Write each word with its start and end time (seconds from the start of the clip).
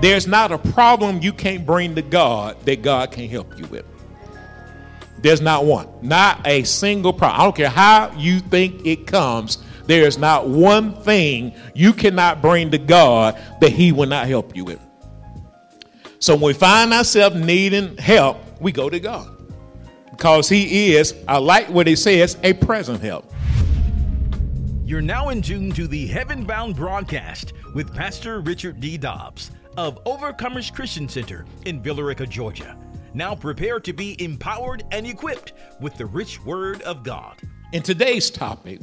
There's 0.00 0.26
not 0.26 0.50
a 0.50 0.56
problem 0.56 1.20
you 1.20 1.32
can't 1.32 1.66
bring 1.66 1.94
to 1.94 2.02
God 2.02 2.64
that 2.64 2.80
God 2.80 3.12
can 3.12 3.28
help 3.28 3.58
you 3.58 3.66
with. 3.66 3.84
There's 5.18 5.42
not 5.42 5.66
one. 5.66 5.88
Not 6.00 6.46
a 6.46 6.64
single 6.64 7.12
problem. 7.12 7.38
I 7.40 7.44
don't 7.44 7.56
care 7.56 7.68
how 7.68 8.10
you 8.16 8.40
think 8.40 8.86
it 8.86 9.06
comes. 9.06 9.58
There 9.84 10.06
is 10.06 10.16
not 10.16 10.48
one 10.48 10.94
thing 11.02 11.52
you 11.74 11.92
cannot 11.92 12.40
bring 12.40 12.70
to 12.70 12.78
God 12.78 13.38
that 13.60 13.72
He 13.72 13.92
will 13.92 14.06
not 14.06 14.26
help 14.26 14.56
you 14.56 14.64
with. 14.64 14.80
So 16.18 16.34
when 16.34 16.44
we 16.44 16.52
find 16.54 16.94
ourselves 16.94 17.36
needing 17.36 17.98
help, 17.98 18.38
we 18.58 18.72
go 18.72 18.88
to 18.88 19.00
God. 19.00 19.28
Because 20.10 20.48
He 20.48 20.94
is, 20.94 21.14
I 21.28 21.36
like 21.36 21.68
what 21.68 21.86
He 21.86 21.96
says, 21.96 22.38
a 22.42 22.54
present 22.54 23.02
help. 23.02 23.30
You're 24.86 25.02
now 25.02 25.28
in 25.28 25.42
tune 25.42 25.72
to 25.72 25.86
the 25.86 26.06
Heaven 26.06 26.44
Bound 26.44 26.74
broadcast 26.74 27.52
with 27.74 27.94
Pastor 27.94 28.40
Richard 28.40 28.80
D. 28.80 28.96
Dobbs 28.96 29.50
of 29.76 30.02
Overcomers 30.04 30.72
Christian 30.72 31.08
Center 31.08 31.44
in 31.64 31.82
Villa 31.82 32.04
Rica, 32.04 32.26
Georgia. 32.26 32.76
Now 33.14 33.34
prepare 33.34 33.80
to 33.80 33.92
be 33.92 34.22
empowered 34.22 34.84
and 34.90 35.06
equipped 35.06 35.52
with 35.80 35.96
the 35.96 36.06
rich 36.06 36.44
word 36.44 36.82
of 36.82 37.02
God. 37.02 37.36
In 37.72 37.82
today's 37.82 38.30
topic, 38.30 38.80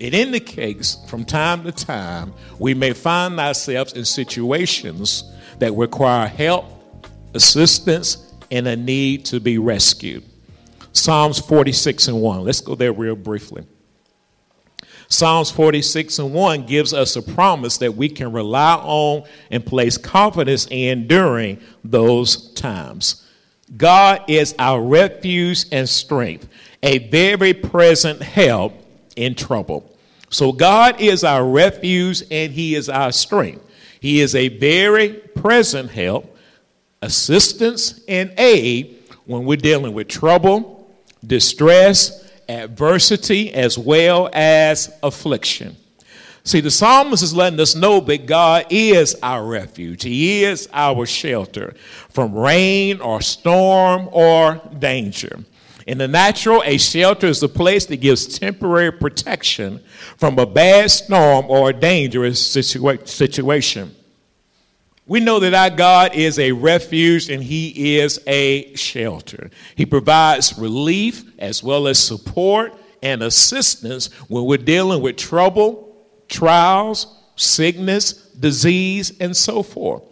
it 0.00 0.14
indicates 0.14 0.98
from 1.08 1.24
time 1.24 1.64
to 1.64 1.72
time 1.72 2.32
we 2.58 2.74
may 2.74 2.92
find 2.92 3.38
ourselves 3.38 3.92
in 3.92 4.04
situations 4.04 5.24
that 5.58 5.72
require 5.72 6.26
help, 6.26 6.64
assistance, 7.34 8.32
and 8.50 8.66
a 8.66 8.76
need 8.76 9.24
to 9.26 9.40
be 9.40 9.58
rescued. 9.58 10.24
Psalms 10.92 11.38
46 11.38 12.08
and 12.08 12.20
1. 12.20 12.44
Let's 12.44 12.60
go 12.60 12.74
there 12.74 12.92
real 12.92 13.16
briefly. 13.16 13.64
Psalms 15.14 15.50
46 15.50 16.18
and 16.18 16.34
1 16.34 16.66
gives 16.66 16.92
us 16.92 17.14
a 17.14 17.22
promise 17.22 17.78
that 17.78 17.94
we 17.94 18.08
can 18.08 18.32
rely 18.32 18.74
on 18.74 19.24
and 19.50 19.64
place 19.64 19.96
confidence 19.96 20.66
in 20.70 21.06
during 21.06 21.60
those 21.84 22.52
times. 22.54 23.24
God 23.76 24.24
is 24.26 24.54
our 24.58 24.82
refuge 24.82 25.66
and 25.70 25.88
strength, 25.88 26.48
a 26.82 26.98
very 27.10 27.54
present 27.54 28.20
help 28.22 28.74
in 29.14 29.36
trouble. 29.36 29.88
So 30.30 30.50
God 30.50 31.00
is 31.00 31.22
our 31.22 31.46
refuge 31.46 32.24
and 32.30 32.52
He 32.52 32.74
is 32.74 32.88
our 32.88 33.12
strength. 33.12 33.64
He 34.00 34.20
is 34.20 34.34
a 34.34 34.48
very 34.48 35.10
present 35.10 35.92
help, 35.92 36.36
assistance, 37.02 38.00
and 38.08 38.34
aid 38.36 39.02
when 39.26 39.44
we're 39.44 39.56
dealing 39.56 39.94
with 39.94 40.08
trouble, 40.08 40.92
distress, 41.24 42.23
adversity, 42.48 43.52
as 43.52 43.78
well 43.78 44.30
as 44.32 44.92
affliction. 45.02 45.76
See, 46.46 46.60
the 46.60 46.70
psalmist 46.70 47.22
is 47.22 47.34
letting 47.34 47.58
us 47.58 47.74
know 47.74 48.00
that 48.00 48.26
God 48.26 48.66
is 48.68 49.16
our 49.22 49.44
refuge. 49.44 50.02
He 50.02 50.44
is 50.44 50.68
our 50.74 51.06
shelter 51.06 51.74
from 52.10 52.34
rain 52.34 53.00
or 53.00 53.22
storm 53.22 54.10
or 54.12 54.60
danger. 54.78 55.38
In 55.86 55.98
the 55.98 56.08
natural, 56.08 56.62
a 56.64 56.76
shelter 56.78 57.26
is 57.26 57.42
a 57.42 57.48
place 57.48 57.86
that 57.86 57.96
gives 57.96 58.38
temporary 58.38 58.92
protection 58.92 59.80
from 60.18 60.38
a 60.38 60.46
bad 60.46 60.90
storm 60.90 61.46
or 61.48 61.70
a 61.70 61.72
dangerous 61.72 62.56
situa- 62.56 63.06
situation. 63.08 63.94
We 65.06 65.20
know 65.20 65.38
that 65.40 65.52
our 65.52 65.70
God 65.70 66.14
is 66.14 66.38
a 66.38 66.52
refuge 66.52 67.28
and 67.28 67.42
He 67.42 67.96
is 67.96 68.20
a 68.26 68.74
shelter. 68.74 69.50
He 69.74 69.84
provides 69.84 70.58
relief 70.58 71.24
as 71.38 71.62
well 71.62 71.86
as 71.86 71.98
support 71.98 72.72
and 73.02 73.22
assistance 73.22 74.12
when 74.28 74.44
we're 74.44 74.56
dealing 74.56 75.02
with 75.02 75.16
trouble 75.16 75.84
trials, 76.28 77.22
sickness, 77.36 78.12
disease, 78.12 79.12
and 79.20 79.36
so 79.36 79.62
forth. 79.62 80.02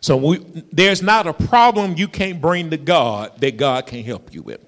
So 0.00 0.16
we, 0.16 0.38
there's 0.72 1.02
not 1.02 1.26
a 1.26 1.32
problem 1.32 1.94
you 1.96 2.08
can't 2.08 2.40
bring 2.40 2.70
to 2.70 2.76
God 2.76 3.40
that 3.40 3.56
God 3.56 3.86
can 3.86 4.02
help 4.02 4.32
you 4.34 4.42
with. 4.42 4.64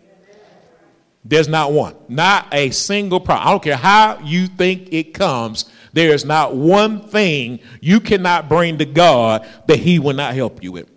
There's 1.25 1.49
not 1.49 1.73
one. 1.73 1.95
Not 2.09 2.53
a 2.53 2.71
single 2.71 3.21
problem. 3.21 3.47
I 3.47 3.51
don't 3.53 3.63
care 3.63 3.77
how 3.77 4.19
you 4.21 4.47
think 4.47 4.93
it 4.93 5.15
comes. 5.15 5.67
There 5.93 6.13
is 6.13 6.25
not 6.25 6.57
one 6.57 7.09
thing 7.09 7.61
you 7.81 8.01
cannot 8.01 8.49
bring 8.49 8.79
to 8.79 8.85
God 8.85 9.47
that 9.67 9.79
He 9.79 9.99
will 9.99 10.15
not 10.15 10.35
help 10.35 10.63
you 10.63 10.73
with. 10.73 10.91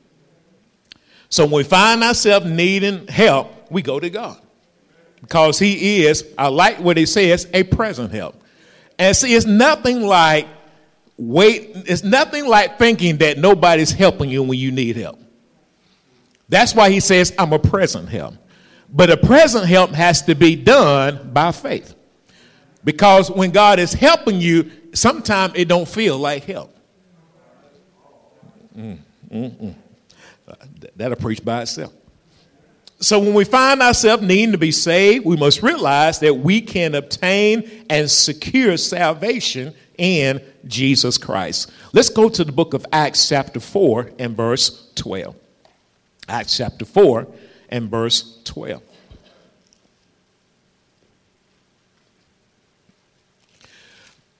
So 1.29 1.43
when 1.45 1.53
we 1.53 1.63
find 1.63 2.03
ourselves 2.03 2.45
needing 2.45 3.07
help, 3.07 3.71
we 3.71 3.81
go 3.81 3.99
to 3.99 4.09
God. 4.09 4.39
Because 5.21 5.59
He 5.59 6.05
is, 6.05 6.25
I 6.37 6.47
like 6.47 6.79
what 6.79 6.97
He 6.97 7.05
says, 7.05 7.47
a 7.53 7.63
present 7.63 8.11
help. 8.11 8.41
And 8.97 9.15
see, 9.15 9.35
it's 9.35 9.45
nothing 9.45 10.01
like 10.01 10.47
wait, 11.17 11.71
it's 11.85 12.03
nothing 12.03 12.47
like 12.47 12.77
thinking 12.77 13.17
that 13.17 13.37
nobody's 13.37 13.91
helping 13.91 14.29
you 14.29 14.43
when 14.43 14.59
you 14.59 14.71
need 14.71 14.95
help. 14.97 15.19
That's 16.49 16.75
why 16.75 16.89
he 16.91 16.99
says, 16.99 17.33
I'm 17.37 17.53
a 17.53 17.59
present 17.59 18.09
help. 18.09 18.35
But 18.89 19.09
a 19.09 19.17
present 19.17 19.65
help 19.65 19.91
has 19.91 20.21
to 20.23 20.35
be 20.35 20.55
done 20.55 21.31
by 21.33 21.51
faith. 21.51 21.95
Because 22.83 23.31
when 23.31 23.51
God 23.51 23.79
is 23.79 23.93
helping 23.93 24.39
you, 24.39 24.71
sometimes 24.93 25.53
it 25.55 25.67
don't 25.67 25.87
feel 25.87 26.17
like 26.17 26.43
help. 26.43 26.75
Mm, 28.77 28.99
mm, 29.31 29.51
mm. 29.55 29.75
That'll 30.95 31.17
preach 31.17 31.43
by 31.43 31.63
itself. 31.63 31.93
So 32.99 33.19
when 33.19 33.33
we 33.33 33.43
find 33.43 33.81
ourselves 33.81 34.23
needing 34.23 34.53
to 34.53 34.57
be 34.57 34.71
saved, 34.71 35.25
we 35.25 35.35
must 35.35 35.61
realize 35.61 36.19
that 36.19 36.33
we 36.33 36.61
can 36.61 36.95
obtain 36.95 37.85
and 37.89 38.09
secure 38.09 38.77
salvation 38.77 39.73
in 39.97 40.41
Jesus 40.67 41.17
Christ. 41.17 41.71
Let's 41.93 42.09
go 42.09 42.29
to 42.29 42.43
the 42.43 42.51
book 42.51 42.73
of 42.73 42.85
Acts, 42.91 43.27
chapter 43.27 43.59
4, 43.59 44.11
and 44.19 44.35
verse 44.35 44.91
12. 44.95 45.35
Acts 46.27 46.57
chapter 46.57 46.85
4 46.85 47.27
and 47.75 47.91
verse 47.91 48.39
12. 48.45 48.81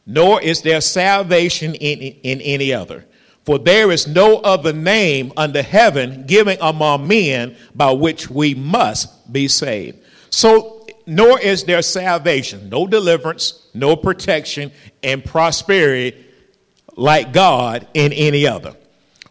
Nor 0.06 0.41
is 0.41 0.62
there 0.62 0.79
salvation 0.79 1.75
in, 1.75 2.00
in 2.00 2.40
any 2.40 2.72
other. 2.72 3.03
For 3.44 3.59
there 3.59 3.91
is 3.91 4.07
no 4.07 4.38
other 4.38 4.72
name 4.72 5.34
under 5.35 5.62
heaven 5.62 6.25
given 6.25 6.57
among 6.62 7.09
men 7.09 7.57
by 7.75 7.91
which 7.91 8.29
we 8.29 8.56
must 8.56 9.31
be 9.31 9.50
saved. 9.50 9.97
So, 10.29 10.88
nor 11.06 11.38
is 11.40 11.66
there 11.66 11.81
salvation, 11.81 12.69
no 12.69 12.88
deliverance, 12.88 13.67
no 13.73 13.97
protection, 13.97 14.72
and 15.03 15.23
prosperity 15.25 16.25
like 16.96 17.34
God 17.34 17.85
in 17.94 18.13
any 18.13 18.47
other. 18.47 18.75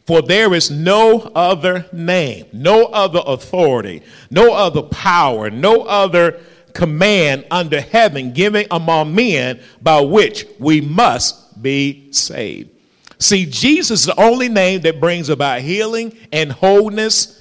For 0.06 0.20
there 0.20 0.52
is 0.52 0.70
no 0.70 1.32
other 1.34 1.86
name, 1.92 2.46
no 2.52 2.84
other 2.86 3.22
authority, 3.24 4.02
no 4.30 4.52
other 4.52 4.82
power, 4.82 5.50
no 5.50 5.82
other 5.82 6.40
command 6.74 7.46
under 7.50 7.80
heaven 7.80 8.32
given 8.32 8.66
among 8.70 9.14
men 9.14 9.60
by 9.80 10.00
which 10.00 10.46
we 10.58 10.80
must 10.80 11.62
be 11.62 12.12
saved. 12.12 12.70
See, 13.18 13.46
Jesus 13.46 14.00
is 14.00 14.06
the 14.06 14.20
only 14.20 14.48
name 14.48 14.82
that 14.82 15.00
brings 15.00 15.30
about 15.30 15.60
healing 15.62 16.14
and 16.32 16.52
wholeness, 16.52 17.40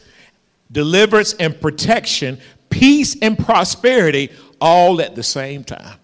deliverance 0.72 1.34
and 1.34 1.60
protection, 1.60 2.40
peace 2.70 3.18
and 3.22 3.38
prosperity 3.38 4.32
all 4.62 5.02
at 5.02 5.16
the 5.16 5.24
same 5.24 5.64
time. 5.66 5.98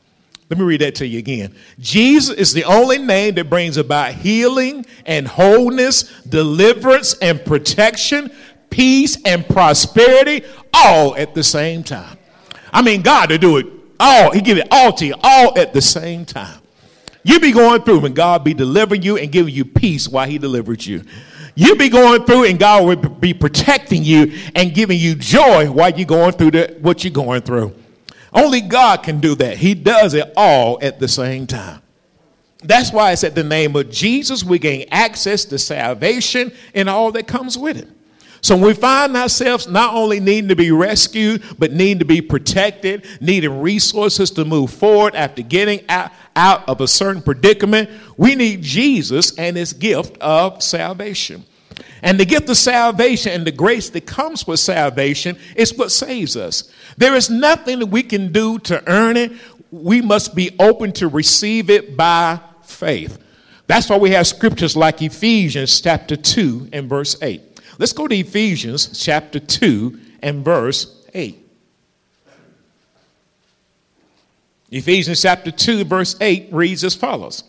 Let 0.49 0.57
me 0.57 0.65
read 0.65 0.81
that 0.81 0.95
to 0.95 1.07
you 1.07 1.19
again. 1.19 1.53
Jesus 1.77 2.35
is 2.35 2.53
the 2.53 2.63
only 2.63 2.97
name 2.97 3.35
that 3.35 3.49
brings 3.49 3.77
about 3.77 4.13
healing 4.13 4.85
and 5.05 5.27
wholeness, 5.27 6.03
deliverance 6.23 7.13
and 7.21 7.43
protection, 7.45 8.31
peace 8.71 9.17
and 9.25 9.47
prosperity 9.47 10.43
all 10.73 11.15
at 11.15 11.35
the 11.35 11.43
same 11.43 11.83
time. 11.83 12.17
I 12.73 12.81
mean, 12.81 13.03
God 13.03 13.27
to 13.29 13.37
do 13.37 13.57
it 13.57 13.67
all, 13.99 14.31
He 14.31 14.41
give 14.41 14.57
it 14.57 14.67
all 14.71 14.91
to 14.93 15.05
you, 15.05 15.15
all 15.21 15.57
at 15.57 15.73
the 15.73 15.81
same 15.81 16.25
time. 16.25 16.59
You 17.21 17.39
be 17.39 17.51
going 17.51 17.83
through 17.83 18.05
and 18.05 18.16
God 18.16 18.43
be 18.43 18.55
delivering 18.55 19.03
you 19.03 19.17
and 19.17 19.31
giving 19.31 19.53
you 19.53 19.66
peace 19.66 20.07
while 20.07 20.27
He 20.27 20.39
delivered 20.39 20.84
you. 20.84 21.03
You 21.53 21.75
be 21.75 21.90
going 21.90 22.23
through 22.25 22.45
and 22.45 22.57
God 22.57 22.85
will 22.85 22.95
be 22.95 23.34
protecting 23.34 24.03
you 24.03 24.40
and 24.55 24.73
giving 24.73 24.97
you 24.97 25.13
joy 25.13 25.69
while 25.69 25.91
you're 25.91 26.07
going 26.07 26.31
through 26.31 26.52
the, 26.52 26.78
what 26.79 27.03
you're 27.03 27.11
going 27.11 27.41
through. 27.41 27.75
Only 28.34 28.61
God 28.61 29.03
can 29.03 29.20
do 29.20 29.35
that. 29.35 29.58
He 29.58 29.73
does 29.73 30.14
it 30.14 30.31
all 30.35 30.79
at 30.81 30.99
the 30.99 31.08
same 31.08 31.47
time. 31.47 31.81
That's 32.64 32.91
why 32.91 33.14
it's 33.14 33.23
at 33.23 33.35
the 33.35 33.43
name 33.43 33.76
of 33.76 33.90
Jesus 33.90 34.43
we 34.43 34.59
gain 34.59 34.87
access 34.91 35.46
to 35.46 35.58
salvation 35.58 36.52
and 36.76 36.90
all 36.90 37.11
that 37.14 37.26
comes 37.26 37.58
with 37.58 37.78
it. 37.78 37.87
So 38.41 38.55
we 38.55 38.73
find 38.73 39.16
ourselves 39.17 39.67
not 39.67 39.93
only 39.93 40.20
needing 40.20 40.47
to 40.49 40.55
be 40.55 40.72
rescued, 40.72 41.43
but 41.58 41.73
needing 41.73 41.99
to 41.99 42.05
be 42.05 42.22
protected, 42.22 43.05
needing 43.20 43.61
resources 43.61 44.31
to 44.31 44.46
move 44.46 44.72
forward 44.72 45.16
after 45.16 45.41
getting 45.41 45.81
out, 45.90 46.11
out 46.35 46.67
of 46.70 46.79
a 46.79 46.87
certain 46.87 47.22
predicament. 47.22 47.90
We 48.17 48.35
need 48.35 48.61
Jesus 48.61 49.37
and 49.37 49.58
his 49.58 49.73
gift 49.73 50.17
of 50.20 50.64
salvation. 50.64 51.46
And 52.02 52.20
the 52.20 52.26
gift 52.26 52.49
of 52.49 52.58
salvation 52.58 53.31
and 53.34 53.46
the 53.46 53.52
grace 53.52 53.90
that 53.90 54.05
comes 54.05 54.47
with 54.47 54.59
salvation 54.59 55.37
is 55.55 55.73
what 55.76 55.91
saves 55.91 56.37
us. 56.37 56.72
There 56.97 57.16
is 57.16 57.29
nothing 57.29 57.79
that 57.79 57.87
we 57.87 58.03
can 58.03 58.31
do 58.31 58.59
to 58.59 58.87
earn 58.90 59.17
it. 59.17 59.31
We 59.72 60.02
must 60.02 60.35
be 60.35 60.55
open 60.59 60.91
to 60.93 61.08
receive 61.08 61.70
it 61.70 61.96
by 61.96 62.40
faith. 62.64 63.17
That's 63.67 63.90
why 63.90 63.97
we 63.97 64.11
have 64.11 64.28
scriptures 64.28 64.76
like 64.76 65.02
Ephesians 65.02 65.79
chapter 65.79 66.16
2 66.16 66.70
and 66.73 66.90
verse 66.90 67.16
8. 67.22 67.41
Let's 67.78 67.93
go 67.93 68.08
to 68.08 68.16
Ephesians 68.16 68.99
chapter 68.99 69.40
2 69.40 69.99
and 70.22 70.43
verse 70.43 71.08
8. 71.14 71.37
Ephesians 74.72 75.22
chapter 75.22 75.52
2, 75.52 75.84
verse 75.84 76.16
8 76.22 76.49
reads 76.52 76.84
as 76.84 76.96
follows 76.96 77.43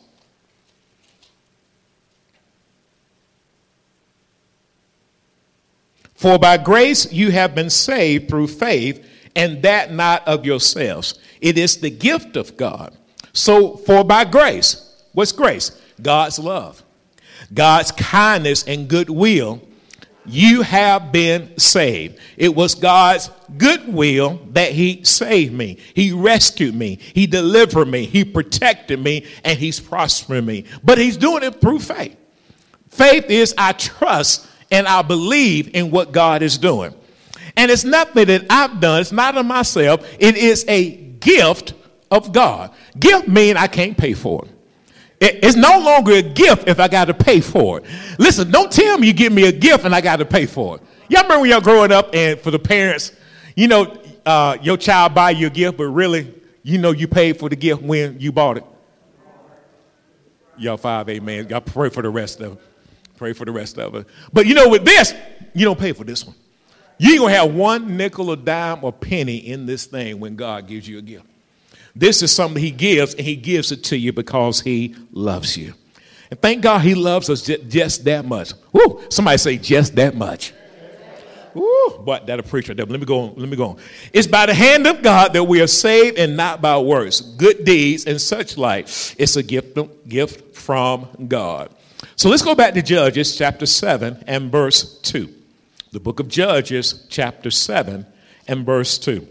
For 6.21 6.39
by 6.39 6.59
grace 6.59 7.11
you 7.11 7.31
have 7.31 7.55
been 7.55 7.71
saved 7.71 8.29
through 8.29 8.49
faith, 8.49 9.09
and 9.35 9.63
that 9.63 9.91
not 9.91 10.29
of 10.29 10.45
yourselves. 10.45 11.19
It 11.41 11.57
is 11.57 11.79
the 11.79 11.89
gift 11.89 12.37
of 12.37 12.59
God. 12.59 12.95
So, 13.33 13.77
for 13.79 14.05
by 14.05 14.27
grace, 14.27 15.03
what's 15.13 15.33
grace? 15.33 15.81
God's 16.03 16.39
love, 16.39 16.83
God's 17.55 17.93
kindness 17.93 18.65
and 18.65 18.87
goodwill, 18.87 19.63
you 20.27 20.61
have 20.61 21.11
been 21.11 21.59
saved. 21.59 22.19
It 22.37 22.55
was 22.55 22.75
God's 22.75 23.31
goodwill 23.57 24.47
that 24.51 24.73
He 24.73 25.03
saved 25.05 25.55
me. 25.55 25.79
He 25.95 26.13
rescued 26.13 26.75
me. 26.75 26.97
He 26.97 27.27
delivered 27.27 27.89
me. 27.89 28.05
He 28.05 28.27
protected 28.27 29.01
me, 29.01 29.25
and 29.43 29.59
He's 29.59 29.81
prospering 29.81 30.45
me. 30.45 30.67
But 30.85 30.99
He's 30.99 31.17
doing 31.17 31.45
it 31.45 31.63
through 31.63 31.79
faith. 31.79 32.19
Faith 32.91 33.31
is 33.31 33.55
I 33.57 33.73
trust 33.73 34.50
and 34.71 34.87
I 34.87 35.03
believe 35.03 35.75
in 35.75 35.91
what 35.91 36.13
God 36.13 36.43
is 36.43 36.59
doing. 36.59 36.95
And 37.57 37.71
it's 37.71 37.85
nothing 37.85 38.27
that 38.27 38.47
I've 38.49 38.81
done, 38.81 39.01
it's 39.01 39.13
not 39.13 39.37
of 39.37 39.47
myself, 39.47 40.07
it 40.19 40.37
is 40.37 40.65
a 40.69 40.91
gift 40.91 41.75
of 42.11 42.33
God. 42.33 42.73
Gift 42.99 43.29
mean 43.29 43.57
I 43.57 43.67
can't 43.67 43.97
pay 43.97 44.15
for 44.15 44.45
it. 44.45 44.51
It's 45.21 45.57
no 45.57 45.79
longer 45.81 46.13
a 46.13 46.23
gift 46.23 46.67
if 46.67 46.81
I 46.81 46.89
got 46.89 47.07
to 47.07 47.15
pay 47.15 47.41
for 47.41 47.79
it. 47.81 47.85
Listen, 48.19 48.51
don't 48.51 48.73
tell 48.73 48.97
me 48.97 49.09
you 49.09 49.13
give 49.13 49.33
me 49.33 49.47
a 49.47 49.53
gift 49.53 49.85
and 49.85 49.95
I 49.95 50.01
got 50.01 50.17
to 50.17 50.25
pay 50.25 50.47
for 50.47 50.77
it. 50.77 50.83
Y'all 51.11 51.25
remember 51.25 51.43
when 51.43 51.51
y'all 51.51 51.61
growing 51.61 51.93
up 51.93 52.15
and 52.15 52.41
for 52.41 52.51
the 52.51 52.59
parents, 52.59 53.13
you 53.55 53.69
know, 53.69 54.01
uh, 54.25 54.57
your 54.63 54.79
child 54.79 55.15
buy 55.15 55.31
you 55.31 55.49
a 55.49 55.51
gift, 55.51 55.77
but 55.77 55.89
really, 55.89 56.33
you 56.63 56.79
know, 56.79 56.93
you 56.93 57.07
paid 57.07 57.39
for 57.39 57.51
the 57.51 57.57
gift 57.57 57.83
when 57.83 58.19
you 58.19 58.33
bought 58.33 58.57
it. 58.57 58.65
Y'all 60.57 60.77
five 60.79 61.09
amen. 61.09 61.49
Y'all 61.49 61.61
pray 61.61 61.91
for 61.91 62.03
the 62.03 62.11
rest 62.11 62.41
of 62.41 62.53
it. 62.53 62.63
Pray 63.21 63.35
for 63.35 63.45
the 63.45 63.53
rest 63.53 63.79
of 63.79 63.95
it. 63.97 64.07
But 64.33 64.47
you 64.47 64.55
know, 64.55 64.71
with 64.71 64.83
this, 64.83 65.13
you 65.53 65.67
don't 65.67 65.79
pay 65.79 65.93
for 65.93 66.05
this 66.05 66.25
one. 66.25 66.35
You 66.97 67.11
ain't 67.11 67.21
gonna 67.21 67.35
have 67.35 67.55
one 67.55 67.99
nickel 67.99 68.31
or 68.31 68.37
dime 68.37 68.83
or 68.83 68.95
penny 68.95 69.37
in 69.37 69.67
this 69.67 69.85
thing 69.85 70.21
when 70.21 70.37
God 70.37 70.67
gives 70.67 70.89
you 70.89 70.97
a 70.97 71.03
gift. 71.03 71.27
This 71.95 72.23
is 72.23 72.35
something 72.35 72.63
He 72.63 72.71
gives, 72.71 73.13
and 73.13 73.27
He 73.27 73.37
gives 73.37 73.73
it 73.73 73.85
to 73.85 73.97
you 73.99 74.15
because 74.15 74.63
He 74.63 74.97
loves 75.13 75.55
you. 75.55 75.75
And 76.31 76.41
thank 76.41 76.63
God 76.63 76.81
He 76.81 76.95
loves 76.95 77.29
us 77.29 77.43
just 77.43 78.07
that 78.07 78.25
much. 78.25 78.55
Woo! 78.73 79.03
Somebody 79.11 79.37
say 79.37 79.59
just 79.59 79.97
that 79.97 80.15
much. 80.17 80.55
Woo! 81.53 81.99
But 82.03 82.27
that 82.27 82.41
a 82.41 82.43
preacher. 82.43 82.73
Let 82.75 82.89
me 82.89 83.05
go 83.05 83.21
on. 83.21 83.35
Let 83.37 83.51
me 83.51 83.57
go 83.59 83.67
on. 83.67 83.77
It's 84.15 84.29
by 84.29 84.47
the 84.47 84.55
hand 84.55 84.87
of 84.87 85.03
God 85.03 85.35
that 85.35 85.45
we 85.45 85.61
are 85.61 85.67
saved 85.67 86.19
and 86.19 86.39
not 86.39 86.63
by 86.63 86.79
works, 86.79 87.21
good 87.21 87.67
deeds, 87.67 88.07
and 88.07 88.19
such 88.19 88.57
like. 88.57 88.89
It's 89.19 89.37
a 89.37 89.43
gift, 89.43 89.79
gift 90.09 90.57
from 90.57 91.07
God. 91.29 91.75
So 92.21 92.29
let's 92.29 92.43
go 92.43 92.55
back 92.55 92.75
to 92.75 92.83
Judges 92.83 93.35
chapter 93.35 93.65
7 93.65 94.25
and 94.27 94.53
verse 94.53 94.99
2. 94.99 95.27
The 95.93 96.01
book 96.01 96.21
of 96.21 96.29
Judges, 96.29 97.07
chapter 97.09 97.51
7 97.51 98.05
and 98.47 98.67
verse 98.67 98.99
2. 98.99 99.27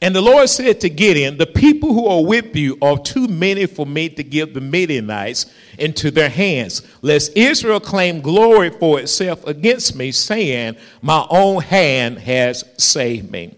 And 0.00 0.14
the 0.14 0.20
Lord 0.20 0.48
said 0.50 0.80
to 0.82 0.88
Gideon, 0.88 1.36
The 1.36 1.46
people 1.46 1.94
who 1.94 2.06
are 2.06 2.22
with 2.24 2.54
you 2.54 2.78
are 2.80 2.96
too 2.96 3.26
many 3.26 3.66
for 3.66 3.84
me 3.84 4.08
to 4.10 4.22
give 4.22 4.54
the 4.54 4.60
Midianites 4.60 5.46
into 5.80 6.12
their 6.12 6.30
hands, 6.30 6.82
lest 7.02 7.36
Israel 7.36 7.80
claim 7.80 8.20
glory 8.20 8.70
for 8.70 9.00
itself 9.00 9.44
against 9.48 9.96
me, 9.96 10.12
saying, 10.12 10.76
My 11.02 11.26
own 11.28 11.60
hand 11.60 12.20
has 12.20 12.64
saved 12.78 13.32
me. 13.32 13.56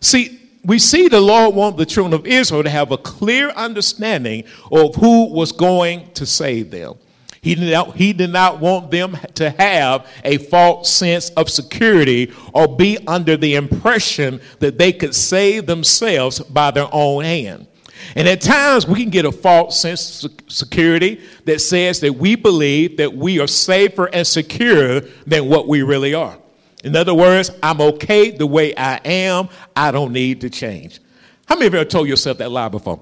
See, 0.00 0.39
we 0.64 0.78
see 0.78 1.08
the 1.08 1.20
Lord 1.20 1.54
want 1.54 1.76
the 1.76 1.86
children 1.86 2.12
of 2.12 2.26
Israel 2.26 2.62
to 2.62 2.70
have 2.70 2.92
a 2.92 2.98
clear 2.98 3.50
understanding 3.50 4.44
of 4.70 4.94
who 4.96 5.32
was 5.32 5.52
going 5.52 6.10
to 6.12 6.26
save 6.26 6.70
them. 6.70 6.94
He 7.42 7.54
did, 7.54 7.72
not, 7.72 7.96
he 7.96 8.12
did 8.12 8.30
not 8.30 8.60
want 8.60 8.90
them 8.90 9.16
to 9.36 9.50
have 9.50 10.06
a 10.24 10.36
false 10.36 10.92
sense 10.92 11.30
of 11.30 11.48
security 11.48 12.34
or 12.52 12.68
be 12.68 12.98
under 13.06 13.38
the 13.38 13.54
impression 13.54 14.42
that 14.58 14.76
they 14.76 14.92
could 14.92 15.14
save 15.14 15.64
themselves 15.64 16.40
by 16.40 16.70
their 16.70 16.88
own 16.92 17.24
hand. 17.24 17.66
And 18.14 18.28
at 18.28 18.42
times 18.42 18.86
we 18.86 19.00
can 19.00 19.10
get 19.10 19.24
a 19.24 19.32
false 19.32 19.80
sense 19.80 20.24
of 20.24 20.32
security 20.48 21.20
that 21.46 21.60
says 21.60 22.00
that 22.00 22.12
we 22.12 22.34
believe 22.34 22.98
that 22.98 23.14
we 23.14 23.40
are 23.40 23.46
safer 23.46 24.06
and 24.06 24.26
secure 24.26 25.00
than 25.26 25.48
what 25.48 25.66
we 25.66 25.82
really 25.82 26.12
are. 26.12 26.36
In 26.82 26.96
other 26.96 27.14
words, 27.14 27.50
I'm 27.62 27.80
okay 27.80 28.30
the 28.30 28.46
way 28.46 28.74
I 28.74 28.96
am. 29.04 29.48
I 29.76 29.90
don't 29.90 30.12
need 30.12 30.40
to 30.42 30.50
change. 30.50 31.00
How 31.46 31.54
many 31.56 31.66
of 31.66 31.72
you 31.74 31.78
have 31.80 31.88
told 31.88 32.08
yourself 32.08 32.38
that 32.38 32.50
lie 32.50 32.68
before? 32.68 33.00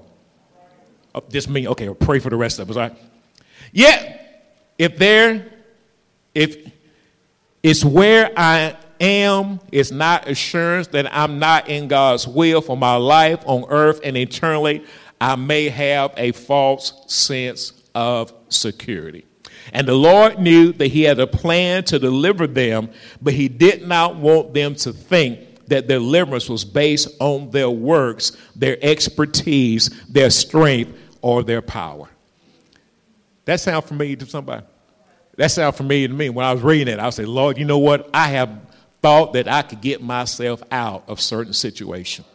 Oh, 1.15 1.23
just 1.29 1.49
me. 1.49 1.67
Okay, 1.67 1.93
pray 1.93 2.19
for 2.19 2.29
the 2.29 2.35
rest 2.35 2.59
of 2.59 2.69
us, 2.69 2.75
right? 2.75 2.95
Yeah, 3.71 4.17
if 4.77 4.97
there, 4.97 5.45
if 6.33 6.71
it's 7.63 7.85
where 7.85 8.31
I 8.35 8.75
am, 8.99 9.59
it's 9.71 9.91
not 9.91 10.27
assurance 10.27 10.87
that 10.87 11.13
I'm 11.15 11.39
not 11.39 11.69
in 11.69 11.87
God's 11.87 12.27
will 12.27 12.61
for 12.61 12.75
my 12.75 12.95
life 12.95 13.41
on 13.45 13.65
earth 13.69 14.01
and 14.03 14.17
eternally, 14.17 14.85
I 15.21 15.35
may 15.35 15.69
have 15.69 16.13
a 16.17 16.31
false 16.31 16.93
sense 17.07 17.73
of 17.93 18.33
security. 18.49 19.25
And 19.73 19.87
the 19.87 19.93
Lord 19.93 20.39
knew 20.39 20.73
that 20.73 20.87
He 20.87 21.03
had 21.03 21.19
a 21.19 21.27
plan 21.27 21.83
to 21.85 21.99
deliver 21.99 22.47
them, 22.47 22.89
but 23.21 23.33
He 23.33 23.47
did 23.47 23.87
not 23.87 24.15
want 24.15 24.53
them 24.53 24.75
to 24.75 24.93
think 24.93 25.67
that 25.67 25.87
deliverance 25.87 26.49
was 26.49 26.65
based 26.65 27.09
on 27.19 27.51
their 27.51 27.69
works, 27.69 28.35
their 28.55 28.77
expertise, 28.81 29.89
their 30.07 30.29
strength, 30.29 30.97
or 31.21 31.43
their 31.43 31.61
power. 31.61 32.09
That 33.45 33.59
sound 33.59 33.85
familiar 33.85 34.15
to 34.17 34.25
somebody? 34.25 34.65
That 35.37 35.51
sound 35.51 35.75
familiar 35.75 36.07
to 36.07 36.13
me. 36.13 36.29
When 36.29 36.45
I 36.45 36.53
was 36.53 36.61
reading 36.61 36.93
it, 36.93 36.99
I 36.99 37.09
said, 37.11 37.27
Lord, 37.27 37.57
you 37.57 37.65
know 37.65 37.77
what? 37.77 38.09
I 38.13 38.29
have 38.29 38.49
thought 39.01 39.33
that 39.33 39.47
I 39.47 39.61
could 39.61 39.81
get 39.81 40.01
myself 40.01 40.61
out 40.71 41.03
of 41.07 41.21
certain 41.21 41.53
situation 41.53 42.25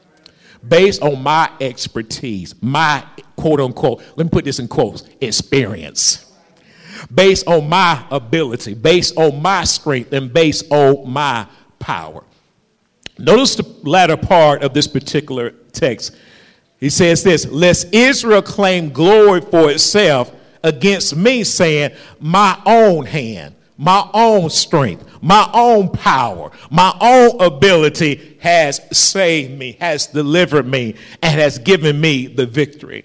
based 0.69 1.02
on 1.02 1.22
my 1.22 1.50
expertise, 1.60 2.54
my 2.62 3.04
quote 3.36 3.60
unquote, 3.60 4.02
let 4.16 4.25
me 4.25 4.31
put 4.31 4.44
this 4.44 4.58
in 4.58 4.69
quotes, 4.69 5.04
experience. 5.20 6.23
Based 7.12 7.46
on 7.46 7.69
my 7.69 8.05
ability, 8.10 8.74
based 8.74 9.17
on 9.17 9.41
my 9.41 9.65
strength, 9.65 10.13
and 10.13 10.32
based 10.32 10.70
on 10.70 11.10
my 11.10 11.46
power. 11.79 12.24
Notice 13.19 13.55
the 13.56 13.89
latter 13.89 14.17
part 14.17 14.63
of 14.63 14.74
this 14.74 14.89
particular 14.89 15.51
text. 15.72 16.17
He 16.81 16.91
says 16.91 17.22
this 17.22 17.46
Lest 17.46 17.94
Israel 17.94 18.43
claim 18.43 18.91
glory 18.91 19.41
for 19.41 19.70
itself 19.70 20.32
against 20.63 21.15
me, 21.15 21.44
saying, 21.44 21.94
My 22.20 22.60
own 22.67 23.06
hand, 23.06 23.55
my 23.77 24.08
own 24.13 24.51
strength, 24.51 25.05
my 25.20 25.48
own 25.53 25.89
power, 25.91 26.51
my 26.70 26.94
own 27.01 27.41
ability 27.41 28.36
has 28.41 28.81
saved 28.96 29.58
me, 29.58 29.77
has 29.81 30.06
delivered 30.06 30.67
me, 30.67 30.94
and 31.22 31.41
has 31.41 31.58
given 31.58 32.01
me 32.01 32.27
the 32.27 32.46
victory. 32.46 33.05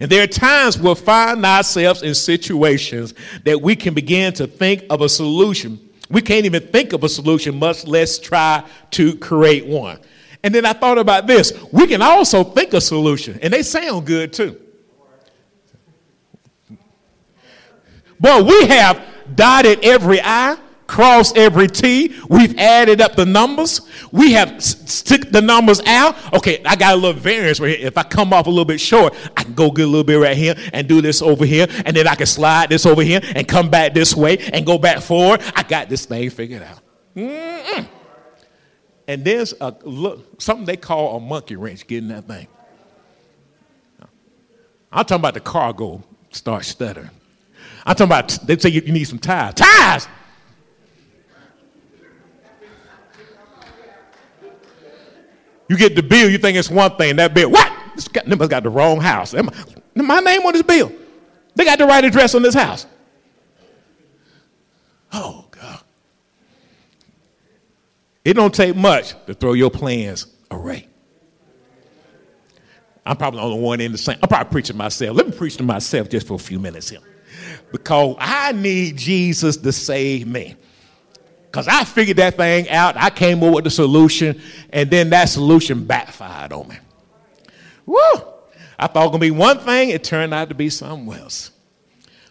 And 0.00 0.10
there 0.10 0.22
are 0.22 0.28
times 0.28 0.78
we'll 0.78 0.94
find 0.94 1.44
ourselves 1.44 2.02
in 2.02 2.14
situations 2.14 3.14
that 3.44 3.60
we 3.60 3.74
can 3.74 3.94
begin 3.94 4.32
to 4.34 4.46
think 4.46 4.84
of 4.90 5.00
a 5.00 5.08
solution. 5.08 5.80
We 6.10 6.22
can't 6.22 6.46
even 6.46 6.66
think 6.68 6.92
of 6.92 7.04
a 7.04 7.08
solution, 7.08 7.58
much 7.58 7.86
less 7.86 8.18
try 8.18 8.64
to 8.92 9.16
create 9.16 9.66
one. 9.66 9.98
And 10.42 10.54
then 10.54 10.64
I 10.64 10.72
thought 10.72 10.98
about 10.98 11.26
this. 11.26 11.52
We 11.72 11.86
can 11.86 12.00
also 12.00 12.44
think 12.44 12.72
a 12.72 12.80
solution, 12.80 13.38
and 13.42 13.52
they 13.52 13.62
sound 13.62 14.06
good 14.06 14.32
too. 14.32 14.60
Boy, 18.20 18.42
we 18.42 18.66
have 18.66 19.04
dotted 19.34 19.84
every 19.84 20.20
I, 20.20 20.56
crossed 20.88 21.36
every 21.36 21.68
T. 21.68 22.18
We've 22.28 22.58
added 22.58 23.00
up 23.00 23.14
the 23.14 23.26
numbers. 23.26 23.82
We 24.10 24.32
have 24.32 24.60
stick 24.60 25.30
the 25.30 25.40
numbers 25.40 25.80
out. 25.86 26.16
Okay, 26.34 26.60
I 26.64 26.74
got 26.74 26.94
a 26.94 26.96
little 26.96 27.12
variance 27.12 27.60
right 27.60 27.78
here. 27.78 27.86
If 27.86 27.96
I 27.96 28.02
come 28.02 28.32
off 28.32 28.46
a 28.46 28.50
little 28.50 28.64
bit 28.64 28.80
short, 28.80 29.14
I 29.36 29.44
can 29.44 29.54
go 29.54 29.70
get 29.70 29.84
a 29.84 29.86
little 29.86 30.02
bit 30.02 30.16
right 30.16 30.36
here 30.36 30.56
and 30.72 30.88
do 30.88 31.00
this 31.00 31.22
over 31.22 31.44
here, 31.44 31.68
and 31.84 31.96
then 31.96 32.08
I 32.08 32.16
can 32.16 32.26
slide 32.26 32.70
this 32.70 32.86
over 32.86 33.02
here 33.02 33.20
and 33.36 33.46
come 33.46 33.70
back 33.70 33.94
this 33.94 34.16
way 34.16 34.38
and 34.52 34.66
go 34.66 34.78
back 34.78 35.00
forward. 35.00 35.42
I 35.54 35.62
got 35.62 35.88
this 35.88 36.06
thing 36.06 36.28
figured 36.30 36.62
out. 36.62 36.80
Mm-mm. 37.14 37.86
And 39.06 39.24
there's 39.24 39.54
a 39.60 39.74
look, 39.84 40.40
something 40.40 40.66
they 40.66 40.76
call 40.76 41.16
a 41.16 41.20
monkey 41.20 41.56
wrench 41.56 41.86
getting 41.86 42.08
that 42.08 42.26
thing. 42.26 42.48
I'm 44.90 45.04
talking 45.04 45.20
about 45.20 45.34
the 45.34 45.40
cargo 45.40 46.02
start 46.30 46.64
stuttering. 46.64 47.10
I'm 47.84 47.94
talking 47.94 48.06
about, 48.06 48.28
they 48.46 48.56
say 48.56 48.70
you, 48.70 48.80
you 48.80 48.92
need 48.92 49.04
some 49.04 49.18
ties. 49.18 49.54
Ties! 49.54 50.08
You 55.68 55.76
get 55.76 55.94
the 55.94 56.02
bill, 56.02 56.30
you 56.30 56.38
think 56.38 56.56
it's 56.56 56.70
one 56.70 56.96
thing. 56.96 57.16
That 57.16 57.34
bill, 57.34 57.50
what? 57.50 57.72
This 57.94 58.08
guy, 58.08 58.22
got 58.22 58.62
the 58.62 58.70
wrong 58.70 59.00
house. 59.00 59.34
My 59.94 60.20
name 60.20 60.42
on 60.42 60.52
this 60.52 60.62
bill. 60.62 60.92
They 61.54 61.64
got 61.64 61.78
the 61.78 61.86
right 61.86 62.04
address 62.04 62.34
on 62.34 62.42
this 62.42 62.54
house. 62.54 62.86
Oh, 65.12 65.46
God. 65.50 65.80
It 68.24 68.34
don't 68.34 68.54
take 68.54 68.76
much 68.76 69.14
to 69.26 69.34
throw 69.34 69.54
your 69.54 69.70
plans 69.70 70.26
away. 70.50 70.86
I'm 73.04 73.16
probably 73.16 73.40
the 73.40 73.46
only 73.46 73.60
one 73.60 73.80
in 73.80 73.92
the 73.92 73.98
same. 73.98 74.18
I'm 74.22 74.28
probably 74.28 74.50
preaching 74.50 74.76
myself. 74.76 75.16
Let 75.16 75.26
me 75.26 75.32
preach 75.32 75.56
to 75.56 75.62
myself 75.62 76.08
just 76.10 76.26
for 76.26 76.34
a 76.34 76.38
few 76.38 76.58
minutes 76.58 76.90
here. 76.90 77.00
Because 77.72 78.16
I 78.18 78.52
need 78.52 78.96
Jesus 78.96 79.56
to 79.56 79.72
save 79.72 80.26
me. 80.26 80.56
Because 81.50 81.66
I 81.66 81.84
figured 81.84 82.18
that 82.18 82.36
thing 82.36 82.68
out. 82.68 82.96
I 82.96 83.10
came 83.10 83.42
up 83.42 83.54
with 83.54 83.64
the 83.64 83.70
solution, 83.70 84.40
and 84.70 84.90
then 84.90 85.10
that 85.10 85.26
solution 85.26 85.84
backfired 85.84 86.52
on 86.52 86.68
me. 86.68 86.76
Woo! 87.86 87.96
I 88.78 88.86
thought 88.86 89.06
it 89.06 89.10
was 89.10 89.10
going 89.10 89.12
to 89.12 89.18
be 89.18 89.30
one 89.30 89.58
thing, 89.58 89.88
it 89.88 90.04
turned 90.04 90.34
out 90.34 90.50
to 90.50 90.54
be 90.54 90.68
something 90.68 91.12
else. 91.18 91.50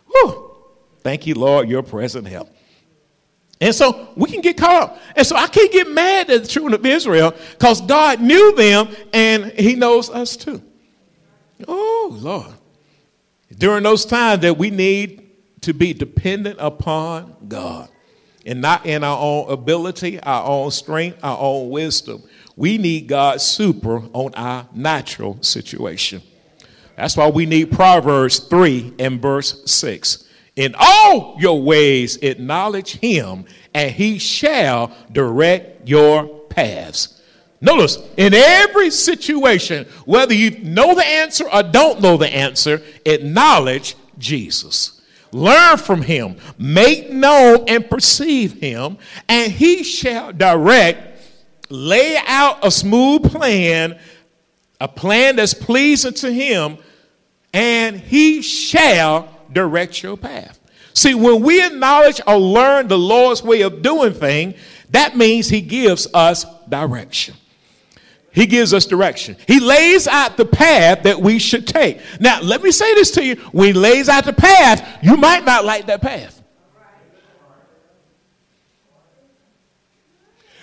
Woo! 0.08 0.56
Thank 1.02 1.26
you, 1.26 1.34
Lord, 1.34 1.68
your 1.68 1.84
present 1.84 2.28
help. 2.28 2.50
And 3.60 3.74
so 3.74 4.10
we 4.16 4.30
can 4.30 4.42
get 4.42 4.56
caught 4.56 4.84
up. 4.84 5.00
And 5.16 5.26
so 5.26 5.36
I 5.36 5.48
can't 5.48 5.72
get 5.72 5.90
mad 5.90 6.30
at 6.30 6.44
the 6.44 6.48
children 6.48 6.76
of 6.76 6.86
Israel 6.86 7.34
because 7.52 7.82
God 7.82 8.22
knew 8.22 8.56
them 8.56 8.88
and 9.14 9.46
He 9.46 9.76
knows 9.76 10.12
us 10.12 10.38
too. 10.38 10.62
Oh, 11.68 12.10
Lord. 12.14 12.54
During 13.58 13.82
those 13.82 14.06
times 14.06 14.44
that 14.44 14.58
we 14.58 14.70
need 14.70 15.32
to 15.62 15.74
be 15.74 15.94
dependent 15.94 16.58
upon 16.60 17.36
God 17.48 17.90
and 18.48 18.62
not 18.62 18.86
in 18.86 19.04
our 19.04 19.20
own 19.20 19.52
ability, 19.52 20.20
our 20.22 20.46
own 20.46 20.72
strength, 20.72 21.20
our 21.22 21.38
own 21.38 21.70
wisdom. 21.70 22.24
We 22.56 22.78
need 22.78 23.08
God's 23.08 23.44
super 23.44 23.98
on 24.14 24.34
our 24.36 24.68
natural 24.74 25.38
situation. 25.42 26.24
That's 26.96 27.16
why 27.16 27.30
we 27.30 27.46
need 27.46 27.72
Proverbs 27.72 28.40
3 28.40 28.96
and 28.98 29.22
verse 29.22 29.70
6. 29.70 30.24
In 30.56 30.74
all 30.80 31.36
your 31.40 31.62
ways, 31.62 32.18
acknowledge 32.18 32.98
him, 32.98 33.46
and 33.76 33.92
he 33.92 34.18
shall 34.18 34.92
direct 35.12 35.88
your 35.88 36.28
paths. 36.50 37.22
Notice, 37.60 38.00
in 38.18 38.34
every 38.34 38.90
situation, 38.90 39.86
whether 40.06 40.34
you 40.34 40.52
know 40.60 40.96
the 40.96 41.06
answer 41.06 41.46
or 41.52 41.64
don't 41.64 42.02
know 42.02 42.18
the 42.18 42.34
answer, 42.34 42.82
acknowledge 43.06 43.96
Jesus. 44.18 44.97
Learn 45.32 45.78
from 45.78 46.02
him, 46.02 46.38
make 46.58 47.12
known 47.12 47.66
and 47.68 47.90
perceive 47.90 48.54
him, 48.54 48.98
and 49.28 49.52
he 49.52 49.84
shall 49.84 50.32
direct, 50.32 51.22
lay 51.70 52.18
out 52.26 52.66
a 52.66 52.72
smooth 52.72 53.32
plan, 53.32 54.00
a 54.80 54.88
plan 54.88 55.36
that's 55.36 55.54
pleasing 55.54 56.14
to 56.14 56.32
him, 56.32 56.78
and 57.54 58.00
he 58.00 58.42
shall 58.42 59.30
direct 59.52 60.02
your 60.02 60.18
path. 60.18 60.60
See, 60.94 61.14
when 61.14 61.44
we 61.44 61.64
acknowledge 61.64 62.20
or 62.26 62.38
learn 62.38 62.88
the 62.88 62.98
Lord's 62.98 63.44
way 63.44 63.62
of 63.62 63.84
doing 63.84 64.14
things, 64.14 64.56
that 64.90 65.16
means 65.16 65.48
He 65.48 65.62
gives 65.62 66.08
us 66.14 66.44
direction. 66.68 67.36
He 68.38 68.46
gives 68.46 68.72
us 68.72 68.86
direction. 68.86 69.36
He 69.48 69.60
lays 69.60 70.08
out 70.08 70.38
the 70.38 70.46
path 70.46 71.02
that 71.02 71.20
we 71.20 71.40
should 71.40 71.66
take. 71.66 72.00
Now, 72.20 72.40
let 72.40 72.62
me 72.62 72.70
say 72.70 72.94
this 72.94 73.10
to 73.12 73.26
you. 73.26 73.36
When 73.52 73.70
He 73.70 73.74
lays 73.74 74.10
out 74.10 74.26
the 74.26 74.34
path, 74.34 75.00
you 75.02 75.18
might 75.18 75.44
not 75.44 75.66
like 75.66 75.88
that 75.88 76.04
path. 76.04 76.40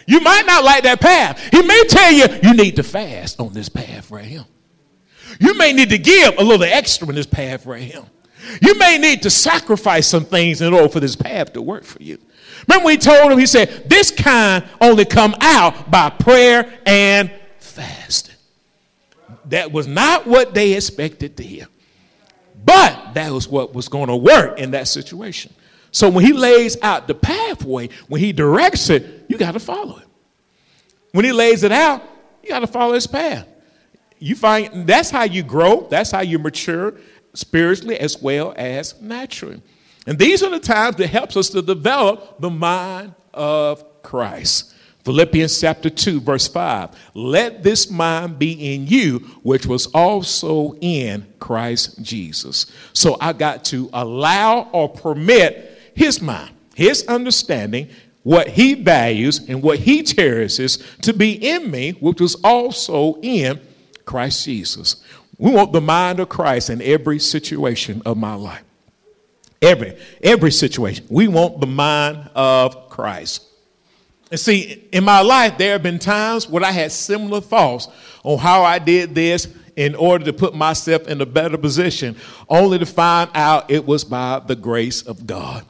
You 0.06 0.20
might 0.20 0.46
not 0.46 0.62
like 0.62 0.84
that 0.84 1.00
path. 1.00 1.48
He 1.50 1.62
may 1.62 1.82
tell 1.88 2.12
you 2.12 2.26
you 2.44 2.54
need 2.54 2.76
to 2.76 2.84
fast 2.84 3.40
on 3.40 3.52
this 3.52 3.68
path 3.68 4.08
right 4.08 4.24
here. 4.24 4.44
You 5.40 5.58
may 5.58 5.72
need 5.72 5.88
to 5.88 5.98
give 5.98 6.38
a 6.38 6.44
little 6.44 6.62
extra 6.62 7.08
in 7.08 7.16
this 7.16 7.26
path 7.26 7.66
right 7.66 7.82
here. 7.82 8.04
You 8.62 8.78
may 8.78 8.98
need 8.98 9.22
to 9.22 9.30
sacrifice 9.30 10.06
some 10.06 10.26
things 10.26 10.60
in 10.60 10.72
order 10.72 10.88
for 10.88 11.00
this 11.00 11.16
path 11.16 11.52
to 11.54 11.62
work 11.62 11.82
for 11.82 12.00
you. 12.00 12.18
Remember 12.68 12.86
we 12.86 12.98
told 12.98 13.32
him, 13.32 13.38
he 13.38 13.46
said, 13.46 13.90
this 13.90 14.12
kind 14.12 14.64
only 14.80 15.04
come 15.04 15.34
out 15.40 15.90
by 15.90 16.10
prayer 16.10 16.72
and 16.86 17.32
fasting. 17.74 18.34
That 19.46 19.72
was 19.72 19.86
not 19.86 20.26
what 20.26 20.54
they 20.54 20.74
expected 20.74 21.36
to 21.38 21.42
hear. 21.42 21.66
But 22.64 23.14
that 23.14 23.30
was 23.30 23.48
what 23.48 23.74
was 23.74 23.88
going 23.88 24.08
to 24.08 24.16
work 24.16 24.58
in 24.58 24.70
that 24.72 24.88
situation. 24.88 25.52
So 25.90 26.08
when 26.08 26.24
he 26.24 26.32
lays 26.32 26.76
out 26.82 27.06
the 27.06 27.14
pathway, 27.14 27.88
when 28.08 28.20
he 28.20 28.32
directs 28.32 28.90
it, 28.90 29.26
you 29.28 29.38
got 29.38 29.52
to 29.52 29.60
follow 29.60 29.98
it. 29.98 30.06
When 31.12 31.24
he 31.24 31.32
lays 31.32 31.62
it 31.62 31.72
out, 31.72 32.02
you 32.42 32.48
got 32.48 32.60
to 32.60 32.66
follow 32.66 32.94
his 32.94 33.06
path. 33.06 33.46
You 34.18 34.34
find 34.34 34.86
that's 34.86 35.10
how 35.10 35.24
you 35.24 35.42
grow, 35.42 35.86
that's 35.88 36.10
how 36.10 36.20
you 36.20 36.38
mature, 36.38 36.94
spiritually 37.34 37.98
as 37.98 38.20
well 38.20 38.54
as 38.56 39.00
naturally. 39.00 39.60
And 40.06 40.18
these 40.18 40.42
are 40.42 40.50
the 40.50 40.60
times 40.60 40.96
that 40.96 41.08
helps 41.08 41.36
us 41.36 41.48
to 41.50 41.62
develop 41.62 42.40
the 42.40 42.50
mind 42.50 43.14
of 43.32 44.02
Christ. 44.02 44.73
Philippians 45.04 45.60
chapter 45.60 45.90
2, 45.90 46.20
verse 46.20 46.48
5. 46.48 46.90
Let 47.12 47.62
this 47.62 47.90
mind 47.90 48.38
be 48.38 48.74
in 48.74 48.86
you, 48.86 49.18
which 49.42 49.66
was 49.66 49.86
also 49.88 50.76
in 50.80 51.26
Christ 51.38 52.02
Jesus. 52.02 52.66
So 52.94 53.18
I 53.20 53.34
got 53.34 53.64
to 53.66 53.90
allow 53.92 54.70
or 54.72 54.88
permit 54.88 55.78
his 55.94 56.22
mind, 56.22 56.52
his 56.74 57.06
understanding, 57.06 57.90
what 58.22 58.48
he 58.48 58.72
values 58.72 59.46
and 59.46 59.62
what 59.62 59.78
he 59.78 60.02
cherishes 60.02 60.78
to 61.02 61.12
be 61.12 61.32
in 61.32 61.70
me, 61.70 61.90
which 62.00 62.22
was 62.22 62.36
also 62.42 63.18
in 63.20 63.60
Christ 64.06 64.46
Jesus. 64.46 65.04
We 65.36 65.52
want 65.52 65.74
the 65.74 65.82
mind 65.82 66.20
of 66.20 66.30
Christ 66.30 66.70
in 66.70 66.80
every 66.80 67.18
situation 67.18 68.00
of 68.06 68.16
my 68.16 68.34
life. 68.34 68.64
Every, 69.60 69.98
every 70.22 70.50
situation. 70.50 71.06
We 71.10 71.28
want 71.28 71.60
the 71.60 71.66
mind 71.66 72.30
of 72.34 72.88
Christ. 72.88 73.50
And 74.30 74.40
see, 74.40 74.88
in 74.92 75.04
my 75.04 75.20
life, 75.20 75.58
there 75.58 75.72
have 75.72 75.82
been 75.82 75.98
times 75.98 76.48
when 76.48 76.64
I 76.64 76.72
had 76.72 76.92
similar 76.92 77.40
thoughts 77.40 77.88
on 78.22 78.38
how 78.38 78.64
I 78.64 78.78
did 78.78 79.14
this 79.14 79.48
in 79.76 79.94
order 79.94 80.24
to 80.24 80.32
put 80.32 80.54
myself 80.54 81.08
in 81.08 81.20
a 81.20 81.26
better 81.26 81.58
position, 81.58 82.16
only 82.48 82.78
to 82.78 82.86
find 82.86 83.30
out 83.34 83.70
it 83.70 83.84
was 83.84 84.04
by 84.04 84.40
the 84.46 84.56
grace 84.56 85.02
of 85.02 85.26
God. 85.26 85.64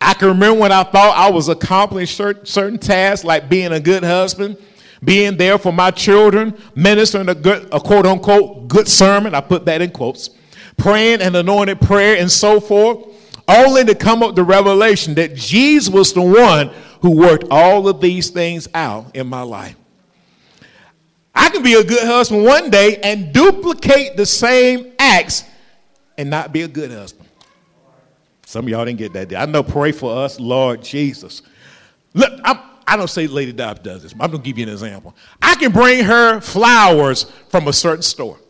I 0.00 0.14
can 0.14 0.28
remember 0.28 0.60
when 0.60 0.72
I 0.72 0.82
thought 0.82 1.16
I 1.16 1.30
was 1.30 1.48
accomplishing 1.48 2.44
certain 2.44 2.78
tasks 2.78 3.24
like 3.24 3.48
being 3.48 3.72
a 3.72 3.80
good 3.80 4.04
husband, 4.04 4.56
being 5.02 5.36
there 5.36 5.58
for 5.58 5.72
my 5.72 5.90
children, 5.90 6.56
ministering 6.74 7.28
a 7.28 7.34
good, 7.34 7.68
a 7.72 7.80
quote 7.80 8.06
unquote 8.06 8.68
good 8.68 8.88
sermon. 8.88 9.34
I 9.34 9.40
put 9.40 9.64
that 9.66 9.80
in 9.80 9.90
quotes. 9.90 10.30
Praying 10.76 11.22
an 11.22 11.34
anointed 11.34 11.80
prayer 11.80 12.16
and 12.18 12.30
so 12.30 12.60
forth, 12.60 13.06
only 13.48 13.84
to 13.84 13.94
come 13.94 14.22
up 14.22 14.34
the 14.34 14.42
revelation 14.42 15.14
that 15.14 15.34
Jesus 15.34 15.92
was 15.92 16.12
the 16.12 16.20
one 16.20 16.70
who 17.06 17.12
worked 17.12 17.44
all 17.52 17.86
of 17.86 18.00
these 18.00 18.30
things 18.30 18.66
out 18.74 19.14
in 19.14 19.28
my 19.28 19.42
life. 19.42 19.76
I 21.32 21.50
can 21.50 21.62
be 21.62 21.74
a 21.74 21.84
good 21.84 22.02
husband 22.02 22.42
one 22.42 22.68
day 22.68 22.96
and 22.96 23.32
duplicate 23.32 24.16
the 24.16 24.26
same 24.26 24.92
acts 24.98 25.44
and 26.18 26.28
not 26.28 26.52
be 26.52 26.62
a 26.62 26.68
good 26.68 26.90
husband. 26.90 27.28
Some 28.44 28.64
of 28.64 28.70
y'all 28.70 28.84
didn't 28.84 28.98
get 28.98 29.12
that. 29.12 29.28
Day. 29.28 29.36
I 29.36 29.46
know, 29.46 29.62
pray 29.62 29.92
for 29.92 30.18
us, 30.24 30.40
Lord 30.40 30.82
Jesus. 30.82 31.42
Look, 32.12 32.40
I'm, 32.42 32.58
I 32.88 32.96
don't 32.96 33.06
say 33.06 33.28
Lady 33.28 33.52
Dobbs 33.52 33.78
does 33.82 34.02
this, 34.02 34.12
but 34.12 34.24
I'm 34.24 34.32
going 34.32 34.42
to 34.42 34.46
give 34.48 34.58
you 34.58 34.66
an 34.66 34.72
example. 34.72 35.14
I 35.40 35.54
can 35.54 35.70
bring 35.70 36.02
her 36.02 36.40
flowers 36.40 37.30
from 37.50 37.68
a 37.68 37.72
certain 37.72 38.02
store. 38.02 38.40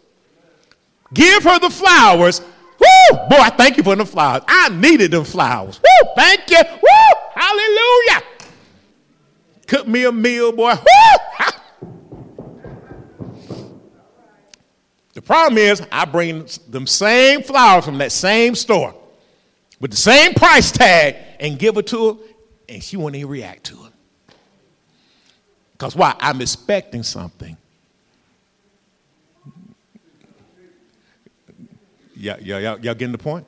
Give 1.13 1.43
her 1.43 1.59
the 1.59 1.69
flowers. 1.69 2.41
Woo! 2.41 3.19
Boy, 3.29 3.49
thank 3.59 3.77
you 3.77 3.83
for 3.83 3.97
the 3.97 4.07
flowers. 4.07 4.45
I 4.49 4.71
needed 4.71 5.11
them 5.11 5.25
flowers. 5.25 5.79
Woo! 5.79 6.11
Thank 6.17 6.51
you. 6.51 6.63
Woo! 6.73 7.21
Hallelujah. 7.35 8.23
Cook 9.67 9.87
me 9.89 10.05
a 10.05 10.13
meal, 10.13 10.53
boy. 10.53 10.75
The 15.15 15.23
problem 15.23 15.59
is, 15.59 15.83
I 15.91 16.05
bring 16.05 16.47
them 16.69 16.87
same 16.87 17.43
flowers 17.43 17.85
from 17.85 17.99
that 17.99 18.13
same 18.13 18.55
store 18.55 18.95
with 19.81 19.91
the 19.91 19.97
same 19.97 20.35
price 20.35 20.71
tag 20.71 21.17
and 21.41 21.59
give 21.59 21.77
it 21.79 21.87
to 21.89 22.13
her, 22.13 22.21
and 22.69 22.83
she 22.83 22.97
won't 22.97 23.15
even 23.15 23.29
react 23.29 23.65
to 23.65 23.87
it. 23.87 23.93
Because 25.73 25.97
why? 25.97 26.15
I'm 26.21 26.41
expecting 26.41 27.03
something. 27.03 27.57
Yeah, 32.15 32.37
yeah, 32.41 32.59
y'all, 32.59 32.81
y'all 32.81 32.95
getting 32.95 33.13
the 33.13 33.19
point? 33.19 33.47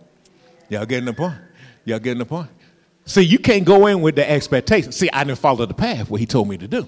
Y'all 0.69 0.85
getting 0.85 1.07
the 1.07 1.15
point? 1.15 1.37
Y'all 1.85 1.99
getting 1.99 2.19
the 2.19 2.27
point? 2.27 2.51
See, 3.09 3.23
you 3.23 3.39
can't 3.39 3.65
go 3.65 3.87
in 3.87 4.03
with 4.03 4.17
the 4.17 4.31
expectation. 4.31 4.93
See, 4.93 5.09
I 5.11 5.25
didn't 5.25 5.39
follow 5.39 5.65
the 5.65 5.73
path 5.73 6.11
what 6.11 6.21
he 6.21 6.27
told 6.27 6.47
me 6.47 6.59
to 6.59 6.69
do. 6.69 6.87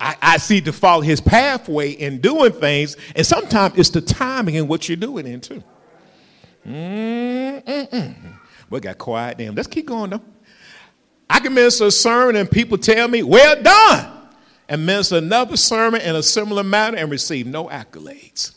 I, 0.00 0.16
I 0.22 0.36
see 0.36 0.60
to 0.60 0.72
follow 0.72 1.02
his 1.02 1.20
pathway 1.20 1.90
in 1.90 2.20
doing 2.20 2.52
things, 2.52 2.96
and 3.16 3.26
sometimes 3.26 3.76
it's 3.76 3.90
the 3.90 4.00
timing 4.00 4.56
and 4.56 4.68
what 4.68 4.88
you're 4.88 4.96
doing 4.96 5.26
in 5.26 5.40
too. 5.40 5.64
Mm-mm-mm. 6.64 8.14
We 8.70 8.78
got 8.78 8.96
quiet. 8.98 9.38
Damn, 9.38 9.56
let's 9.56 9.66
keep 9.66 9.86
going 9.86 10.10
though. 10.10 10.22
I 11.28 11.40
can 11.40 11.52
minister 11.52 11.86
a 11.86 11.90
sermon 11.90 12.36
and 12.36 12.48
people 12.48 12.78
tell 12.78 13.08
me, 13.08 13.24
well 13.24 13.60
done, 13.60 14.28
and 14.68 14.86
minister 14.86 15.16
another 15.16 15.56
sermon 15.56 16.00
in 16.00 16.14
a 16.14 16.22
similar 16.22 16.62
manner 16.62 16.98
and 16.98 17.10
receive 17.10 17.48
no 17.48 17.66
accolades. 17.66 18.54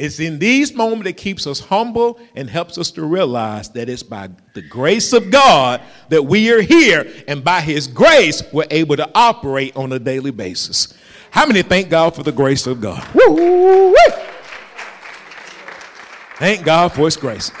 It's 0.00 0.18
in 0.18 0.38
these 0.38 0.72
moments 0.72 1.04
that 1.04 1.18
keeps 1.18 1.46
us 1.46 1.60
humble 1.60 2.18
and 2.34 2.48
helps 2.48 2.78
us 2.78 2.90
to 2.92 3.04
realize 3.04 3.68
that 3.72 3.90
it's 3.90 4.02
by 4.02 4.30
the 4.54 4.62
grace 4.62 5.12
of 5.12 5.30
God 5.30 5.82
that 6.08 6.22
we 6.22 6.50
are 6.50 6.62
here, 6.62 7.06
and 7.28 7.44
by 7.44 7.60
His 7.60 7.86
grace, 7.86 8.42
we're 8.50 8.64
able 8.70 8.96
to 8.96 9.10
operate 9.14 9.76
on 9.76 9.92
a 9.92 9.98
daily 9.98 10.30
basis. 10.30 10.94
How 11.30 11.44
many 11.44 11.60
thank 11.60 11.90
God 11.90 12.14
for 12.14 12.22
the 12.22 12.32
grace 12.32 12.66
of 12.66 12.80
God? 12.80 13.06
Woo-wee. 13.14 13.94
Thank 16.38 16.64
God 16.64 16.92
for 16.92 17.02
His 17.02 17.18
grace. 17.18 17.52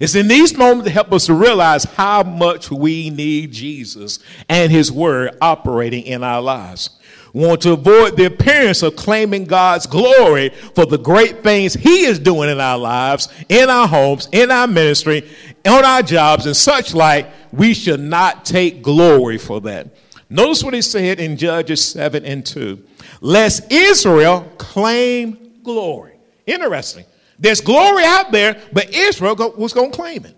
It's 0.00 0.16
in 0.16 0.26
these 0.26 0.56
moments 0.56 0.86
that 0.86 0.90
help 0.90 1.12
us 1.12 1.26
to 1.26 1.34
realize 1.34 1.84
how 1.84 2.24
much 2.24 2.68
we 2.72 3.10
need 3.10 3.52
Jesus 3.52 4.18
and 4.48 4.72
His 4.72 4.90
Word 4.90 5.38
operating 5.40 6.02
in 6.02 6.24
our 6.24 6.42
lives. 6.42 6.90
Want 7.32 7.62
to 7.62 7.72
avoid 7.72 8.16
the 8.16 8.26
appearance 8.26 8.82
of 8.82 8.94
claiming 8.94 9.44
God's 9.44 9.86
glory 9.86 10.50
for 10.74 10.84
the 10.84 10.98
great 10.98 11.42
things 11.42 11.72
He 11.72 12.04
is 12.04 12.18
doing 12.18 12.50
in 12.50 12.60
our 12.60 12.78
lives, 12.78 13.28
in 13.48 13.70
our 13.70 13.88
homes, 13.88 14.28
in 14.32 14.50
our 14.50 14.66
ministry, 14.66 15.30
on 15.66 15.84
our 15.84 16.02
jobs, 16.02 16.46
and 16.46 16.56
such 16.56 16.94
like. 16.94 17.28
We 17.52 17.74
should 17.74 18.00
not 18.00 18.46
take 18.46 18.82
glory 18.82 19.36
for 19.36 19.60
that. 19.62 19.88
Notice 20.30 20.64
what 20.64 20.72
he 20.72 20.80
said 20.80 21.20
in 21.20 21.36
Judges 21.36 21.84
7 21.84 22.24
and 22.24 22.44
2. 22.44 22.82
Lest 23.20 23.70
Israel 23.70 24.50
claim 24.56 25.52
glory. 25.62 26.14
Interesting. 26.46 27.04
There's 27.38 27.60
glory 27.60 28.04
out 28.04 28.32
there, 28.32 28.58
but 28.72 28.94
Israel 28.94 29.36
was 29.58 29.74
going 29.74 29.90
to 29.90 29.96
claim 29.96 30.24
it. 30.24 30.34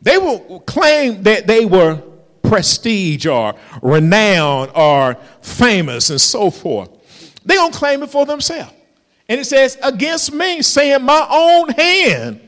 They 0.00 0.16
will 0.16 0.60
claim 0.60 1.22
that 1.24 1.46
they 1.46 1.66
were 1.66 2.02
prestige 2.48 3.26
or 3.26 3.54
renown 3.82 4.70
or 4.74 5.16
famous 5.40 6.10
and 6.10 6.20
so 6.20 6.50
forth. 6.50 6.90
They're 7.44 7.58
going 7.58 7.72
to 7.72 7.78
claim 7.78 8.02
it 8.02 8.10
for 8.10 8.26
themselves. 8.26 8.72
And 9.28 9.40
it 9.40 9.44
says, 9.44 9.76
against 9.82 10.32
me, 10.32 10.62
saying, 10.62 11.02
My 11.02 11.26
own 11.30 11.68
hand 11.70 12.40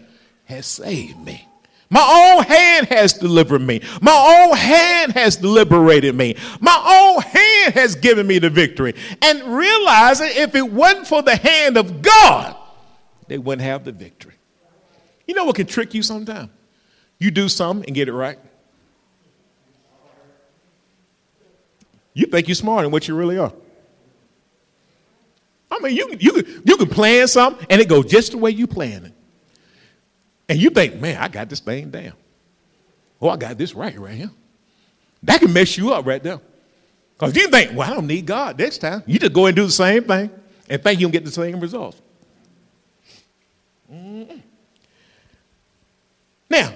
has 0.46 0.66
saved 0.66 1.18
me. 1.18 1.46
My 1.92 2.36
own 2.38 2.44
hand 2.44 2.86
has 2.86 3.14
delivered 3.14 3.60
me. 3.60 3.82
My 4.00 4.46
own 4.48 4.56
hand 4.56 5.12
has 5.12 5.42
liberated 5.42 6.14
me. 6.14 6.36
My 6.60 6.80
own 6.86 7.22
hand 7.22 7.74
has 7.74 7.96
given 7.96 8.26
me 8.28 8.38
the 8.38 8.48
victory. 8.48 8.94
And 9.20 9.42
realizing 9.42 10.28
if 10.30 10.54
it 10.54 10.70
wasn't 10.70 11.08
for 11.08 11.20
the 11.20 11.34
hand 11.34 11.76
of 11.76 12.00
God, 12.00 12.56
they 13.26 13.38
wouldn't 13.38 13.62
have 13.62 13.84
the 13.84 13.92
victory. 13.92 14.34
You 15.26 15.34
know 15.34 15.44
what 15.44 15.56
can 15.56 15.66
trick 15.66 15.92
you 15.92 16.02
sometimes? 16.02 16.50
You 17.18 17.30
do 17.30 17.48
something 17.48 17.86
and 17.86 17.94
get 17.94 18.08
it 18.08 18.12
right. 18.12 18.38
You 22.14 22.26
think 22.26 22.48
you're 22.48 22.54
smarter 22.54 22.82
than 22.82 22.92
what 22.92 23.06
you 23.08 23.14
really 23.14 23.38
are. 23.38 23.52
I 25.70 25.78
mean, 25.78 25.96
you, 25.96 26.16
you, 26.18 26.62
you 26.64 26.76
can 26.76 26.88
plan 26.88 27.28
something 27.28 27.66
and 27.70 27.80
it 27.80 27.88
goes 27.88 28.06
just 28.06 28.32
the 28.32 28.38
way 28.38 28.50
you 28.50 28.66
planned 28.66 29.06
it. 29.06 29.12
And 30.48 30.58
you 30.58 30.70
think, 30.70 31.00
man, 31.00 31.16
I 31.18 31.28
got 31.28 31.48
this 31.48 31.60
thing 31.60 31.90
down. 31.90 32.12
Oh, 33.20 33.28
I 33.28 33.36
got 33.36 33.56
this 33.56 33.74
right 33.74 33.96
right 33.98 34.14
here. 34.14 34.30
That 35.22 35.40
can 35.40 35.52
mess 35.52 35.76
you 35.76 35.92
up 35.92 36.06
right 36.06 36.22
there. 36.22 36.40
Because 37.14 37.36
you 37.36 37.48
think, 37.48 37.76
well, 37.76 37.88
I 37.88 37.94
don't 37.94 38.06
need 38.06 38.26
God 38.26 38.58
this 38.58 38.78
time. 38.78 39.02
You 39.06 39.18
just 39.18 39.32
go 39.32 39.46
and 39.46 39.54
do 39.54 39.66
the 39.66 39.72
same 39.72 40.04
thing 40.04 40.30
and 40.68 40.82
think 40.82 41.00
you'll 41.00 41.10
get 41.10 41.24
the 41.24 41.30
same 41.30 41.60
results. 41.60 42.00
Mm-mm. 43.92 44.40
Now, 46.48 46.74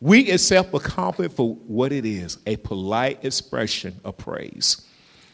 we 0.00 0.30
accept 0.30 0.74
a 0.74 0.80
compliment 0.80 1.34
for 1.34 1.54
what 1.54 1.92
it 1.92 2.06
is 2.06 2.38
a 2.46 2.56
polite 2.56 3.24
expression 3.24 4.00
of 4.04 4.16
praise. 4.16 4.86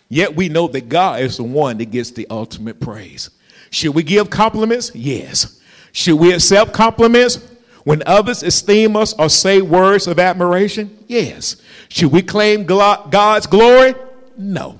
Yet 0.08 0.34
we 0.34 0.48
know 0.48 0.68
that 0.68 0.88
God 0.88 1.20
is 1.20 1.36
the 1.36 1.44
one 1.44 1.78
that 1.78 1.90
gets 1.90 2.10
the 2.10 2.26
ultimate 2.30 2.80
praise. 2.80 3.30
Should 3.70 3.94
we 3.94 4.02
give 4.02 4.30
compliments? 4.30 4.94
Yes. 4.94 5.60
Should 5.92 6.16
we 6.16 6.32
accept 6.32 6.72
compliments 6.72 7.38
when 7.84 8.02
others 8.06 8.42
esteem 8.42 8.96
us 8.96 9.14
or 9.14 9.28
say 9.28 9.62
words 9.62 10.06
of 10.06 10.18
admiration? 10.18 10.96
Yes. 11.08 11.56
Should 11.88 12.12
we 12.12 12.22
claim 12.22 12.64
God's 12.64 13.46
glory? 13.46 13.94
No. 14.36 14.78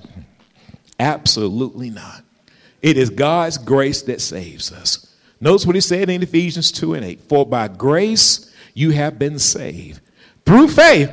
Absolutely 0.99 1.89
not. 1.89 2.23
It 2.81 2.97
is 2.97 3.09
God's 3.09 3.57
grace 3.57 4.01
that 4.03 4.21
saves 4.21 4.71
us. 4.71 5.15
Notice 5.39 5.65
what 5.65 5.75
he 5.75 5.81
said 5.81 6.09
in 6.09 6.23
Ephesians 6.23 6.71
2 6.71 6.95
and 6.95 7.05
8 7.05 7.21
For 7.21 7.45
by 7.45 7.67
grace 7.67 8.46
you 8.77 8.91
have 8.91 9.17
been 9.17 9.39
saved 9.39 9.99
through 10.45 10.67
faith 10.67 11.11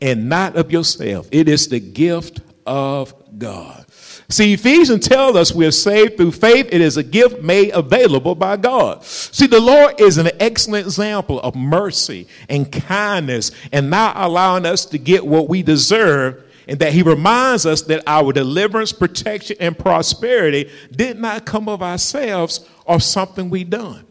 and 0.00 0.28
not 0.28 0.56
of 0.56 0.72
yourself. 0.72 1.28
It 1.30 1.50
is 1.50 1.68
the 1.68 1.78
gift 1.78 2.40
of 2.64 3.12
God. 3.38 3.84
See, 4.30 4.54
Ephesians 4.54 5.06
tells 5.06 5.36
us 5.36 5.54
we 5.54 5.66
are 5.66 5.70
saved 5.70 6.16
through 6.16 6.32
faith. 6.32 6.68
It 6.72 6.80
is 6.80 6.96
a 6.96 7.02
gift 7.02 7.42
made 7.42 7.72
available 7.74 8.34
by 8.34 8.56
God. 8.56 9.04
See, 9.04 9.46
the 9.46 9.60
Lord 9.60 10.00
is 10.00 10.16
an 10.16 10.30
excellent 10.40 10.86
example 10.86 11.40
of 11.40 11.54
mercy 11.54 12.26
and 12.48 12.72
kindness 12.72 13.50
and 13.70 13.90
not 13.90 14.16
allowing 14.16 14.64
us 14.64 14.86
to 14.86 14.98
get 14.98 15.26
what 15.26 15.46
we 15.48 15.62
deserve. 15.62 16.42
And 16.66 16.78
that 16.78 16.94
he 16.94 17.02
reminds 17.02 17.66
us 17.66 17.82
that 17.82 18.02
our 18.06 18.32
deliverance, 18.32 18.94
protection, 18.94 19.58
and 19.60 19.78
prosperity 19.78 20.70
did 20.90 21.20
not 21.20 21.44
come 21.44 21.68
of 21.68 21.82
ourselves 21.82 22.66
or 22.86 22.98
something 22.98 23.50
we 23.50 23.64
done. 23.64 24.06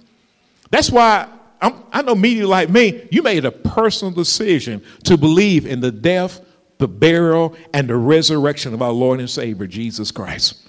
That's 0.69 0.91
why 0.91 1.27
I'm, 1.63 1.81
i 1.93 2.01
know 2.01 2.13
media 2.13 2.45
like 2.45 2.69
me, 2.69 3.07
you 3.09 3.23
made 3.23 3.45
a 3.45 3.51
personal 3.51 4.13
decision 4.13 4.83
to 5.05 5.15
believe 5.15 5.65
in 5.65 5.79
the 5.79 5.91
death, 5.91 6.41
the 6.77 6.89
burial, 6.89 7.55
and 7.73 7.89
the 7.89 7.95
resurrection 7.95 8.73
of 8.73 8.81
our 8.81 8.91
Lord 8.91 9.21
and 9.21 9.29
Savior, 9.29 9.65
Jesus 9.65 10.11
Christ. 10.11 10.61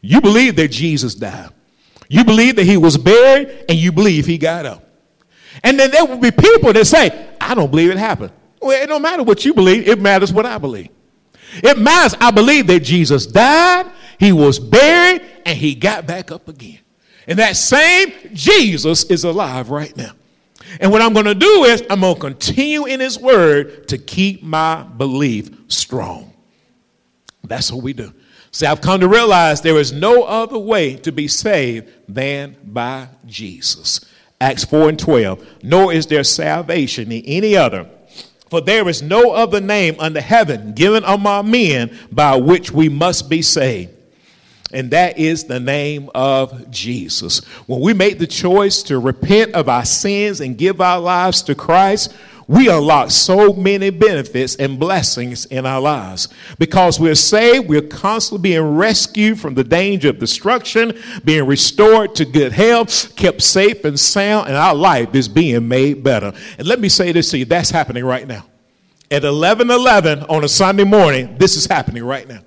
You 0.00 0.20
believe 0.20 0.54
that 0.56 0.68
Jesus 0.68 1.16
died. 1.16 1.50
You 2.08 2.24
believe 2.24 2.54
that 2.56 2.66
he 2.66 2.76
was 2.76 2.96
buried, 2.96 3.64
and 3.68 3.76
you 3.76 3.90
believe 3.90 4.24
he 4.24 4.38
got 4.38 4.64
up. 4.64 4.88
And 5.64 5.78
then 5.78 5.90
there 5.90 6.04
will 6.04 6.18
be 6.18 6.30
people 6.30 6.72
that 6.72 6.86
say, 6.86 7.28
I 7.40 7.54
don't 7.56 7.70
believe 7.70 7.90
it 7.90 7.98
happened. 7.98 8.32
Well, 8.60 8.80
it 8.80 8.86
don't 8.86 9.02
matter 9.02 9.24
what 9.24 9.44
you 9.44 9.54
believe, 9.54 9.88
it 9.88 10.00
matters 10.00 10.32
what 10.32 10.46
I 10.46 10.56
believe. 10.58 10.90
It 11.54 11.78
matters, 11.78 12.16
I 12.20 12.30
believe 12.30 12.68
that 12.68 12.80
Jesus 12.80 13.26
died, 13.26 13.90
he 14.20 14.30
was 14.30 14.60
buried, 14.60 15.22
and 15.44 15.58
he 15.58 15.74
got 15.74 16.06
back 16.06 16.30
up 16.30 16.46
again. 16.48 16.81
And 17.26 17.38
that 17.38 17.56
same 17.56 18.12
Jesus 18.32 19.04
is 19.04 19.24
alive 19.24 19.70
right 19.70 19.96
now. 19.96 20.12
And 20.80 20.90
what 20.90 21.02
I'm 21.02 21.12
going 21.12 21.26
to 21.26 21.34
do 21.34 21.64
is 21.64 21.82
I'm 21.90 22.00
going 22.00 22.14
to 22.14 22.20
continue 22.20 22.86
in 22.86 23.00
his 23.00 23.18
word 23.18 23.88
to 23.88 23.98
keep 23.98 24.42
my 24.42 24.82
belief 24.82 25.50
strong. 25.68 26.32
That's 27.44 27.70
what 27.70 27.82
we 27.82 27.92
do. 27.92 28.12
See, 28.52 28.66
I've 28.66 28.80
come 28.80 29.00
to 29.00 29.08
realize 29.08 29.60
there 29.60 29.78
is 29.78 29.92
no 29.92 30.24
other 30.24 30.58
way 30.58 30.96
to 30.96 31.12
be 31.12 31.28
saved 31.28 31.90
than 32.08 32.56
by 32.64 33.08
Jesus. 33.26 34.00
Acts 34.40 34.64
4 34.64 34.90
and 34.90 34.98
12. 34.98 35.62
Nor 35.62 35.92
is 35.92 36.06
there 36.06 36.24
salvation 36.24 37.12
in 37.12 37.22
any 37.24 37.56
other. 37.56 37.88
For 38.50 38.60
there 38.60 38.88
is 38.88 39.00
no 39.00 39.32
other 39.32 39.60
name 39.60 39.96
under 39.98 40.20
heaven 40.20 40.74
given 40.74 41.04
among 41.04 41.50
men 41.50 41.96
by 42.10 42.36
which 42.36 42.70
we 42.70 42.88
must 42.88 43.30
be 43.30 43.40
saved 43.40 43.90
and 44.72 44.90
that 44.90 45.18
is 45.18 45.44
the 45.44 45.60
name 45.60 46.10
of 46.14 46.70
Jesus. 46.70 47.44
When 47.66 47.80
we 47.80 47.94
make 47.94 48.18
the 48.18 48.26
choice 48.26 48.82
to 48.84 48.98
repent 48.98 49.54
of 49.54 49.68
our 49.68 49.84
sins 49.84 50.40
and 50.40 50.56
give 50.56 50.80
our 50.80 51.00
lives 51.00 51.42
to 51.42 51.54
Christ, 51.54 52.14
we 52.48 52.68
unlock 52.68 53.10
so 53.10 53.52
many 53.52 53.90
benefits 53.90 54.56
and 54.56 54.78
blessings 54.78 55.46
in 55.46 55.64
our 55.64 55.80
lives. 55.80 56.28
Because 56.58 56.98
we're 56.98 57.14
saved, 57.14 57.68
we're 57.68 57.82
constantly 57.82 58.50
being 58.50 58.76
rescued 58.76 59.40
from 59.40 59.54
the 59.54 59.64
danger 59.64 60.10
of 60.10 60.18
destruction, 60.18 60.98
being 61.24 61.46
restored 61.46 62.14
to 62.16 62.24
good 62.24 62.52
health, 62.52 63.14
kept 63.16 63.42
safe 63.42 63.84
and 63.84 63.98
sound, 63.98 64.48
and 64.48 64.56
our 64.56 64.74
life 64.74 65.14
is 65.14 65.28
being 65.28 65.68
made 65.68 66.02
better. 66.02 66.32
And 66.58 66.66
let 66.66 66.80
me 66.80 66.88
say 66.88 67.12
this 67.12 67.30
to 67.30 67.38
you 67.38 67.44
that's 67.44 67.70
happening 67.70 68.04
right 68.04 68.26
now. 68.26 68.44
At 69.10 69.24
11 69.24 69.70
11 69.70 70.24
on 70.24 70.44
a 70.44 70.48
Sunday 70.48 70.84
morning, 70.84 71.36
this 71.38 71.56
is 71.56 71.66
happening 71.66 72.04
right 72.04 72.26
now. 72.26 72.40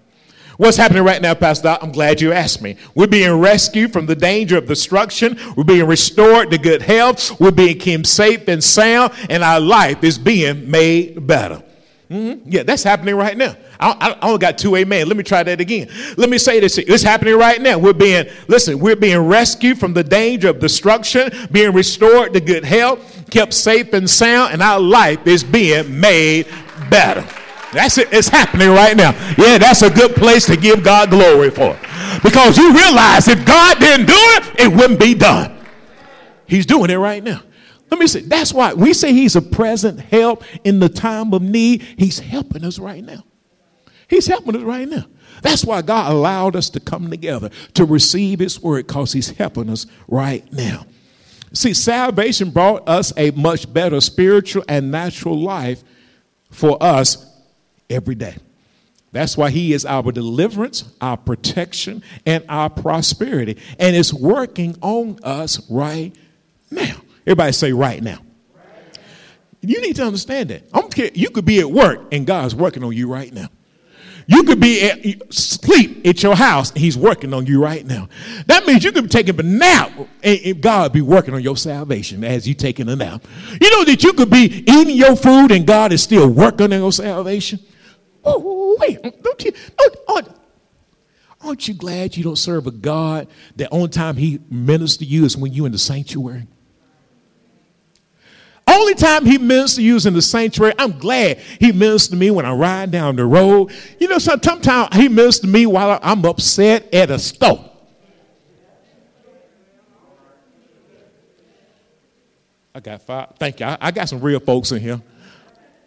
What's 0.58 0.78
happening 0.78 1.04
right 1.04 1.22
now, 1.22 1.34
Pastor? 1.34 1.78
I'm 1.82 1.92
glad 1.92 2.22
you 2.22 2.32
asked 2.32 2.62
me. 2.62 2.78
We're 2.94 3.08
being 3.08 3.40
rescued 3.40 3.92
from 3.92 4.06
the 4.06 4.16
danger 4.16 4.58
of 4.58 4.68
destruction. 4.68 5.38
We're 5.58 5.66
being 5.66 5.86
restored 5.86 6.50
to 6.52 6.58
good 6.58 6.82
health. 6.82 7.40
We're 7.42 7.52
being 7.52 7.78
kept 7.78 8.08
safe 8.08 8.48
and 8.48 8.64
sound, 8.64 9.14
and 9.30 9.44
our 9.44 9.60
life 9.60 10.04
is 10.04 10.18
being 10.18 10.70
made 10.72 11.28
better. 11.28 11.62
Mm-hmm. 12.10 12.50
Yeah, 12.50 12.64
that's 12.64 12.84
happening 12.84 13.16
right 13.16 13.36
now. 13.36 13.56
I, 13.80 14.16
I, 14.22 14.28
only 14.28 14.38
got 14.38 14.58
two 14.58 14.76
amen. 14.76 15.08
Let 15.08 15.18
me 15.18 15.24
try 15.24 15.44
that 15.44 15.60
again. 15.60 15.90
Let 16.16 16.30
me 16.30 16.38
say 16.38 16.60
this. 16.60 16.78
It's 16.78 17.04
happening 17.04 17.36
right 17.36 17.62
now. 17.62 17.78
We're 17.78 17.94
being, 17.94 18.28
listen, 18.48 18.80
we're 18.80 18.96
being 18.96 19.20
rescued 19.20 19.80
from 19.80 19.94
the 19.94 20.04
danger 20.04 20.50
of 20.50 20.60
destruction, 20.60 21.32
being 21.52 21.74
restored 21.74 22.32
to 22.34 22.40
good 22.40 22.64
health, 22.64 23.30
kept 23.30 23.54
safe 23.54 23.92
and 23.94 24.10
sound, 24.10 24.54
and 24.54 24.62
our 24.62 24.80
life 24.80 25.26
is 25.28 25.44
being 25.44 26.00
made 26.00 26.48
better. 26.90 27.26
That's 27.74 27.98
it. 27.98 28.10
It's 28.12 28.28
happening 28.28 28.70
right 28.70 28.96
now. 28.96 29.12
Yeah, 29.38 29.58
that's 29.58 29.82
a 29.82 29.90
good 29.90 30.16
place 30.16 30.46
to 30.46 30.56
give 30.56 30.84
God 30.84 31.10
glory 31.10 31.50
for. 31.50 31.78
Because 32.24 32.58
you 32.58 32.74
realize 32.74 33.28
if 33.28 33.46
God 33.46 33.80
didn't 33.80 34.06
do 34.06 34.14
it, 34.16 34.60
it 34.62 34.68
wouldn't 34.74 35.00
be 35.00 35.14
done. 35.14 35.58
He's 36.48 36.66
doing 36.66 36.90
it 36.90 36.96
right 36.96 37.24
now. 37.24 37.42
Let 37.90 38.00
me 38.00 38.08
say, 38.08 38.22
that's 38.22 38.54
why 38.54 38.74
we 38.74 38.94
say 38.94 39.14
he's 39.14 39.36
a 39.36 39.42
present 39.42 40.00
help 40.00 40.44
in 40.64 40.80
the 40.80 40.90
time 40.90 41.34
of 41.34 41.42
need. 41.42 41.82
He's 41.98 42.20
helping 42.20 42.64
us 42.64 42.80
right 42.80 43.04
now. 43.04 43.24
He's 44.08 44.28
helping 44.28 44.56
us 44.56 44.64
right 44.64 44.88
now. 44.88 45.06
That's 45.42 45.66
why 45.66 45.82
God 45.82 46.12
allowed 46.12 46.56
us 46.56 46.70
to 46.72 46.80
come 46.80 47.10
together 47.10 47.50
to 47.74 47.86
receive 47.86 48.40
His 48.40 48.62
word 48.62 48.88
because 48.88 49.14
He's 49.14 49.30
helping 49.30 49.70
us 49.70 49.86
right 50.08 50.52
now. 50.52 50.86
See, 51.54 51.74
salvation 51.74 52.50
brought 52.50 52.88
us 52.88 53.14
a 53.16 53.32
much 53.32 53.72
better 53.72 54.02
spiritual 54.02 54.64
and 54.68 54.92
natural 54.92 55.40
life 55.40 55.84
for 56.52 56.82
us 56.82 57.35
every 57.90 58.16
day. 58.16 58.36
That's 59.12 59.38
why 59.38 59.50
He 59.50 59.74
is 59.74 59.86
our 59.86 60.12
deliverance, 60.12 60.84
our 61.00 61.16
protection, 61.18 62.04
and 62.26 62.44
our 62.50 62.70
prosperity. 62.70 63.58
And 63.80 63.96
it's 63.96 64.14
working 64.14 64.78
on 64.82 65.20
us 65.24 65.70
right 65.70 66.14
now. 66.70 66.98
Everybody 67.26 67.54
say, 67.54 67.72
right 67.72 68.04
now. 68.04 68.20
You 69.62 69.82
need 69.82 69.96
to 69.96 70.06
understand 70.06 70.50
that. 70.50 70.64
I'm 70.74 70.90
you 71.14 71.30
could 71.30 71.46
be 71.46 71.60
at 71.60 71.72
work 71.72 72.02
and 72.12 72.28
God's 72.28 72.54
working 72.54 72.84
on 72.84 72.92
you 72.94 73.08
right 73.08 73.34
now. 73.34 73.48
You 74.28 74.44
could 74.44 74.60
be 74.60 74.82
at 74.90 75.34
sleep 75.34 76.06
at 76.06 76.24
your 76.24 76.36
house 76.36 76.72
and 76.72 76.80
he's 76.80 76.98
working 76.98 77.34
on 77.34 77.46
you 77.46 77.62
right 77.62 77.86
now. 77.86 78.10
That 78.48 78.66
means 78.66 78.84
you 78.84 78.92
could 78.92 79.04
be 79.04 79.10
taking 79.10 79.40
a 79.40 79.44
nap 79.44 79.92
and 80.24 80.62
God 80.62 80.94
be 80.94 81.02
working 81.02 81.34
on 81.36 81.42
your 81.42 81.58
salvation 81.58 82.24
as 82.24 82.48
you 82.48 82.56
taking 82.56 82.90
a 82.90 82.96
nap. 82.96 83.24
You 83.62 83.70
know 83.70 83.84
that 83.86 84.04
you 84.04 84.14
could 84.14 84.32
be 84.32 84.64
eating 84.68 84.96
your 84.96 85.16
food 85.16 85.52
and 85.52 85.66
God 85.66 85.94
is 85.94 86.02
still 86.02 86.28
working 86.28 86.74
on 86.74 86.80
your 86.80 86.92
salvation. 86.92 87.60
Oh, 88.26 88.76
wait, 88.80 89.02
don't 89.22 89.44
you? 89.44 89.52
Don't, 89.78 90.30
aren't 91.42 91.68
you 91.68 91.74
glad 91.74 92.18
you 92.18 92.24
don't 92.24 92.38
serve 92.38 92.68
a 92.68 92.72
God 92.72 93.28
that 93.56 93.70
only 93.72 93.90
time 93.90 94.16
he 94.16 94.40
ministers 94.50 94.98
to 94.98 95.06
you 95.06 95.26
is 95.26 95.38
when 95.38 95.54
you're 95.54 95.68
in 95.68 95.72
the 95.72 95.78
sanctuary? 95.78 96.48
Only 98.68 98.96
time 98.96 99.26
he 99.26 99.38
ministers 99.38 99.76
to 99.76 99.84
you 99.84 99.96
is 99.96 100.06
in 100.08 100.16
the 100.16 100.22
sanctuary. 100.22 100.74
I'm 100.80 100.98
glad 100.98 101.38
he 101.38 101.72
ministers 101.72 102.10
to 102.10 102.16
me 102.16 102.32
when 102.32 102.46
I 102.46 102.54
ride 102.54 102.90
down 102.90 103.16
the 103.16 103.26
road. 103.26 103.72
You 104.00 104.08
know, 104.08 104.18
sometimes 104.18 104.96
he 104.96 105.08
ministers 105.08 105.42
to 105.42 105.48
me 105.48 105.68
while 105.68 106.00
I'm 106.02 106.26
upset 106.26 106.92
at 106.94 107.12
a 107.12 107.20
store. 107.20 107.72
I 112.74 112.80
got 112.82 113.02
five. 113.04 113.34
Thank 113.40 113.62
you. 113.62 113.68
I, 113.68 113.78
I 113.80 113.92
got 113.92 114.10
some 114.10 114.20
real 114.20 114.40
folks 114.40 114.72
in 114.72 114.82
here. 114.82 115.02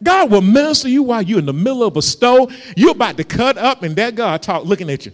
God 0.02 0.30
will 0.30 0.42
minister 0.42 0.88
you 0.88 1.02
while 1.02 1.22
you're 1.22 1.40
in 1.40 1.46
the 1.46 1.52
middle 1.52 1.82
of 1.82 1.96
a 1.96 2.02
store. 2.02 2.48
You're 2.76 2.92
about 2.92 3.16
to 3.16 3.24
cut 3.24 3.58
up, 3.58 3.82
and 3.82 3.96
that 3.96 4.14
God 4.14 4.42
talk 4.42 4.64
looking 4.64 4.90
at 4.90 5.06
you. 5.06 5.12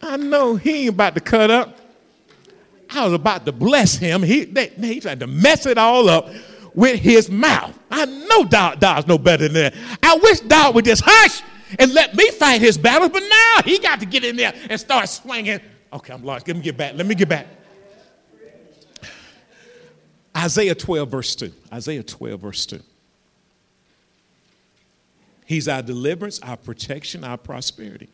I 0.00 0.16
know 0.16 0.56
he 0.56 0.82
ain't 0.82 0.90
about 0.90 1.14
to 1.14 1.20
cut 1.20 1.50
up. 1.50 1.78
I 2.90 3.04
was 3.04 3.14
about 3.14 3.44
to 3.46 3.52
bless 3.52 3.96
him. 3.96 4.22
He, 4.22 4.44
they, 4.44 4.68
he 4.68 5.00
tried 5.00 5.20
to 5.20 5.26
mess 5.26 5.66
it 5.66 5.78
all 5.78 6.08
up 6.08 6.28
with 6.74 7.00
his 7.00 7.30
mouth. 7.30 7.76
I 7.90 8.04
know 8.04 8.44
Dog, 8.44 8.80
Dog's 8.80 9.06
no 9.06 9.18
better 9.18 9.48
than 9.48 9.54
that. 9.54 9.74
I 10.02 10.16
wish 10.16 10.40
Dog 10.40 10.74
would 10.74 10.84
just 10.84 11.02
hush 11.04 11.42
and 11.78 11.92
let 11.92 12.14
me 12.14 12.30
fight 12.30 12.60
his 12.60 12.76
battles, 12.76 13.10
but 13.10 13.22
now 13.22 13.62
he 13.64 13.78
got 13.78 14.00
to 14.00 14.06
get 14.06 14.24
in 14.24 14.36
there 14.36 14.54
and 14.68 14.78
start 14.78 15.08
swinging. 15.08 15.60
Okay, 15.92 16.12
I'm 16.12 16.22
lost. 16.22 16.46
Let 16.46 16.56
me 16.56 16.62
get 16.62 16.76
back. 16.76 16.94
Let 16.94 17.06
me 17.06 17.14
get 17.14 17.28
back. 17.28 17.46
Isaiah 20.44 20.74
12, 20.74 21.10
verse 21.10 21.34
2. 21.36 21.52
Isaiah 21.72 22.02
12, 22.02 22.40
verse 22.40 22.66
2. 22.66 22.80
He's 25.46 25.68
our 25.68 25.80
deliverance, 25.80 26.38
our 26.40 26.58
protection, 26.58 27.24
our 27.24 27.38
prosperity. 27.38 28.10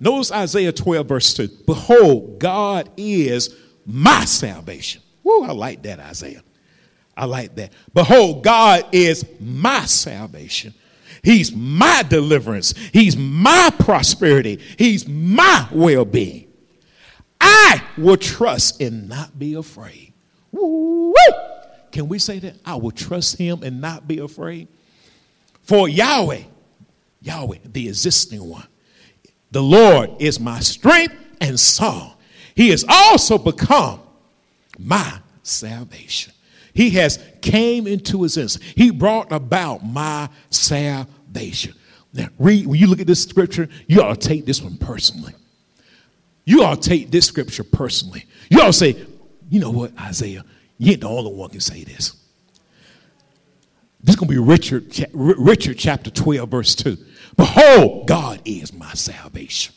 Notice 0.00 0.32
Isaiah 0.32 0.72
12, 0.72 1.06
verse 1.06 1.32
2. 1.34 1.48
Behold, 1.64 2.40
God 2.40 2.90
is 2.96 3.54
my 3.86 4.24
salvation. 4.24 5.00
Woo, 5.22 5.44
I 5.44 5.52
like 5.52 5.82
that, 5.84 6.00
Isaiah. 6.00 6.42
I 7.16 7.26
like 7.26 7.54
that. 7.54 7.72
Behold, 7.94 8.42
God 8.42 8.86
is 8.90 9.24
my 9.38 9.84
salvation. 9.84 10.74
He's 11.22 11.54
my 11.54 12.02
deliverance. 12.02 12.74
He's 12.92 13.16
my 13.16 13.72
prosperity. 13.78 14.58
He's 14.76 15.06
my 15.06 15.68
well 15.70 16.04
being. 16.04 16.48
I 17.40 17.80
will 17.96 18.16
trust 18.16 18.80
and 18.80 19.08
not 19.08 19.38
be 19.38 19.54
afraid. 19.54 20.11
Woo! 20.52 21.14
Can 21.90 22.08
we 22.08 22.18
say 22.18 22.38
that? 22.38 22.56
I 22.64 22.76
will 22.76 22.90
trust 22.90 23.36
him 23.36 23.62
and 23.62 23.80
not 23.80 24.06
be 24.06 24.18
afraid. 24.18 24.68
For 25.62 25.88
Yahweh, 25.88 26.42
Yahweh, 27.20 27.58
the 27.64 27.88
existing 27.88 28.46
one, 28.46 28.66
the 29.50 29.62
Lord 29.62 30.10
is 30.18 30.40
my 30.40 30.60
strength 30.60 31.14
and 31.40 31.58
song. 31.58 32.14
He 32.54 32.70
has 32.70 32.84
also 32.88 33.38
become 33.38 34.00
my 34.78 35.18
salvation. 35.42 36.32
He 36.74 36.90
has 36.90 37.22
came 37.42 37.86
into 37.86 38.22
his 38.22 38.36
innocence. 38.36 38.64
He 38.74 38.90
brought 38.90 39.30
about 39.30 39.84
my 39.84 40.28
salvation. 40.50 41.74
Now, 42.14 42.28
read, 42.38 42.66
when 42.66 42.78
you 42.78 42.86
look 42.86 43.00
at 43.00 43.06
this 43.06 43.22
scripture, 43.22 43.68
you 43.86 44.02
ought 44.02 44.20
to 44.20 44.28
take 44.28 44.46
this 44.46 44.62
one 44.62 44.76
personally. 44.76 45.34
You 46.44 46.64
ought 46.64 46.82
to 46.82 46.88
take 46.88 47.10
this 47.10 47.26
scripture 47.26 47.64
personally. 47.64 48.26
You 48.50 48.60
ought 48.60 48.66
to 48.66 48.72
say, 48.72 49.06
you 49.52 49.60
know 49.60 49.70
what, 49.70 49.92
Isaiah, 50.00 50.46
you 50.78 50.92
ain't 50.92 51.02
the 51.02 51.08
only 51.10 51.30
one 51.30 51.50
can 51.50 51.60
say 51.60 51.84
this. 51.84 52.16
This 54.02 54.14
is 54.14 54.16
going 54.16 54.28
to 54.28 54.34
be 54.34 54.38
Richard, 54.38 55.06
Richard 55.12 55.76
chapter 55.76 56.10
12, 56.10 56.48
verse 56.48 56.74
2. 56.74 56.96
Behold, 57.36 58.08
God 58.08 58.40
is 58.46 58.72
my 58.72 58.90
salvation. 58.94 59.74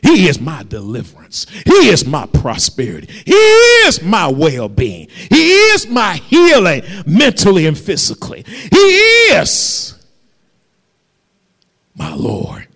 He 0.00 0.28
is 0.28 0.40
my 0.40 0.62
deliverance. 0.62 1.46
He 1.50 1.90
is 1.90 2.06
my 2.06 2.24
prosperity. 2.24 3.12
He 3.26 3.34
is 3.34 4.02
my 4.02 4.28
well 4.28 4.70
being. 4.70 5.08
He 5.10 5.50
is 5.74 5.86
my 5.88 6.14
healing 6.14 6.82
mentally 7.06 7.66
and 7.66 7.76
physically. 7.76 8.46
He 8.46 8.78
is 8.78 9.94
my 11.94 12.14
Lord. 12.14 12.66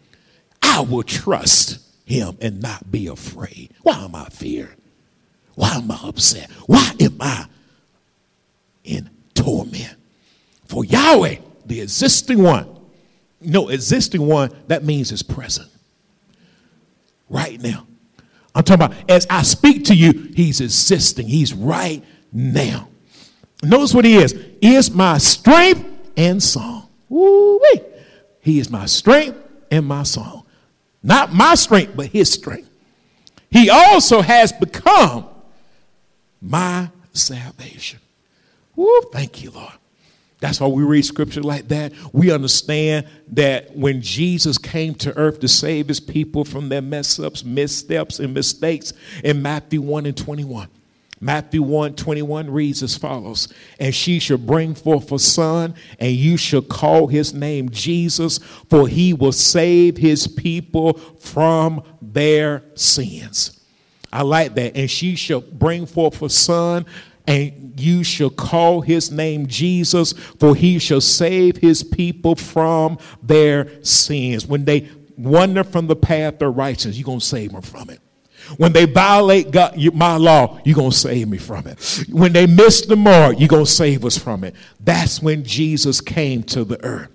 I 0.61 0.83
will 0.83 1.03
trust 1.03 1.79
him 2.05 2.37
and 2.43 2.61
not 2.61 2.93
be 2.93 3.07
afraid. 3.07 3.71
Why 3.83 4.05
am 4.05 4.15
I 4.15 4.27
feared? 4.27 4.77
Why 5.57 5.71
am 5.71 5.91
I 5.91 5.99
upset? 6.05 6.51
Why 6.67 6.93
am 7.01 7.17
I 7.19 7.47
in 8.85 9.11
torment? 9.35 9.97
For 10.67 10.85
Yahweh, 10.85 11.37
the 11.65 11.81
existing 11.81 12.43
one, 12.43 12.69
no, 13.41 13.69
existing 13.69 14.27
one, 14.27 14.51
that 14.69 14.85
means 14.85 15.13
is 15.13 15.23
present. 15.23 15.69
Right 17.29 17.61
now. 17.61 17.87
I'm 18.55 18.63
talking 18.65 18.85
about 18.87 19.11
as 19.11 19.27
I 19.29 19.43
speak 19.43 19.85
to 19.87 19.95
you, 19.95 20.31
he's 20.35 20.61
existing. 20.61 21.27
He's 21.27 21.53
right 21.53 22.03
now. 22.33 22.89
Notice 23.63 23.95
what 23.95 24.05
he 24.05 24.17
is. 24.17 24.33
Is 24.61 24.91
my 24.91 25.19
strength 25.19 25.85
and 26.17 26.43
song. 26.43 26.89
Woo-wee. 27.09 27.83
He 28.41 28.59
is 28.59 28.71
my 28.71 28.87
strength 28.87 29.39
and 29.71 29.87
my 29.87 30.03
song. 30.03 30.45
Not 31.03 31.33
my 31.33 31.55
strength, 31.55 31.95
but 31.97 32.07
his 32.07 32.33
strength. 32.33 32.69
He 33.51 33.71
also 33.71 34.23
has 34.23 34.53
become 34.53 35.27
my 36.41 36.91
salvation. 37.13 38.01
Woo, 38.75 39.03
thank 39.13 39.43
you, 39.43 39.51
Lord. 39.51 39.73
That's 40.39 40.61
why 40.61 40.67
we 40.67 40.83
read 40.83 41.05
scripture 41.05 41.43
like 41.43 41.69
that. 41.69 41.93
We 42.13 42.31
understand 42.31 43.07
that 43.29 43.75
when 43.75 44.03
Jesus 44.03 44.59
came 44.59 44.95
to 44.97 45.17
earth 45.17 45.41
to 45.41 45.49
save 45.49 45.89
his 45.89 45.99
people 45.99 46.45
from 46.45 46.69
their 46.69 46.83
mess 46.83 47.19
ups, 47.19 47.43
missteps, 47.43 48.19
and 48.19 48.35
mistakes 48.35 48.93
in 49.25 49.41
Matthew 49.41 49.81
1 49.81 50.07
and 50.07 50.17
21. 50.17 50.69
Matthew 51.19 51.63
1 51.63 51.95
21 51.95 52.51
reads 52.51 52.83
as 52.83 52.97
follows 52.97 53.49
And 53.81 53.95
she 53.95 54.19
shall 54.19 54.37
bring 54.37 54.75
forth 54.75 55.11
a 55.13 55.19
son, 55.19 55.75
and 55.99 56.13
you 56.13 56.37
shall 56.37 56.61
call 56.61 57.07
his 57.07 57.33
name 57.33 57.71
Jesus, 57.71 58.39
for 58.69 58.87
he 58.87 59.15
will 59.15 59.33
save 59.33 59.97
his 59.97 60.27
people 60.27 60.95
from 61.19 61.83
their 62.03 62.63
sins. 62.75 63.56
I 64.17 64.23
like 64.23 64.55
that. 64.55 64.77
And 64.77 64.91
she 64.91 65.15
shall 65.15 65.43
bring 65.43 65.85
forth 65.85 66.23
a 66.23 66.31
son, 66.31 66.87
and 67.27 67.79
you 67.79 68.03
shall 68.03 68.31
call 68.31 68.81
his 68.81 69.11
name 69.11 69.47
Jesus, 69.47 70.15
for 70.15 70.55
he 70.55 70.79
shall 70.79 71.03
save 71.03 71.59
his 71.59 71.83
people 71.83 72.35
from 72.35 72.97
their 73.23 73.85
sins. 73.85 74.47
When 74.47 74.65
they 74.65 74.89
wander 75.19 75.65
from 75.65 75.87
the 75.87 75.97
path 75.97 76.41
of 76.41 76.57
righteousness, 76.57 76.97
you're 76.97 77.05
going 77.05 77.21
to 77.21 77.27
save 77.27 77.53
them 77.53 77.61
from 77.61 77.91
it. 77.91 78.01
When 78.57 78.73
they 78.73 78.87
violate 78.87 79.51
God, 79.51 79.77
my 79.93 80.17
law, 80.17 80.61
you're 80.65 80.77
going 80.77 80.93
to 80.93 80.97
save 80.97 81.29
me 81.29 81.37
from 81.37 81.67
it. 81.67 82.07
When 82.11 82.33
they 82.33 82.47
miss 82.47 82.87
the 82.87 82.97
mark, 82.97 83.39
you're 83.39 83.49
going 83.49 83.67
to 83.67 83.71
save 83.71 84.07
us 84.07 84.17
from 84.17 84.45
it. 84.45 84.55
That's 84.81 85.21
when 85.21 85.45
Jesus 85.45 86.01
came 86.01 86.43
to 86.45 86.65
the 86.65 86.83
earth. 86.83 87.11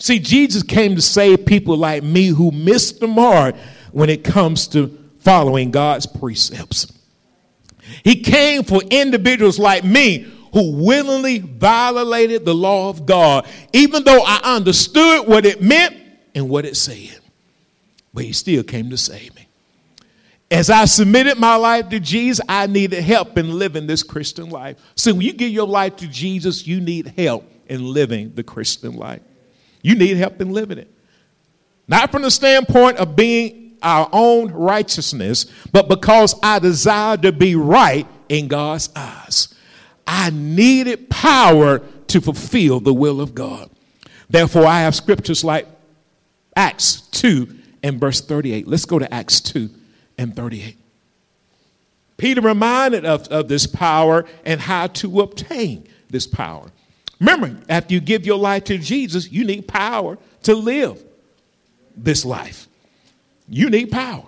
See, 0.00 0.18
Jesus 0.18 0.64
came 0.64 0.96
to 0.96 1.02
save 1.02 1.46
people 1.46 1.76
like 1.76 2.02
me 2.02 2.28
who 2.28 2.50
miss 2.50 2.90
the 2.92 3.06
mark 3.06 3.54
when 3.92 4.10
it 4.10 4.24
comes 4.24 4.66
to 4.68 5.05
following 5.26 5.72
God's 5.72 6.06
precepts. 6.06 6.86
He 8.04 8.22
came 8.22 8.62
for 8.62 8.80
individuals 8.92 9.58
like 9.58 9.82
me 9.82 10.32
who 10.52 10.84
willingly 10.84 11.40
violated 11.40 12.44
the 12.44 12.54
law 12.54 12.90
of 12.90 13.06
God, 13.06 13.44
even 13.72 14.04
though 14.04 14.22
I 14.24 14.54
understood 14.54 15.26
what 15.26 15.44
it 15.44 15.60
meant 15.60 15.96
and 16.36 16.48
what 16.48 16.64
it 16.64 16.76
said. 16.76 17.18
But 18.14 18.22
he 18.22 18.32
still 18.32 18.62
came 18.62 18.88
to 18.90 18.96
save 18.96 19.34
me. 19.34 19.48
As 20.48 20.70
I 20.70 20.84
submitted 20.84 21.38
my 21.38 21.56
life 21.56 21.88
to 21.88 21.98
Jesus, 21.98 22.44
I 22.48 22.68
needed 22.68 23.02
help 23.02 23.36
in 23.36 23.58
living 23.58 23.88
this 23.88 24.04
Christian 24.04 24.48
life. 24.48 24.76
So 24.94 25.12
when 25.12 25.22
you 25.22 25.32
give 25.32 25.50
your 25.50 25.66
life 25.66 25.96
to 25.96 26.06
Jesus, 26.06 26.68
you 26.68 26.80
need 26.80 27.14
help 27.18 27.50
in 27.66 27.84
living 27.84 28.32
the 28.36 28.44
Christian 28.44 28.94
life. 28.94 29.22
You 29.82 29.96
need 29.96 30.18
help 30.18 30.40
in 30.40 30.52
living 30.52 30.78
it. 30.78 30.90
Not 31.88 32.12
from 32.12 32.22
the 32.22 32.30
standpoint 32.30 32.98
of 32.98 33.16
being 33.16 33.65
our 33.82 34.08
own 34.12 34.50
righteousness, 34.52 35.46
but 35.72 35.88
because 35.88 36.34
I 36.42 36.58
desire 36.58 37.16
to 37.18 37.32
be 37.32 37.54
right 37.54 38.06
in 38.28 38.48
God's 38.48 38.90
eyes. 38.96 39.54
I 40.06 40.30
needed 40.30 41.10
power 41.10 41.80
to 42.08 42.20
fulfill 42.20 42.80
the 42.80 42.94
will 42.94 43.20
of 43.20 43.34
God. 43.34 43.70
Therefore, 44.28 44.66
I 44.66 44.80
have 44.80 44.94
scriptures 44.94 45.44
like 45.44 45.66
Acts 46.54 47.02
2 47.12 47.48
and 47.82 48.00
verse 48.00 48.20
38. 48.20 48.66
Let's 48.66 48.84
go 48.84 48.98
to 48.98 49.12
Acts 49.12 49.40
2 49.40 49.70
and 50.18 50.34
38. 50.34 50.78
Peter 52.16 52.40
reminded 52.40 53.04
us 53.04 53.26
of 53.28 53.48
this 53.48 53.66
power 53.66 54.24
and 54.44 54.60
how 54.60 54.86
to 54.86 55.20
obtain 55.20 55.86
this 56.08 56.26
power. 56.26 56.70
Remember, 57.20 57.56
after 57.68 57.94
you 57.94 58.00
give 58.00 58.26
your 58.26 58.38
life 58.38 58.64
to 58.64 58.78
Jesus, 58.78 59.30
you 59.30 59.44
need 59.44 59.68
power 59.68 60.18
to 60.44 60.54
live 60.54 61.02
this 61.96 62.24
life. 62.24 62.68
You 63.48 63.70
need 63.70 63.90
power. 63.90 64.24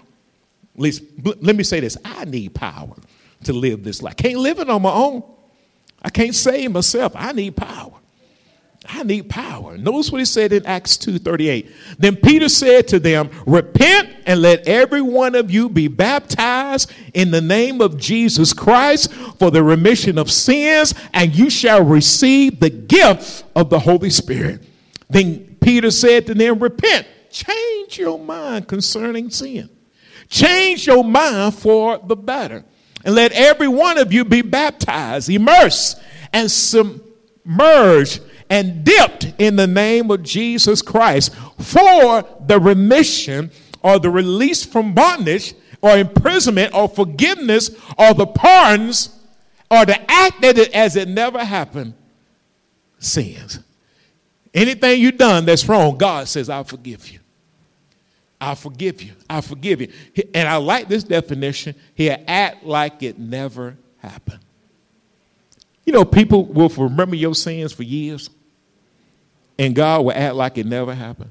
At 0.75 0.81
least, 0.81 1.03
let 1.25 1.57
me 1.57 1.65
say 1.65 1.81
this 1.81 1.97
I 2.05 2.25
need 2.25 2.55
power 2.55 2.95
to 3.45 3.53
live 3.53 3.85
this 3.85 4.03
life. 4.03 4.15
I 4.19 4.23
Can't 4.23 4.39
live 4.39 4.59
it 4.59 4.71
on 4.71 4.83
my 4.83 4.93
own. 4.93 5.23
I 6.03 6.11
can't 6.11 6.35
save 6.35 6.71
myself. 6.71 7.13
I 7.17 7.33
need 7.33 7.57
power. 7.57 7.93
I 8.89 9.03
need 9.03 9.29
power. 9.29 9.77
Notice 9.77 10.11
what 10.11 10.21
he 10.21 10.25
said 10.25 10.53
in 10.53 10.65
Acts 10.65 10.97
2:38. 10.97 11.69
Then 11.99 12.17
Peter 12.17 12.49
said 12.49 12.89
to 12.89 13.01
them, 13.01 13.29
"Repent 13.45 14.09
and 14.25 14.41
let 14.41 14.67
every 14.67 15.03
one 15.03 15.35
of 15.35 15.51
you 15.51 15.69
be 15.69 15.89
baptized 15.89 16.91
in 17.13 17.31
the 17.31 17.41
name 17.41 17.81
of 17.81 17.99
Jesus 17.99 18.53
Christ 18.53 19.13
for 19.39 19.51
the 19.51 19.63
remission 19.63 20.17
of 20.17 20.31
sins, 20.31 20.95
and 21.13 21.35
you 21.35 21.51
shall 21.51 21.83
receive 21.83 22.61
the 22.61 22.71
gift 22.71 23.45
of 23.55 23.69
the 23.69 23.81
Holy 23.81 24.11
Spirit." 24.11 24.63
Then 25.11 25.57
Peter 25.61 25.91
said 25.91 26.27
to 26.29 26.35
them, 26.35 26.61
"Repent, 26.61 27.07
change 27.31 27.99
your 27.99 28.19
mind 28.19 28.69
concerning 28.69 29.31
sin. 29.31 29.69
Change 30.29 30.87
your 30.87 31.05
mind 31.05 31.55
for 31.55 32.01
the 32.05 32.17
better." 32.17 32.65
And 33.05 33.15
let 33.15 33.33
every 33.33 33.69
one 33.69 33.99
of 33.99 34.13
you 34.13 34.25
be 34.25 34.43
baptized, 34.43 35.31
immersed, 35.31 35.99
and 36.33 36.51
submerged 36.51 38.21
and 38.51 38.85
dipped 38.85 39.33
in 39.39 39.57
the 39.57 39.67
name 39.67 40.11
of 40.11 40.23
Jesus 40.23 40.83
Christ 40.83 41.33
for 41.59 42.25
the 42.47 42.59
remission 42.59 43.51
or 43.83 43.99
the 43.99 44.11
release 44.11 44.65
from 44.65 44.95
bondage 44.95 45.55
or 45.81 45.97
imprisonment 45.97 46.75
or 46.75 46.89
forgiveness 46.89 47.71
or 47.97 48.15
the 48.15 48.27
pardons 48.27 49.11
or 49.71 49.85
the 49.85 49.99
act 50.11 50.45
as 50.45 50.97
it 50.97 51.09
never 51.09 51.45
happened 51.45 51.95
sins. 52.99 53.61
Anything 54.59 55.01
you've 55.01 55.17
done 55.17 55.45
that's 55.45 55.69
wrong, 55.69 55.97
God 55.97 56.27
says, 56.27 56.51
I'll 56.51 56.65
forgive 56.65 57.09
you. 57.09 57.21
I'll 58.41 58.57
forgive 58.57 59.01
you. 59.01 59.13
I'll 59.31 59.41
forgive 59.41 59.81
you. 59.81 59.93
And 60.35 60.49
I 60.49 60.57
like 60.57 60.89
this 60.89 61.05
definition. 61.05 61.77
He'll 61.95 62.17
act 62.27 62.65
like 62.65 63.05
it 63.05 63.21
never 63.21 63.77
happened. 63.99 64.41
You 65.85 65.93
know, 65.93 66.05
people 66.05 66.45
will 66.45 66.69
remember 66.71 67.15
your 67.15 67.37
sins 67.37 67.73
for 67.73 67.85
years 67.85 68.31
and 69.61 69.77
God 69.77 70.05
will 70.05 70.13
act 70.13 70.35
like 70.35 70.59
it 70.59 70.67
never 70.67 70.93
happened? 70.93 71.31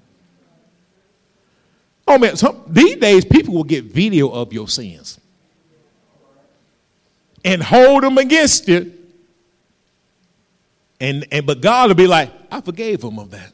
Oh 2.08 2.18
man, 2.18 2.38
some, 2.38 2.64
these 2.66 2.96
days 2.96 3.26
people 3.26 3.54
will 3.54 3.66
get 3.66 3.84
video 3.84 4.30
of 4.30 4.54
your 4.54 4.70
sins 4.70 5.20
and 7.44 7.62
hold 7.62 8.04
them 8.04 8.18
against 8.18 8.70
you. 8.70 8.97
And, 11.00 11.26
and 11.32 11.46
but 11.46 11.62
God 11.62 11.90
will 11.90 11.96
be 11.96 12.08
like, 12.08 12.32
I 12.52 12.62
forgave 12.62 13.04
him 13.04 13.20
of 13.20 13.32
that. 13.32 13.54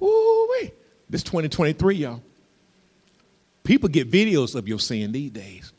Wait. 0.00 0.74
This 1.08 1.22
2023, 1.22 1.96
y'all. 1.96 2.22
People 3.62 3.88
get 3.88 4.10
videos 4.10 4.54
of 4.54 4.68
your 4.68 4.78
sin 4.78 5.12
these 5.12 5.30
days. 5.30 5.72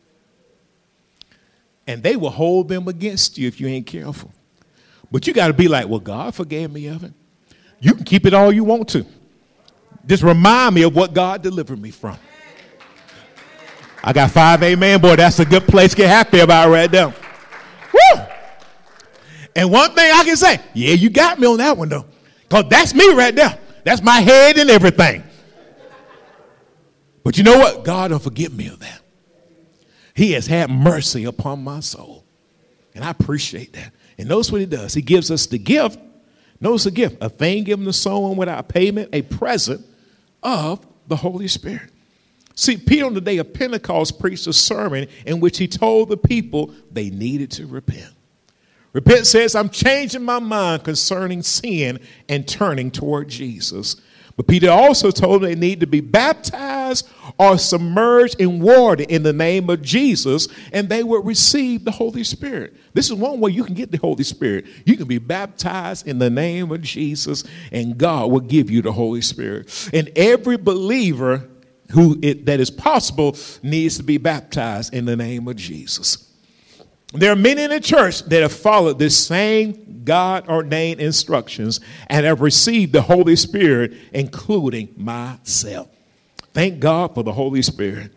And 1.88 2.02
they 2.02 2.16
will 2.16 2.32
hold 2.32 2.68
them 2.68 2.88
against 2.88 3.38
you 3.38 3.48
if 3.48 3.60
you 3.60 3.68
ain't 3.68 3.86
careful. 3.86 4.32
But 5.12 5.28
you 5.28 5.34
got 5.34 5.48
to 5.48 5.54
be 5.54 5.68
like, 5.68 5.88
well, 5.88 6.00
God 6.00 6.34
forgave 6.34 6.72
me 6.72 6.88
of 6.88 7.04
it. 7.04 7.14
You 7.80 7.94
can 7.94 8.04
keep 8.04 8.26
it 8.26 8.34
all 8.34 8.52
you 8.52 8.64
want 8.64 8.90
to. 8.90 9.06
Just 10.08 10.24
remind 10.24 10.76
me 10.76 10.84
of 10.84 10.96
what 10.96 11.14
God 11.14 11.42
delivered 11.42 11.80
me 11.80 11.92
from. 11.92 12.18
I 14.04 14.14
got 14.14 14.32
five 14.32 14.62
amen. 14.62 15.02
Boy, 15.02 15.16
that's 15.16 15.40
a 15.40 15.46
good 15.46 15.68
place 15.68 15.92
to 15.92 15.98
get 15.98 16.10
happy 16.10 16.40
about 16.40 16.70
right 16.70 16.92
there. 16.92 17.14
And 19.56 19.72
one 19.72 19.92
thing 19.94 20.12
I 20.14 20.24
can 20.24 20.36
say, 20.36 20.60
yeah, 20.74 20.94
you 20.94 21.10
got 21.10 21.40
me 21.40 21.48
on 21.48 21.58
that 21.58 21.78
one 21.78 21.90
though. 21.90 22.06
Because 22.44 22.66
that's 22.70 22.94
me 22.94 23.14
right 23.14 23.36
there. 23.36 23.58
That's 23.84 24.02
my 24.02 24.20
head 24.20 24.58
and 24.58 24.70
everything. 24.70 25.24
But 27.24 27.38
you 27.38 27.44
know 27.44 27.58
what? 27.58 27.84
God 27.84 28.12
will 28.12 28.20
forgive 28.20 28.54
me 28.54 28.68
of 28.68 28.80
that. 28.80 29.02
He 30.14 30.34
has 30.34 30.48
had 30.48 30.70
mercy 30.70 31.26
upon 31.26 31.64
my 31.64 31.80
soul. 31.80 32.24
And 32.94 33.04
I 33.04 33.10
appreciate 33.10 33.74
that. 33.74 33.94
And 34.18 34.30
notice 34.30 34.52
what 34.52 34.62
he 34.62 34.68
does. 34.68 34.94
He 34.94 35.02
gives 35.02 35.32
us 35.32 35.46
the 35.46 35.58
gift. 35.58 36.00
Notice 36.62 36.86
the 36.86 36.92
gift. 36.92 37.18
A 37.22 37.30
thing 37.30 37.64
given 37.64 37.86
to 37.86 37.94
someone 37.94 38.38
without 38.38 38.70
payment, 38.70 39.10
a 39.12 39.24
present 39.24 39.86
of 40.42 40.86
the 41.08 41.16
Holy 41.16 41.48
Spirit. 41.48 41.92
See, 42.56 42.78
Peter 42.78 43.06
on 43.06 43.14
the 43.14 43.22
day 43.22 43.38
of 43.38 43.54
Pentecost 43.54 44.20
preached 44.20 44.48
a 44.48 44.54
sermon 44.54 45.08
in 45.26 45.42
which 45.42 45.58
he 45.58 45.68
told 45.68 46.10
the 46.10 46.18
people 46.18 46.74
they 46.92 47.10
needed 47.10 47.52
to 47.52 47.68
repent. 47.68 48.14
Repent 48.96 49.28
says, 49.28 49.56
I'm 49.56 49.68
changing 49.68 50.24
my 50.24 50.40
mind 50.40 50.86
concerning 50.86 51.42
sin 51.42 52.00
and 52.30 52.48
turning 52.48 52.90
toward 52.90 53.28
Jesus. 53.28 53.98
But 54.38 54.48
Peter 54.48 54.72
also 54.72 55.12
told 55.12 55.42
them 55.42 55.50
they 55.50 55.56
need 55.56 55.82
to 55.82 55.86
be 55.86 56.00
baptized 56.00 57.10
or 57.38 57.58
submerged 57.58 58.40
in 58.40 58.62
water 58.62 59.04
in 59.10 59.22
the 59.22 59.34
name 59.34 59.70
of 59.70 59.82
Jesus, 59.82 60.48
and 60.72 60.88
they 60.88 61.04
would 61.04 61.26
receive 61.26 61.84
the 61.84 61.92
Holy 61.92 62.24
Spirit. 62.24 62.74
This 62.94 63.08
is 63.08 63.16
one 63.16 63.42
way 63.42 63.52
you 63.52 63.66
can 63.66 63.76
get 63.76 63.92
the 63.92 63.98
Holy 63.98 64.24
Spirit. 64.24 64.66
You 64.86 64.96
can 64.96 65.10
be 65.10 65.18
baptized 65.18 66.08
in 66.08 66.18
the 66.18 66.30
name 66.30 66.72
of 66.72 66.82
Jesus, 66.82 67.44
and 67.74 67.98
God 67.98 68.32
will 68.32 68.40
give 68.40 68.72
you 68.72 68.82
the 68.82 68.94
Holy 68.94 69.22
Spirit. 69.22 69.90
And 69.94 70.10
every 70.16 70.56
believer 70.56 71.50
who 71.92 72.18
it, 72.22 72.46
that 72.46 72.62
is 72.62 72.72
possible 72.72 73.36
needs 73.62 73.98
to 73.98 74.04
be 74.04 74.20
baptized 74.20 74.94
in 74.94 75.04
the 75.04 75.18
name 75.18 75.50
of 75.50 75.58
Jesus. 75.58 76.32
There 77.18 77.32
are 77.32 77.36
many 77.36 77.64
in 77.64 77.70
the 77.70 77.80
church 77.80 78.24
that 78.24 78.42
have 78.42 78.54
followed 78.54 79.00
this 79.00 79.18
same 79.18 80.02
God 80.04 80.48
ordained 80.48 81.02
instructions 81.02 81.80
and 82.08 82.26
have 82.26 82.42
received 82.42 82.94
the 82.94 83.02
Holy 83.02 83.36
Spirit, 83.36 83.94
including 84.14 84.94
myself. 84.96 85.88
Thank 86.54 86.80
God 86.80 87.16
for 87.16 87.24
the 87.24 87.34
Holy 87.34 87.62
Spirit. 87.62 88.12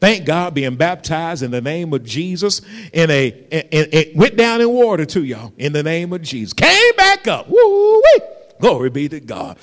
Thank 0.00 0.24
God 0.24 0.54
being 0.54 0.76
baptized 0.76 1.42
in 1.42 1.52
the 1.52 1.60
name 1.60 1.92
of 1.92 2.02
Jesus 2.04 2.60
in 2.92 3.10
a 3.10 3.28
it 3.50 4.16
went 4.16 4.36
down 4.36 4.60
in 4.60 4.68
water 4.68 5.06
too, 5.06 5.24
y'all. 5.24 5.52
In 5.58 5.72
the 5.72 5.82
name 5.82 6.12
of 6.12 6.22
Jesus. 6.22 6.52
Came 6.52 6.96
back 6.96 7.28
up. 7.28 7.48
Woo 7.48 7.96
wee. 7.96 8.20
Glory 8.60 8.90
be 8.90 9.08
to 9.08 9.20
God. 9.20 9.58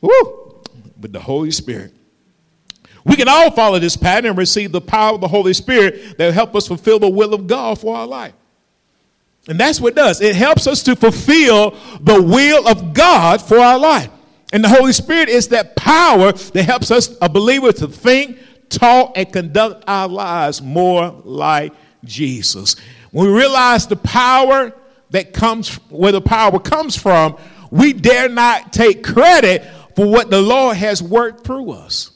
Woo. 0.00 0.62
With 0.98 1.12
the 1.12 1.20
Holy 1.20 1.50
Spirit. 1.50 1.94
We 3.04 3.16
can 3.16 3.28
all 3.28 3.50
follow 3.50 3.78
this 3.78 3.96
pattern 3.96 4.30
and 4.30 4.38
receive 4.38 4.72
the 4.72 4.80
power 4.80 5.14
of 5.14 5.20
the 5.20 5.28
Holy 5.28 5.52
Spirit 5.52 6.18
that 6.18 6.34
help 6.34 6.54
us 6.54 6.68
fulfill 6.68 6.98
the 6.98 7.08
will 7.08 7.34
of 7.34 7.46
God 7.46 7.78
for 7.80 7.96
our 7.96 8.06
life. 8.06 8.34
And 9.48 9.58
that's 9.58 9.80
what 9.80 9.94
it 9.94 9.96
does. 9.96 10.20
It 10.20 10.36
helps 10.36 10.66
us 10.66 10.82
to 10.84 10.94
fulfill 10.94 11.72
the 12.00 12.22
will 12.22 12.68
of 12.68 12.94
God 12.94 13.42
for 13.42 13.58
our 13.58 13.78
life. 13.78 14.08
And 14.52 14.62
the 14.62 14.68
Holy 14.68 14.92
Spirit 14.92 15.28
is 15.28 15.48
that 15.48 15.74
power 15.74 16.32
that 16.32 16.62
helps 16.62 16.90
us, 16.90 17.16
a 17.20 17.28
believer, 17.28 17.72
to 17.72 17.88
think, 17.88 18.38
talk, 18.68 19.12
and 19.16 19.32
conduct 19.32 19.84
our 19.88 20.08
lives 20.08 20.62
more 20.62 21.20
like 21.24 21.72
Jesus. 22.04 22.76
When 23.10 23.26
we 23.26 23.32
realize 23.32 23.86
the 23.86 23.96
power 23.96 24.72
that 25.10 25.32
comes, 25.32 25.74
where 25.90 26.12
the 26.12 26.20
power 26.20 26.60
comes 26.60 26.96
from, 26.96 27.36
we 27.70 27.92
dare 27.92 28.28
not 28.28 28.72
take 28.72 29.02
credit 29.02 29.64
for 29.96 30.06
what 30.06 30.30
the 30.30 30.40
Lord 30.40 30.76
has 30.76 31.02
worked 31.02 31.44
through 31.44 31.72
us. 31.72 32.11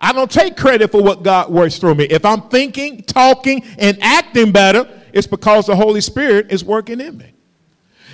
I 0.00 0.12
don't 0.12 0.30
take 0.30 0.56
credit 0.56 0.92
for 0.92 1.02
what 1.02 1.22
God 1.22 1.50
works 1.50 1.78
through 1.78 1.96
me. 1.96 2.04
If 2.04 2.24
I'm 2.24 2.42
thinking, 2.48 3.02
talking, 3.02 3.64
and 3.78 3.98
acting 4.00 4.52
better, 4.52 4.88
it's 5.12 5.26
because 5.26 5.66
the 5.66 5.76
Holy 5.76 6.00
Spirit 6.00 6.52
is 6.52 6.64
working 6.64 7.00
in 7.00 7.18
me. 7.18 7.32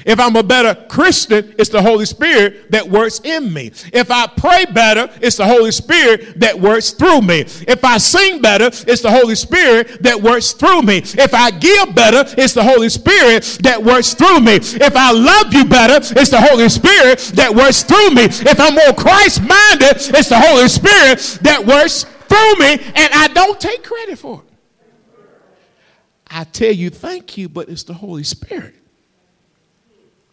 If 0.05 0.21
I'm 0.21 0.37
a 0.37 0.43
better 0.43 0.75
Christian, 0.89 1.55
it's 1.59 1.71
the 1.71 1.81
Holy 1.81 2.05
Spirit 2.05 2.71
that 2.71 2.89
works 2.89 3.21
in 3.25 3.53
me. 3.53 3.73
If 3.93 4.11
I 4.11 4.27
pray 4.27 4.67
better, 4.67 5.11
it's 5.21 5.37
the 5.37 5.47
Holy 5.47 5.73
Spirit 5.73 6.39
that 6.41 6.59
works 6.59 6.91
through 6.91 7.23
me. 7.23 7.41
If 7.41 7.85
I 7.85 7.99
sing 7.99 8.43
better, 8.43 8.67
it's 8.67 9.01
the 9.01 9.11
Holy 9.11 9.35
Spirit 9.35 10.03
that 10.03 10.21
works 10.21 10.53
through 10.53 10.83
me. 10.83 10.99
If 10.99 11.33
I 11.33 11.51
give 11.51 11.95
better, 11.95 12.25
it's 12.37 12.53
the 12.53 12.63
Holy 12.63 12.91
Spirit 12.91 13.59
that 13.63 13.83
works 13.83 14.13
through 14.15 14.41
me. 14.41 14.57
If 14.57 14.95
I 14.95 15.13
love 15.13 15.53
you 15.55 15.65
better, 15.65 15.97
it's 16.19 16.31
the 16.31 16.41
Holy 16.41 16.69
Spirit 16.69 17.19
that 17.35 17.55
works 17.55 17.83
through 17.83 18.11
me. 18.11 18.25
If 18.25 18.61
I'm 18.61 18.75
more 18.75 18.93
Christ 18.95 19.41
minded, 19.41 19.97
it's 20.15 20.29
the 20.29 20.39
Holy 20.39 20.69
Spirit 20.69 21.19
that 21.43 21.65
works 21.65 22.05
through 22.29 22.55
me, 22.57 22.73
and 22.95 23.13
I 23.15 23.29
don't 23.33 23.61
take 23.61 23.83
credit 23.83 24.19
for 24.19 24.43
it. 24.47 24.55
I 26.27 26.45
tell 26.45 26.73
you 26.73 26.91
thank 26.91 27.39
you, 27.39 27.49
but 27.49 27.69
it's 27.69 27.85
the 27.85 27.95
Holy 27.95 28.25
Spirit 28.25 28.75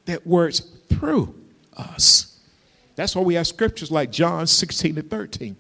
that 0.06 0.26
works 0.26 0.62
through 0.90 1.36
us. 1.76 2.40
That's 2.96 3.16
why 3.16 3.22
we 3.24 3.36
have 3.36 3.48
scriptures 3.48 3.92
like 3.92 4.12
John 4.12 4.48
16 4.48 4.98
and 4.98 5.10
13. 5.10 5.56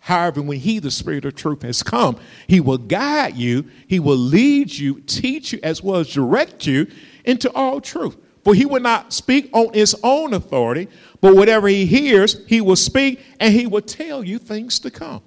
However, 0.00 0.40
when 0.40 0.58
he, 0.58 0.78
the 0.78 0.90
Spirit 0.90 1.26
of 1.26 1.34
truth, 1.34 1.62
has 1.62 1.82
come, 1.82 2.16
he 2.46 2.58
will 2.58 2.78
guide 2.78 3.36
you, 3.36 3.66
he 3.86 4.00
will 4.00 4.16
lead 4.16 4.72
you, 4.72 5.00
teach 5.00 5.52
you, 5.52 5.60
as 5.62 5.82
well 5.82 6.00
as 6.00 6.12
direct 6.12 6.66
you 6.66 6.86
into 7.24 7.52
all 7.52 7.80
truth. 7.80 8.16
For 8.42 8.54
he 8.54 8.64
will 8.64 8.80
not 8.80 9.12
speak 9.12 9.50
on 9.52 9.74
his 9.74 9.94
own 10.02 10.32
authority, 10.32 10.88
but 11.20 11.36
whatever 11.36 11.68
he 11.68 11.84
hears, 11.84 12.46
he 12.46 12.62
will 12.62 12.76
speak 12.76 13.20
and 13.38 13.52
he 13.52 13.66
will 13.66 13.82
tell 13.82 14.24
you 14.24 14.38
things 14.38 14.78
to 14.80 14.90
come. 14.90 15.22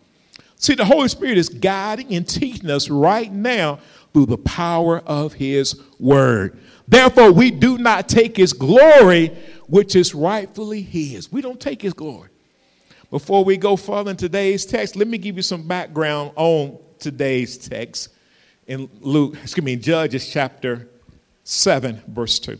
See, 0.55 0.73
the 0.73 0.85
Holy 0.85 1.07
Spirit 1.07 1.37
is 1.37 1.49
guiding 1.49 2.13
and 2.15 2.27
teaching 2.27 2.71
us 2.71 2.89
right 2.89 3.31
now 3.31 3.79
through 4.13 4.25
the 4.25 4.37
power 4.37 4.99
of 5.05 5.33
his 5.33 5.79
word. 5.99 6.57
Therefore, 6.93 7.31
we 7.31 7.49
do 7.49 7.79
not 7.79 8.07
take 8.07 8.37
his 8.37 8.53
glory, 8.53 9.29
which 9.67 9.95
is 9.95 10.13
rightfully 10.13 10.83
his. 10.83 11.31
We 11.31 11.41
don't 11.41 11.59
take 11.59 11.81
his 11.81 11.93
glory. 11.93 12.29
Before 13.09 13.43
we 13.43 13.57
go 13.57 13.75
further 13.75 14.11
in 14.11 14.17
today's 14.17 14.63
text, 14.63 14.95
let 14.95 15.07
me 15.07 15.17
give 15.17 15.35
you 15.35 15.41
some 15.41 15.67
background 15.67 16.33
on 16.35 16.77
today's 16.99 17.57
text 17.57 18.09
in 18.67 18.89
Luke, 19.01 19.35
excuse 19.41 19.65
me, 19.65 19.75
Judges 19.75 20.31
chapter 20.31 20.87
7, 21.43 22.01
verse 22.07 22.39
2. 22.39 22.57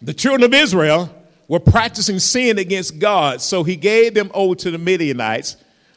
The 0.00 0.14
children 0.14 0.44
of 0.44 0.54
Israel 0.54 1.12
were 1.48 1.60
practicing 1.60 2.20
sin 2.20 2.58
against 2.58 3.00
God, 3.00 3.40
so 3.40 3.64
he 3.64 3.74
gave 3.74 4.14
them 4.14 4.30
over 4.32 4.54
to 4.54 4.70
the 4.70 4.78
Midianites 4.78 5.56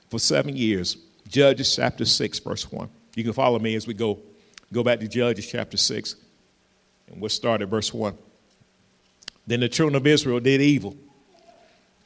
for 0.10 0.20
seven 0.20 0.58
years. 0.58 0.98
Judges 1.28 1.76
chapter 1.76 2.06
6, 2.06 2.40
verse 2.40 2.72
1. 2.72 2.90
You 3.16 3.24
can 3.24 3.34
follow 3.34 3.60
me 3.60 3.76
as 3.76 3.86
we 3.86 3.94
go, 3.94 4.20
go 4.74 4.84
back 4.84 5.00
to 5.00 5.08
Judges 5.08 5.48
chapter 5.48 5.78
6, 5.78 6.16
and 7.12 7.22
we'll 7.22 7.30
start 7.30 7.62
at 7.62 7.68
verse 7.68 7.94
1. 7.94 8.18
Then 9.46 9.60
the 9.60 9.70
children 9.70 9.96
of 9.96 10.08
Israel 10.08 10.40
did 10.40 10.62
evil 10.62 10.96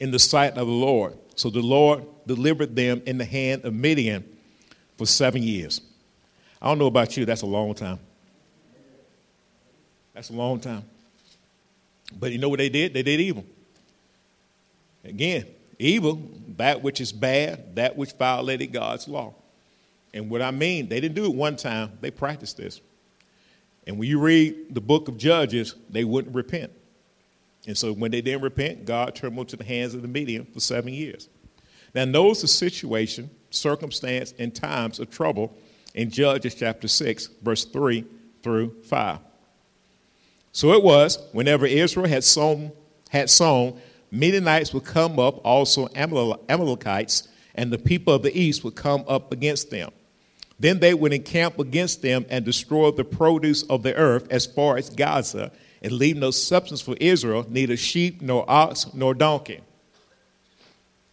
in 0.00 0.10
the 0.10 0.18
sight 0.18 0.56
of 0.56 0.66
the 0.66 0.72
Lord. 0.72 1.16
So 1.36 1.50
the 1.50 1.60
Lord 1.60 2.04
delivered 2.26 2.74
them 2.74 3.02
in 3.06 3.18
the 3.18 3.24
hand 3.24 3.64
of 3.64 3.72
Midian 3.72 4.24
for 4.98 5.06
seven 5.06 5.42
years. 5.42 5.80
I 6.60 6.66
don't 6.66 6.78
know 6.78 6.86
about 6.86 7.16
you, 7.16 7.24
that's 7.24 7.42
a 7.42 7.46
long 7.46 7.74
time. 7.74 7.98
That's 10.14 10.30
a 10.30 10.32
long 10.32 10.60
time. 10.60 10.82
But 12.18 12.32
you 12.32 12.38
know 12.38 12.48
what 12.48 12.58
they 12.58 12.68
did? 12.68 12.94
They 12.94 13.02
did 13.02 13.20
evil. 13.20 13.44
Again, 15.04 15.46
evil, 15.78 16.20
that 16.56 16.82
which 16.82 17.00
is 17.00 17.12
bad, 17.12 17.76
that 17.76 17.96
which 17.96 18.12
violated 18.12 18.72
God's 18.72 19.06
law. 19.06 19.34
And 20.14 20.30
what 20.30 20.40
I 20.40 20.50
mean, 20.50 20.88
they 20.88 21.00
didn't 21.00 21.14
do 21.14 21.26
it 21.26 21.34
one 21.34 21.56
time, 21.56 21.98
they 22.00 22.10
practiced 22.10 22.56
this. 22.56 22.80
And 23.86 23.98
when 23.98 24.08
you 24.08 24.18
read 24.18 24.74
the 24.74 24.80
book 24.80 25.08
of 25.08 25.16
Judges, 25.16 25.74
they 25.88 26.04
wouldn't 26.04 26.34
repent. 26.34 26.72
And 27.66 27.76
so 27.76 27.92
when 27.92 28.10
they 28.10 28.20
didn't 28.20 28.42
repent, 28.42 28.84
God 28.84 29.14
turned 29.14 29.36
them 29.36 29.46
to 29.46 29.56
the 29.56 29.64
hands 29.64 29.94
of 29.94 30.02
the 30.02 30.08
Midian 30.08 30.44
for 30.44 30.60
seven 30.60 30.92
years. 30.92 31.28
Now, 31.94 32.04
notice 32.04 32.42
the 32.42 32.48
situation, 32.48 33.30
circumstance, 33.50 34.34
and 34.38 34.54
times 34.54 34.98
of 34.98 35.10
trouble 35.10 35.56
in 35.94 36.10
Judges 36.10 36.54
chapter 36.54 36.88
6, 36.88 37.28
verse 37.42 37.64
3 37.64 38.04
through 38.42 38.74
5. 38.84 39.18
So 40.52 40.72
it 40.72 40.82
was, 40.82 41.18
whenever 41.32 41.66
Israel 41.66 42.06
had 42.06 42.24
sown, 42.24 42.72
had 43.10 43.30
sown, 43.30 43.80
Midianites 44.10 44.72
would 44.72 44.84
come 44.84 45.18
up, 45.18 45.44
also 45.44 45.88
Amalekites, 45.94 47.28
and 47.54 47.72
the 47.72 47.78
people 47.78 48.14
of 48.14 48.22
the 48.22 48.38
east 48.38 48.62
would 48.64 48.74
come 48.74 49.04
up 49.08 49.32
against 49.32 49.70
them. 49.70 49.90
Then 50.58 50.78
they 50.78 50.94
would 50.94 51.12
encamp 51.12 51.58
against 51.58 52.02
them 52.02 52.24
and 52.30 52.44
destroy 52.44 52.90
the 52.90 53.04
produce 53.04 53.62
of 53.64 53.82
the 53.82 53.94
earth 53.94 54.26
as 54.30 54.46
far 54.46 54.76
as 54.76 54.88
Gaza, 54.90 55.52
and 55.82 55.92
leave 55.92 56.16
no 56.16 56.30
substance 56.30 56.80
for 56.80 56.96
Israel, 56.98 57.44
neither 57.48 57.76
sheep, 57.76 58.22
nor 58.22 58.44
ox, 58.48 58.86
nor 58.94 59.14
donkey. 59.14 59.60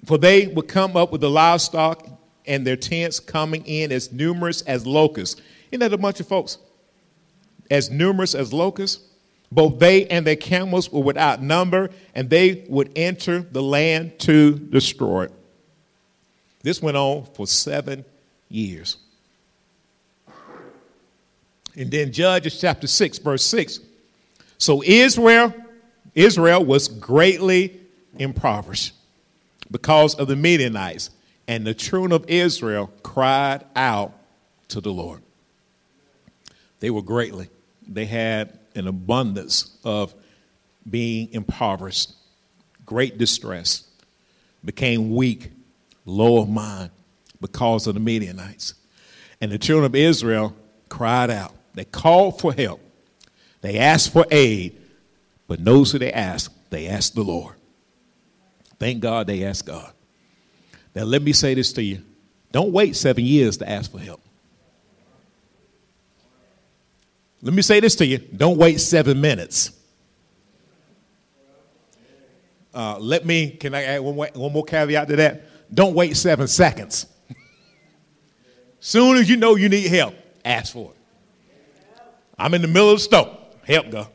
For 0.05 0.17
they 0.17 0.47
would 0.47 0.67
come 0.67 0.95
up 0.95 1.11
with 1.11 1.21
the 1.21 1.29
livestock 1.29 2.07
and 2.45 2.65
their 2.65 2.75
tents 2.75 3.19
coming 3.19 3.65
in 3.65 3.91
as 3.91 4.11
numerous 4.11 4.61
as 4.63 4.85
locusts. 4.87 5.41
Isn't 5.71 5.81
that 5.81 5.93
a 5.93 5.97
bunch 5.97 6.19
of 6.19 6.27
folks? 6.27 6.57
As 7.69 7.89
numerous 7.89 8.35
as 8.35 8.53
locusts? 8.53 9.03
Both 9.51 9.79
they 9.79 10.07
and 10.07 10.25
their 10.25 10.35
camels 10.35 10.91
were 10.91 11.03
without 11.03 11.41
number, 11.41 11.89
and 12.15 12.29
they 12.29 12.65
would 12.67 12.91
enter 12.95 13.41
the 13.41 13.61
land 13.61 14.17
to 14.19 14.57
destroy 14.57 15.25
it. 15.25 15.31
This 16.63 16.81
went 16.81 16.97
on 16.97 17.25
for 17.33 17.45
seven 17.45 18.03
years. 18.49 18.97
And 21.75 21.89
then 21.89 22.11
Judges 22.11 22.59
chapter 22.59 22.87
6, 22.87 23.17
verse 23.19 23.43
6. 23.45 23.79
So 24.57 24.83
Israel, 24.83 25.53
Israel 26.13 26.63
was 26.63 26.87
greatly 26.87 27.79
impoverished 28.17 28.93
because 29.71 30.15
of 30.15 30.27
the 30.27 30.35
Midianites, 30.35 31.09
and 31.47 31.65
the 31.65 31.73
children 31.73 32.11
of 32.11 32.29
Israel 32.29 32.91
cried 33.01 33.65
out 33.75 34.13
to 34.69 34.79
the 34.81 34.91
Lord. 34.91 35.21
They 36.79 36.89
were 36.89 37.01
greatly. 37.01 37.49
They 37.87 38.05
had 38.05 38.59
an 38.75 38.87
abundance 38.87 39.77
of 39.83 40.13
being 40.89 41.31
impoverished, 41.31 42.13
great 42.85 43.17
distress, 43.17 43.83
became 44.63 45.15
weak, 45.15 45.51
low 46.05 46.41
of 46.41 46.49
mind 46.49 46.91
because 47.41 47.87
of 47.87 47.93
the 47.93 47.99
Midianites. 47.99 48.75
And 49.41 49.51
the 49.51 49.57
children 49.57 49.85
of 49.85 49.95
Israel 49.95 50.55
cried 50.89 51.29
out. 51.29 51.53
They 51.73 51.85
called 51.85 52.39
for 52.39 52.53
help. 52.53 52.79
They 53.61 53.79
asked 53.79 54.11
for 54.11 54.25
aid, 54.29 54.79
but 55.47 55.59
knows 55.59 55.91
who 55.91 55.99
they 55.99 56.11
asked? 56.11 56.51
They 56.69 56.87
asked 56.87 57.15
the 57.15 57.23
Lord. 57.23 57.55
Thank 58.79 59.01
God 59.01 59.27
they 59.27 59.43
asked 59.43 59.65
God. 59.65 59.91
Now, 60.95 61.03
let 61.03 61.21
me 61.21 61.33
say 61.33 61.53
this 61.53 61.73
to 61.73 61.83
you 61.83 62.03
don't 62.51 62.71
wait 62.71 62.95
seven 62.95 63.25
years 63.25 63.57
to 63.57 63.69
ask 63.69 63.91
for 63.91 63.99
help. 63.99 64.21
Let 67.41 67.53
me 67.53 67.61
say 67.61 67.79
this 67.79 67.95
to 67.95 68.05
you 68.05 68.19
don't 68.19 68.57
wait 68.57 68.79
seven 68.79 69.19
minutes. 69.19 69.71
Uh, 72.73 72.97
let 72.99 73.25
me, 73.25 73.51
can 73.51 73.75
I 73.75 73.83
add 73.83 74.01
one 74.01 74.15
more, 74.15 74.29
one 74.33 74.51
more 74.51 74.63
caveat 74.63 75.07
to 75.09 75.15
that? 75.17 75.73
Don't 75.73 75.93
wait 75.93 76.17
seven 76.17 76.47
seconds. 76.47 77.05
Soon 78.79 79.17
as 79.17 79.29
you 79.29 79.37
know 79.37 79.55
you 79.55 79.69
need 79.69 79.87
help, 79.87 80.15
ask 80.43 80.73
for 80.73 80.91
it. 80.91 80.97
I'm 82.37 82.53
in 82.53 82.61
the 82.61 82.67
middle 82.67 82.89
of 82.89 82.97
the 82.97 83.03
store. 83.03 83.37
Help, 83.65 83.89
God. 83.89 84.07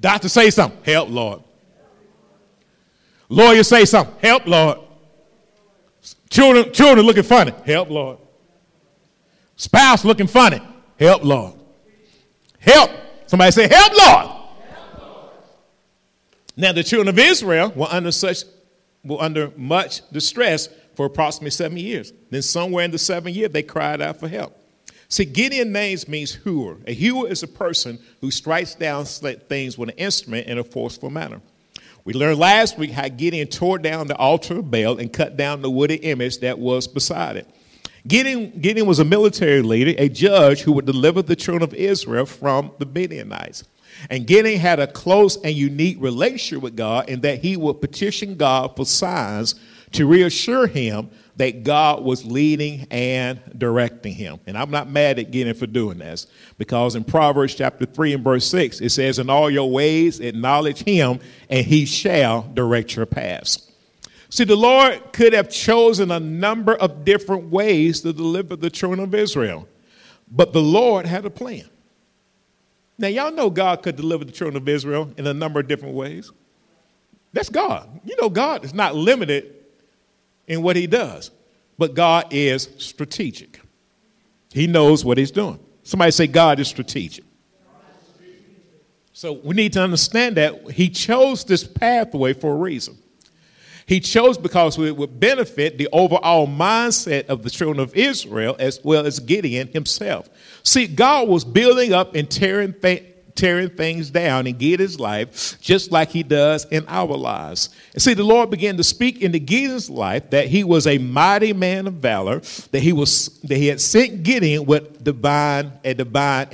Doctor 0.00 0.28
say 0.28 0.50
something. 0.50 0.82
Help, 0.84 1.08
Lord. 1.10 1.42
Lawyer 3.28 3.62
say 3.62 3.84
something. 3.84 4.14
Help, 4.20 4.46
Lord. 4.46 4.78
Children, 6.28 6.72
children 6.72 7.06
looking 7.06 7.22
funny. 7.22 7.52
Help, 7.64 7.88
Lord. 7.88 8.18
Spouse 9.56 10.04
looking 10.04 10.26
funny. 10.26 10.60
Help, 10.98 11.24
Lord. 11.24 11.54
Help. 12.58 12.90
Somebody 13.26 13.52
say, 13.52 13.68
Help, 13.68 13.92
Lord. 13.92 14.26
Help, 14.26 14.98
Lord. 14.98 15.30
Now, 16.56 16.72
the 16.72 16.82
children 16.82 17.08
of 17.08 17.18
Israel 17.18 17.72
were 17.74 17.88
under 17.90 18.12
such 18.12 18.44
were 19.04 19.20
under 19.20 19.52
much 19.56 20.08
distress 20.10 20.68
for 20.94 21.06
approximately 21.06 21.50
seven 21.50 21.76
years. 21.76 22.12
Then, 22.30 22.42
somewhere 22.42 22.84
in 22.84 22.90
the 22.90 22.98
seventh 22.98 23.34
year, 23.34 23.48
they 23.48 23.62
cried 23.62 24.00
out 24.00 24.18
for 24.18 24.28
help. 24.28 24.56
See, 25.12 25.26
Gideon 25.26 25.72
names 25.72 26.08
means 26.08 26.36
hewer. 26.36 26.78
A 26.86 26.94
hewer 26.94 27.28
is 27.28 27.42
a 27.42 27.46
person 27.46 27.98
who 28.22 28.30
strikes 28.30 28.74
down 28.74 29.04
things 29.04 29.76
with 29.76 29.90
an 29.90 29.96
instrument 29.96 30.46
in 30.46 30.56
a 30.56 30.64
forceful 30.64 31.10
manner. 31.10 31.42
We 32.06 32.14
learned 32.14 32.38
last 32.38 32.78
week 32.78 32.92
how 32.92 33.08
Gideon 33.08 33.48
tore 33.48 33.76
down 33.76 34.06
the 34.06 34.16
altar 34.16 34.60
of 34.60 34.70
Baal 34.70 34.98
and 34.98 35.12
cut 35.12 35.36
down 35.36 35.60
the 35.60 35.70
wooden 35.70 35.98
image 35.98 36.38
that 36.38 36.58
was 36.58 36.88
beside 36.88 37.36
it. 37.36 37.46
Gideon, 38.08 38.58
Gideon 38.58 38.86
was 38.86 39.00
a 39.00 39.04
military 39.04 39.60
leader, 39.60 39.92
a 39.98 40.08
judge 40.08 40.62
who 40.62 40.72
would 40.72 40.86
deliver 40.86 41.20
the 41.20 41.36
children 41.36 41.62
of 41.62 41.74
Israel 41.74 42.24
from 42.24 42.70
the 42.78 42.86
Midianites. 42.86 43.64
And 44.08 44.26
Gideon 44.26 44.58
had 44.58 44.80
a 44.80 44.86
close 44.86 45.36
and 45.36 45.54
unique 45.54 45.98
relationship 46.00 46.62
with 46.62 46.74
God 46.74 47.10
in 47.10 47.20
that 47.20 47.40
he 47.40 47.58
would 47.58 47.82
petition 47.82 48.34
God 48.36 48.76
for 48.76 48.86
signs 48.86 49.56
to 49.92 50.06
reassure 50.06 50.66
him 50.66 51.10
that 51.36 51.62
God 51.62 52.02
was 52.02 52.24
leading 52.24 52.86
and 52.90 53.40
directing 53.56 54.14
him. 54.14 54.38
And 54.46 54.56
I'm 54.56 54.70
not 54.70 54.88
mad 54.88 55.18
at 55.18 55.30
Gideon 55.30 55.54
for 55.56 55.66
doing 55.66 55.98
this 55.98 56.26
because 56.58 56.94
in 56.94 57.04
Proverbs 57.04 57.54
chapter 57.54 57.86
3 57.86 58.14
and 58.14 58.24
verse 58.24 58.46
6, 58.46 58.80
it 58.80 58.90
says, 58.90 59.18
In 59.18 59.30
all 59.30 59.50
your 59.50 59.70
ways 59.70 60.20
acknowledge 60.20 60.82
him, 60.82 61.20
and 61.48 61.64
he 61.64 61.86
shall 61.86 62.42
direct 62.54 62.96
your 62.96 63.06
paths. 63.06 63.70
See, 64.28 64.44
the 64.44 64.56
Lord 64.56 65.12
could 65.12 65.32
have 65.32 65.50
chosen 65.50 66.10
a 66.10 66.20
number 66.20 66.74
of 66.74 67.04
different 67.04 67.50
ways 67.50 68.00
to 68.00 68.12
deliver 68.12 68.56
the 68.56 68.70
children 68.70 69.00
of 69.00 69.14
Israel, 69.14 69.68
but 70.30 70.52
the 70.52 70.62
Lord 70.62 71.06
had 71.06 71.24
a 71.26 71.30
plan. 71.30 71.68
Now, 72.98 73.08
y'all 73.08 73.32
know 73.32 73.50
God 73.50 73.82
could 73.82 73.96
deliver 73.96 74.24
the 74.24 74.32
children 74.32 74.56
of 74.56 74.68
Israel 74.68 75.10
in 75.16 75.26
a 75.26 75.34
number 75.34 75.60
of 75.60 75.68
different 75.68 75.94
ways. 75.94 76.30
That's 77.32 77.48
God. 77.48 77.88
You 78.04 78.16
know, 78.20 78.28
God 78.28 78.64
is 78.64 78.74
not 78.74 78.94
limited 78.94 79.61
in 80.46 80.62
what 80.62 80.76
He 80.76 80.86
does, 80.86 81.30
but 81.78 81.94
God 81.94 82.26
is 82.30 82.68
strategic. 82.78 83.60
He 84.52 84.66
knows 84.66 85.04
what 85.04 85.18
He's 85.18 85.30
doing. 85.30 85.58
Somebody 85.82 86.12
say, 86.12 86.26
God 86.26 86.60
is 86.60 86.68
strategic. 86.68 87.24
So 89.12 89.34
we 89.34 89.54
need 89.54 89.74
to 89.74 89.80
understand 89.80 90.36
that 90.36 90.72
he 90.72 90.88
chose 90.88 91.44
this 91.44 91.64
pathway 91.64 92.32
for 92.32 92.52
a 92.52 92.56
reason. 92.56 92.98
He 93.86 94.00
chose 94.00 94.38
because 94.38 94.78
it 94.78 94.96
would 94.96 95.20
benefit 95.20 95.76
the 95.76 95.88
overall 95.92 96.46
mindset 96.46 97.26
of 97.26 97.42
the 97.42 97.50
children 97.50 97.78
of 97.78 97.94
Israel 97.94 98.56
as 98.58 98.80
well 98.82 99.06
as 99.06 99.18
Gideon 99.18 99.68
himself. 99.68 100.28
See, 100.62 100.86
God 100.86 101.28
was 101.28 101.44
building 101.44 101.92
up 101.92 102.14
and 102.14 102.30
tearing, 102.30 102.74
th- 102.80 103.04
tearing 103.34 103.70
things 103.70 104.10
down 104.10 104.46
in 104.46 104.56
Gideon's 104.56 105.00
life 105.00 105.60
just 105.60 105.90
like 105.90 106.10
he 106.10 106.22
does 106.22 106.64
in 106.66 106.84
our 106.88 107.16
lives. 107.16 107.70
And 107.92 108.02
see, 108.02 108.14
the 108.14 108.24
Lord 108.24 108.50
began 108.50 108.76
to 108.76 108.84
speak 108.84 109.22
into 109.22 109.38
Gideon's 109.38 109.90
life 109.90 110.30
that 110.30 110.48
he 110.48 110.64
was 110.64 110.86
a 110.86 110.98
mighty 110.98 111.52
man 111.52 111.86
of 111.86 111.94
valor, 111.94 112.40
that 112.70 112.80
he 112.80 112.92
was 112.92 113.40
that 113.40 113.56
he 113.56 113.68
had 113.68 113.80
sent 113.80 114.22
Gideon 114.22 114.64
with 114.66 115.02
divine 115.02 115.72
a 115.84 115.94
divine 115.94 116.48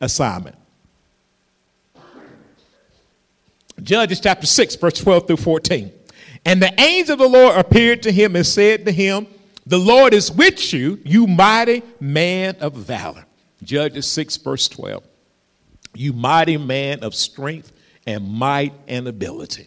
assignment. 0.00 0.56
Judges 3.82 4.20
chapter 4.20 4.46
6, 4.46 4.76
verse 4.76 4.98
12 5.00 5.26
through 5.26 5.36
14. 5.36 5.92
And 6.44 6.62
the 6.62 6.80
angel 6.80 7.14
of 7.14 7.18
the 7.18 7.28
Lord 7.28 7.56
appeared 7.56 8.02
to 8.04 8.12
him 8.12 8.36
and 8.36 8.46
said 8.46 8.84
to 8.86 8.92
him, 8.92 9.26
The 9.66 9.78
Lord 9.78 10.14
is 10.14 10.30
with 10.30 10.72
you, 10.72 11.00
you 11.04 11.26
mighty 11.26 11.82
man 12.00 12.56
of 12.60 12.74
valor. 12.74 13.24
Judges 13.62 14.06
6, 14.10 14.36
verse 14.38 14.68
12. 14.68 15.02
You 15.94 16.12
mighty 16.12 16.56
man 16.56 17.00
of 17.00 17.14
strength 17.14 17.72
and 18.06 18.28
might 18.28 18.72
and 18.88 19.06
ability. 19.06 19.66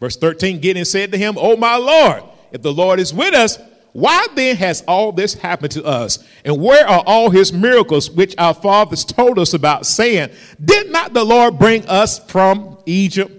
Verse 0.00 0.16
13, 0.16 0.60
Gideon 0.60 0.84
said 0.84 1.12
to 1.12 1.18
him, 1.18 1.36
Oh 1.38 1.56
my 1.56 1.76
Lord, 1.76 2.24
if 2.50 2.62
the 2.62 2.72
Lord 2.72 2.98
is 2.98 3.14
with 3.14 3.34
us, 3.34 3.58
why 3.92 4.26
then 4.34 4.56
has 4.56 4.82
all 4.88 5.12
this 5.12 5.34
happened 5.34 5.72
to 5.72 5.84
us? 5.84 6.26
And 6.44 6.60
where 6.60 6.88
are 6.88 7.04
all 7.06 7.30
his 7.30 7.52
miracles 7.52 8.10
which 8.10 8.34
our 8.38 8.54
fathers 8.54 9.04
told 9.04 9.38
us 9.38 9.52
about, 9.52 9.86
saying, 9.86 10.30
Did 10.64 10.90
not 10.90 11.12
the 11.12 11.24
Lord 11.24 11.58
bring 11.58 11.86
us 11.86 12.18
from 12.18 12.78
Egypt? 12.86 13.30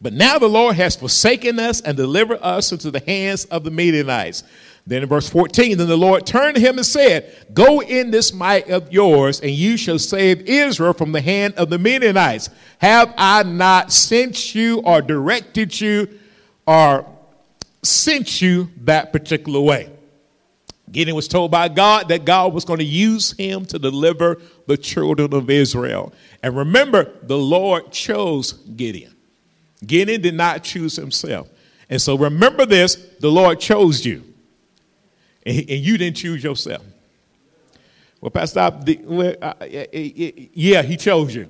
But 0.00 0.14
now 0.14 0.38
the 0.38 0.48
Lord 0.48 0.74
has 0.76 0.96
forsaken 0.96 1.60
us 1.60 1.80
and 1.80 1.96
delivered 1.96 2.40
us 2.42 2.72
into 2.72 2.90
the 2.90 3.00
hands 3.00 3.44
of 3.44 3.62
the 3.62 3.70
Midianites. 3.70 4.42
Then 4.86 5.04
in 5.04 5.08
verse 5.08 5.28
14, 5.28 5.78
then 5.78 5.86
the 5.86 5.96
Lord 5.96 6.26
turned 6.26 6.56
to 6.56 6.60
him 6.60 6.76
and 6.76 6.86
said, 6.86 7.46
Go 7.54 7.80
in 7.80 8.10
this 8.10 8.32
might 8.32 8.68
of 8.68 8.92
yours, 8.92 9.40
and 9.40 9.52
you 9.52 9.76
shall 9.76 9.98
save 9.98 10.48
Israel 10.48 10.92
from 10.92 11.12
the 11.12 11.20
hand 11.20 11.54
of 11.54 11.70
the 11.70 11.78
Midianites. 11.78 12.50
Have 12.78 13.14
I 13.16 13.44
not 13.44 13.92
sent 13.92 14.54
you 14.54 14.80
or 14.80 15.00
directed 15.00 15.80
you 15.80 16.18
or 16.66 17.06
sent 17.82 18.42
you 18.42 18.70
that 18.82 19.12
particular 19.12 19.60
way? 19.60 19.92
Gideon 20.90 21.16
was 21.16 21.28
told 21.28 21.50
by 21.50 21.68
God 21.68 22.08
that 22.08 22.24
God 22.24 22.52
was 22.52 22.64
going 22.64 22.80
to 22.80 22.84
use 22.84 23.32
him 23.32 23.64
to 23.66 23.78
deliver 23.78 24.40
the 24.66 24.76
children 24.76 25.32
of 25.32 25.48
Israel. 25.48 26.12
And 26.42 26.56
remember, 26.56 27.14
the 27.22 27.38
Lord 27.38 27.92
chose 27.92 28.52
Gideon. 28.52 29.14
Gideon 29.86 30.20
did 30.20 30.34
not 30.34 30.62
choose 30.62 30.94
himself. 30.96 31.48
And 31.88 32.00
so 32.00 32.16
remember 32.16 32.66
this 32.66 32.96
the 33.20 33.30
Lord 33.30 33.58
chose 33.58 34.04
you, 34.04 34.22
and, 35.44 35.68
you 35.68 35.98
didn't 35.98 36.16
choose 36.16 36.42
yourself. 36.42 36.82
Well, 38.20 38.30
Pastor, 38.30 38.60
uh, 38.60 39.54
yeah, 39.62 40.82
he 40.82 40.96
chose 40.96 41.34
you. 41.34 41.48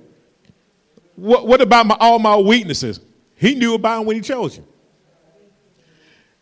What, 1.15 1.47
what 1.47 1.61
about 1.61 1.85
my, 1.85 1.97
all 1.99 2.17
my 2.17 2.35
weaknesses? 2.35 2.99
He 3.35 3.55
knew 3.55 3.75
about 3.75 3.99
them 3.99 4.07
when 4.07 4.15
he 4.15 4.21
chose 4.21 4.57
you. 4.57 4.65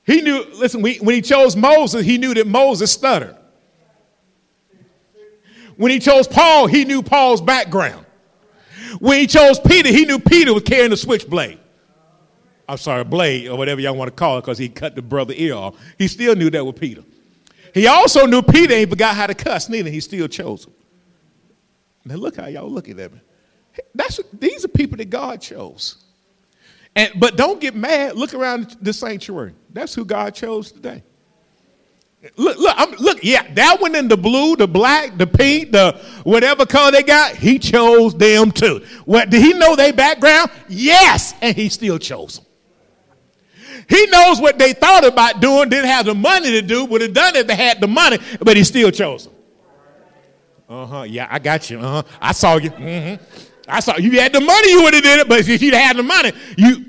He 0.05 0.21
knew, 0.21 0.45
listen, 0.55 0.81
when 0.81 1.01
he 1.01 1.21
chose 1.21 1.55
Moses, 1.55 2.05
he 2.05 2.17
knew 2.17 2.33
that 2.33 2.47
Moses 2.47 2.91
stuttered. 2.91 3.35
When 5.75 5.91
he 5.91 5.99
chose 5.99 6.27
Paul, 6.27 6.67
he 6.67 6.85
knew 6.85 7.01
Paul's 7.01 7.41
background. 7.41 8.05
When 8.99 9.19
he 9.19 9.27
chose 9.27 9.59
Peter, 9.59 9.89
he 9.89 10.05
knew 10.05 10.19
Peter 10.19 10.53
was 10.53 10.63
carrying 10.63 10.91
a 10.91 10.97
switchblade. 10.97 11.59
I'm 12.67 12.77
sorry, 12.77 13.03
blade 13.03 13.47
or 13.47 13.57
whatever 13.57 13.81
y'all 13.81 13.95
want 13.95 14.07
to 14.07 14.15
call 14.15 14.37
it, 14.37 14.41
because 14.41 14.57
he 14.57 14.69
cut 14.69 14.95
the 14.95 15.01
brother 15.01 15.33
ear 15.35 15.55
off. 15.55 15.75
He 15.97 16.07
still 16.07 16.35
knew 16.35 16.49
that 16.51 16.65
was 16.65 16.75
Peter. 16.79 17.03
He 17.73 17.87
also 17.87 18.25
knew 18.25 18.41
Peter 18.41 18.73
ain't 18.73 18.89
forgot 18.89 19.15
how 19.15 19.27
to 19.27 19.33
cuss 19.33 19.69
neither. 19.69 19.89
He 19.89 19.99
still 19.99 20.27
chose 20.27 20.65
him. 20.65 20.73
Now 22.05 22.15
look 22.15 22.35
how 22.37 22.47
y'all 22.47 22.69
looking 22.69 22.99
at 22.99 23.13
me. 23.13 23.19
That's 23.95 24.19
these 24.33 24.65
are 24.65 24.69
people 24.69 24.97
that 24.97 25.09
God 25.09 25.41
chose. 25.41 26.03
And 26.95 27.11
but 27.17 27.37
don't 27.37 27.61
get 27.61 27.75
mad. 27.75 28.15
Look 28.15 28.33
around 28.33 28.77
the 28.81 28.91
sanctuary. 28.91 29.53
That's 29.71 29.93
who 29.93 30.03
God 30.03 30.35
chose 30.35 30.71
today. 30.71 31.03
Look, 32.35 32.57
look, 32.57 32.75
I'm, 32.77 32.91
look, 32.97 33.23
yeah, 33.23 33.51
that 33.55 33.81
one 33.81 33.95
in 33.95 34.07
the 34.07 34.17
blue, 34.17 34.55
the 34.55 34.67
black, 34.67 35.17
the 35.17 35.25
pink, 35.25 35.71
the 35.71 35.99
whatever 36.23 36.67
color 36.67 36.91
they 36.91 37.01
got, 37.01 37.35
he 37.35 37.57
chose 37.57 38.15
them 38.15 38.51
too. 38.51 38.85
What 39.05 39.31
did 39.31 39.41
he 39.41 39.53
know 39.53 39.75
their 39.75 39.91
background? 39.91 40.51
Yes, 40.69 41.33
and 41.41 41.55
he 41.55 41.67
still 41.69 41.97
chose 41.97 42.37
them. 42.37 42.45
He 43.89 44.05
knows 44.07 44.39
what 44.39 44.57
they 44.57 44.73
thought 44.73 45.05
about 45.05 45.39
doing, 45.41 45.69
didn't 45.69 45.89
have 45.89 46.05
the 46.05 46.15
money 46.15 46.51
to 46.51 46.61
do, 46.61 46.85
would 46.85 47.01
have 47.01 47.13
done 47.13 47.35
it 47.35 47.41
if 47.41 47.47
they 47.47 47.55
had 47.55 47.81
the 47.81 47.87
money, 47.87 48.19
but 48.39 48.57
he 48.57 48.63
still 48.63 48.91
chose 48.91 49.25
them. 49.25 49.33
Uh 50.69 50.85
huh. 50.85 51.01
Yeah, 51.03 51.27
I 51.29 51.39
got 51.39 51.69
you. 51.69 51.79
Uh 51.79 52.01
huh. 52.01 52.03
I 52.21 52.31
saw 52.31 52.55
you. 52.55 52.71
Mm-hmm. 52.71 53.23
I 53.67 53.79
saw 53.79 53.97
you 53.97 54.19
had 54.19 54.33
the 54.33 54.39
money, 54.41 54.71
you 54.71 54.83
would 54.83 54.93
have 54.93 55.03
did 55.03 55.19
it, 55.19 55.27
but 55.27 55.39
if 55.39 55.61
you 55.61 55.71
had 55.71 55.97
the 55.97 56.03
money, 56.03 56.31
you. 56.57 56.85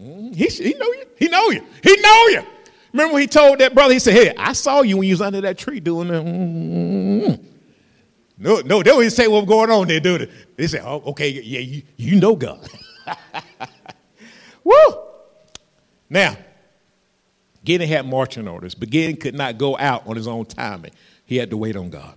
Mm-hmm. 0.00 0.32
He, 0.32 0.46
he 0.46 0.74
know 0.74 0.86
you. 0.86 1.04
He 1.18 1.28
know 1.28 1.50
you. 1.50 1.64
He 1.82 1.96
know 2.00 2.26
you. 2.28 2.42
Remember 2.92 3.14
when 3.14 3.22
he 3.22 3.26
told 3.26 3.58
that 3.58 3.74
brother, 3.74 3.92
he 3.92 3.98
said, 3.98 4.14
Hey, 4.14 4.34
I 4.36 4.52
saw 4.52 4.82
you 4.82 4.96
when 4.96 5.08
you 5.08 5.14
was 5.14 5.20
under 5.20 5.40
that 5.40 5.58
tree 5.58 5.80
doing 5.80 6.08
the. 6.08 6.14
Mm-hmm. 6.14 7.42
No, 8.38 8.60
no, 8.60 8.82
they 8.82 8.90
don't 8.90 9.00
even 9.00 9.10
say 9.10 9.28
what's 9.28 9.46
going 9.46 9.70
on 9.70 9.88
there, 9.88 10.00
do 10.00 10.18
they? 10.18 10.30
They 10.56 10.66
say, 10.66 10.80
Oh, 10.80 11.02
okay, 11.06 11.28
yeah, 11.28 11.60
you, 11.60 11.82
you 11.96 12.20
know 12.20 12.34
God. 12.36 12.68
Woo! 14.64 14.74
Now, 16.10 16.36
Gideon 17.64 17.88
had 17.88 18.06
marching 18.06 18.48
orders, 18.48 18.74
but 18.74 18.90
Gideon 18.90 19.16
could 19.16 19.34
not 19.34 19.58
go 19.58 19.76
out 19.78 20.06
on 20.06 20.16
his 20.16 20.26
own 20.26 20.46
timing. 20.46 20.92
He 21.26 21.36
had 21.36 21.50
to 21.50 21.56
wait 21.56 21.76
on 21.76 21.90
God. 21.90 22.14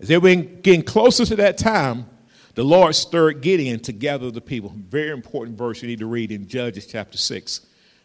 As 0.00 0.08
they 0.08 0.18
were 0.18 0.34
getting 0.34 0.82
closer 0.82 1.24
to 1.26 1.36
that 1.36 1.58
time, 1.58 2.06
the 2.54 2.64
Lord 2.64 2.94
stirred 2.94 3.40
Gideon 3.40 3.80
to 3.80 3.92
gather 3.92 4.30
the 4.30 4.40
people. 4.40 4.72
Very 4.74 5.10
important 5.10 5.56
verse 5.56 5.80
you 5.82 5.88
need 5.88 6.00
to 6.00 6.06
read 6.06 6.32
in 6.32 6.48
Judges 6.48 6.86
chapter 6.86 7.16
6, 7.16 7.60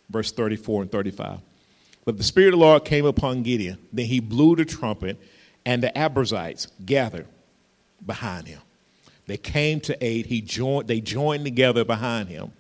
verse 0.10 0.32
34 0.32 0.84
and 0.84 0.92
35. 0.92 1.40
But 2.06 2.18
the 2.18 2.24
Spirit 2.24 2.54
of 2.54 2.60
the 2.60 2.66
Lord 2.66 2.86
came 2.86 3.06
upon 3.06 3.44
Gideon. 3.44 3.80
Then 3.92 4.06
he 4.06 4.20
blew 4.20 4.56
the 4.56 4.66
trumpet, 4.66 5.18
and 5.66 5.82
the 5.82 5.92
Abiezrites 5.96 6.68
gathered 6.86 7.28
behind 8.06 8.48
him. 8.48 8.60
They 9.26 9.38
came 9.38 9.80
to 9.82 10.04
aid. 10.04 10.26
He 10.26 10.42
joined, 10.42 10.88
they 10.88 11.00
joined 11.00 11.46
together 11.46 11.86
behind 11.86 12.30
him. 12.30 12.52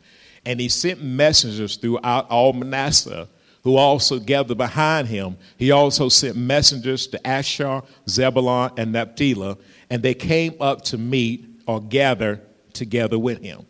And 0.46 0.60
he 0.60 0.70
sent 0.70 1.02
messengers 1.02 1.78
throughout 1.78 2.30
all 2.30 2.54
Manasseh 2.54 3.28
who 3.64 3.78
also 3.78 4.20
gathered 4.20 4.58
behind 4.58 5.08
him. 5.08 5.38
He 5.58 5.72
also 5.72 6.10
sent 6.10 6.36
messengers 6.36 7.08
to 7.08 7.26
Asher, 7.26 7.82
Zebulun, 8.10 8.72
and 8.78 8.92
Naphtali, 8.92 9.56
and 9.90 10.04
they 10.04 10.14
came 10.14 10.56
up 10.60 10.82
to 10.84 10.98
meet 10.98 11.46
or 11.66 11.82
gather 11.82 12.42
together 12.74 13.18
with 13.18 13.42
him. 13.42 13.66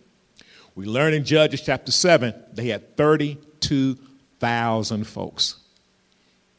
We 0.76 0.86
learn 0.86 1.14
in 1.14 1.24
Judges 1.24 1.62
chapter 1.62 1.92
7, 1.92 2.34
they 2.54 2.70
had 2.70 2.98
32,000 2.98 5.04
folks. 5.04 5.58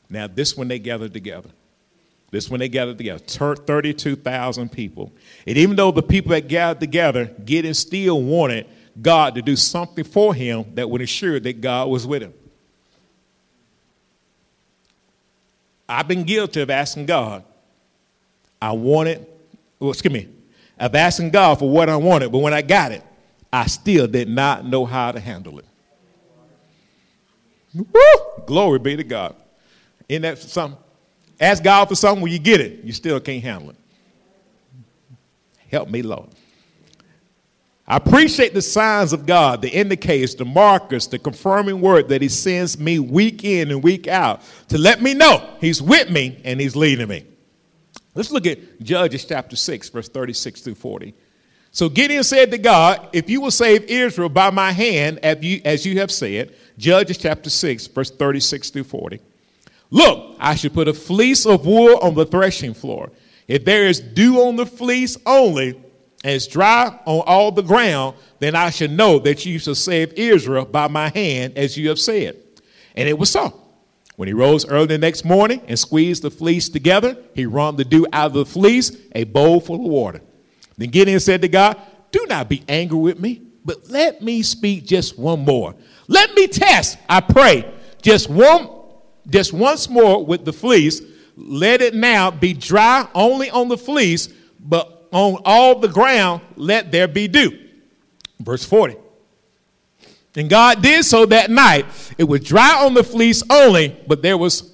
Now, 0.09 0.29
this 0.29 0.57
one 0.57 0.69
they 0.69 0.79
gathered 0.79 1.13
together. 1.13 1.51
This 2.31 2.49
when 2.49 2.61
they 2.61 2.69
gathered 2.69 2.99
together, 2.99 3.19
32,000 3.19 4.71
people. 4.71 5.13
And 5.47 5.57
even 5.57 5.75
though 5.77 5.91
the 5.91 6.03
people 6.03 6.31
that 6.31 6.47
gathered 6.47 6.79
together, 6.81 7.33
Gideon 7.45 7.75
still 7.75 8.23
wanted 8.23 8.67
God 9.01 9.35
to 9.35 9.43
do 9.43 9.57
something 9.57 10.05
for 10.05 10.35
him 10.35 10.75
that 10.75 10.89
would 10.89 11.01
ensure 11.01 11.41
that 11.41 11.61
God 11.61 11.89
was 11.89 12.07
with 12.07 12.23
him. 12.23 12.35
I've 15.89 16.09
been 16.09 16.25
guilty 16.25 16.61
of 16.61 16.71
asking 16.71 17.07
God. 17.07 17.45
I 18.61 18.73
wanted, 18.73 19.27
well, 19.79 19.91
excuse 19.91 20.13
me, 20.13 20.29
of 20.79 20.95
asking 20.95 21.31
God 21.31 21.59
for 21.59 21.69
what 21.69 21.89
I 21.89 21.97
wanted, 21.97 22.33
but 22.33 22.39
when 22.39 22.55
I 22.55 22.63
got 22.63 22.93
it, 22.93 23.03
I 23.53 23.67
still 23.67 24.07
did 24.07 24.29
not 24.29 24.65
know 24.65 24.85
how 24.85 25.13
to 25.13 25.21
handle 25.21 25.59
it. 25.59 25.67
Woo! 27.75 28.45
Glory 28.47 28.79
be 28.79 28.97
to 28.97 29.05
God. 29.05 29.37
Isn't 30.09 30.23
that 30.23 30.39
something? 30.39 30.79
Ask 31.41 31.63
God 31.63 31.89
for 31.89 31.95
something 31.95 32.23
when 32.23 32.33
you 32.33 32.39
get 32.39 32.61
it, 32.61 32.85
you 32.85 32.93
still 32.93 33.21
can't 33.21 33.43
handle 33.43 33.71
it. 33.71 33.77
Help 35.69 35.91
me, 35.91 36.03
Lord. 36.03 36.29
I 37.87 37.97
appreciate 37.97 38.55
the 38.55 38.63
signs 38.63 39.13
of 39.13 39.27
God, 39.27 39.61
the 39.61 39.69
indicators, 39.69 40.35
the 40.35 40.47
markers, 40.47 41.07
the 41.07 41.19
confirming 41.19 41.83
word 41.83 42.09
that 42.09 42.23
He 42.23 42.29
sends 42.29 42.79
me 42.79 42.99
week 42.99 43.45
in 43.45 43.71
and 43.71 43.83
week 43.83 44.09
out 44.09 44.41
to 44.69 44.79
let 44.79 45.03
me 45.03 45.13
know 45.13 45.57
He's 45.61 45.83
with 45.83 46.11
me 46.11 46.41
and 46.45 46.61
He's 46.61 46.75
leading 46.75 47.09
me. 47.09 47.27
Let's 48.15 48.31
look 48.31 48.47
at 48.47 48.81
Judges 48.81 49.25
chapter 49.25 49.57
6, 49.57 49.91
verse 49.91 50.09
36 50.09 50.63
through 50.63 50.77
40. 50.77 51.15
So 51.73 51.89
Gideon 51.89 52.23
said 52.23 52.53
to 52.53 52.59
God, 52.59 53.09
If 53.13 53.29
you 53.29 53.41
will 53.41 53.51
save 53.51 53.83
Israel 53.85 54.29
by 54.29 54.51
my 54.51 54.71
hand, 54.71 55.19
as 55.19 55.85
you, 55.85 55.99
have 55.99 56.11
said, 56.11 56.55
Judges 56.79 57.19
chapter 57.19 57.51
6, 57.51 57.89
verse 57.89 58.11
36 58.11 58.71
through 58.71 58.85
40. 58.85 59.21
Look, 59.91 60.37
I 60.39 60.55
should 60.55 60.73
put 60.73 60.89
a 60.89 60.95
fleece 60.95 61.45
of 61.45 61.67
wool 61.67 61.99
on 61.99 62.15
the 62.15 62.25
threshing 62.25 62.75
floor 62.75 63.11
If 63.47 63.65
there 63.65 63.87
is 63.87 64.01
dew 64.01 64.41
on 64.41 64.57
the 64.57 64.67
fleece 64.67 65.19
only, 65.27 65.81
it's 66.33 66.47
dry 66.47 66.99
on 67.05 67.23
all 67.27 67.53
the 67.53 67.63
ground, 67.63 68.17
then 68.39 68.55
I 68.55 68.71
should 68.71 68.91
know 68.91 69.19
that 69.21 69.45
you 69.45 69.59
shall 69.59 69.75
save 69.75 70.15
Israel 70.15 70.65
by 70.65 70.89
my 70.89 71.11
hand, 71.11 71.59
as 71.59 71.77
you 71.77 71.91
have 71.91 71.99
said. 71.99 72.37
And 72.97 73.09
it 73.09 73.19
was 73.19 73.31
so. 73.31 73.61
When 74.17 74.29
he 74.29 74.33
rose 74.33 74.67
early 74.67 74.87
the 74.87 74.99
next 74.99 75.25
morning 75.25 75.61
and 75.67 75.79
squeezed 75.79 76.23
the 76.23 76.31
fleece 76.31 76.69
together, 76.69 77.17
he 77.35 77.47
wrung 77.47 77.77
the 77.77 77.85
dew 77.85 78.07
out 78.13 78.29
of 78.29 78.33
the 78.35 78.47
fleece, 78.47 78.97
a 79.15 79.25
bowl 79.25 79.61
full 79.61 79.77
of 79.77 79.91
water. 79.91 80.21
Then 80.79 80.91
Gideon 80.91 81.21
said 81.21 81.43
to 81.43 81.49
God, 81.49 81.81
Do 82.13 82.25
not 82.29 82.49
be 82.49 82.63
angry 82.69 82.99
with 82.99 83.19
me, 83.19 83.43
but 83.65 83.91
let 83.91 84.23
me 84.23 84.43
speak 84.43 84.87
just 84.87 85.19
one 85.19 85.41
more. 85.41 85.75
Let 86.07 86.35
me 86.35 86.47
test, 86.47 86.99
I 87.09 87.21
pray, 87.21 87.73
just 88.03 88.31
one, 88.31 88.71
just 89.29 89.53
once 89.53 89.89
more 89.89 90.25
with 90.25 90.45
the 90.45 90.53
fleece. 90.53 91.03
Let 91.37 91.83
it 91.83 91.95
now 91.95 92.31
be 92.31 92.53
dry 92.53 93.09
only 93.15 93.51
on 93.51 93.69
the 93.69 93.79
fleece, 93.79 94.29
but 94.61 95.04
on 95.15 95.41
all 95.45 95.79
the 95.79 95.89
ground 95.89 96.43
let 96.57 96.93
there 96.93 97.09
be 97.09 97.29
dew. 97.29 97.59
Verse 98.41 98.65
40. 98.65 98.97
And 100.37 100.51
God 100.51 100.83
did 100.83 101.05
so 101.05 101.25
that 101.27 101.51
night. 101.51 101.87
It 102.19 102.25
was 102.25 102.41
dry 102.41 102.85
on 102.85 102.93
the 102.93 103.05
fleece 103.05 103.43
only, 103.49 103.97
but 104.07 104.21
there 104.21 104.37
was 104.37 104.73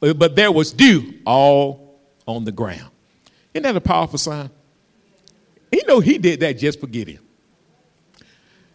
but 0.00 0.36
there 0.36 0.52
was 0.52 0.72
dew 0.72 1.14
all 1.24 1.98
on 2.26 2.44
the 2.44 2.52
ground. 2.52 2.90
Isn't 3.54 3.62
that 3.62 3.76
a 3.76 3.80
powerful 3.80 4.18
sign? 4.18 4.50
He 5.70 5.82
know 5.86 6.00
he 6.00 6.18
did 6.18 6.40
that 6.40 6.58
just 6.58 6.80
for 6.80 6.88
Gideon. 6.88 7.20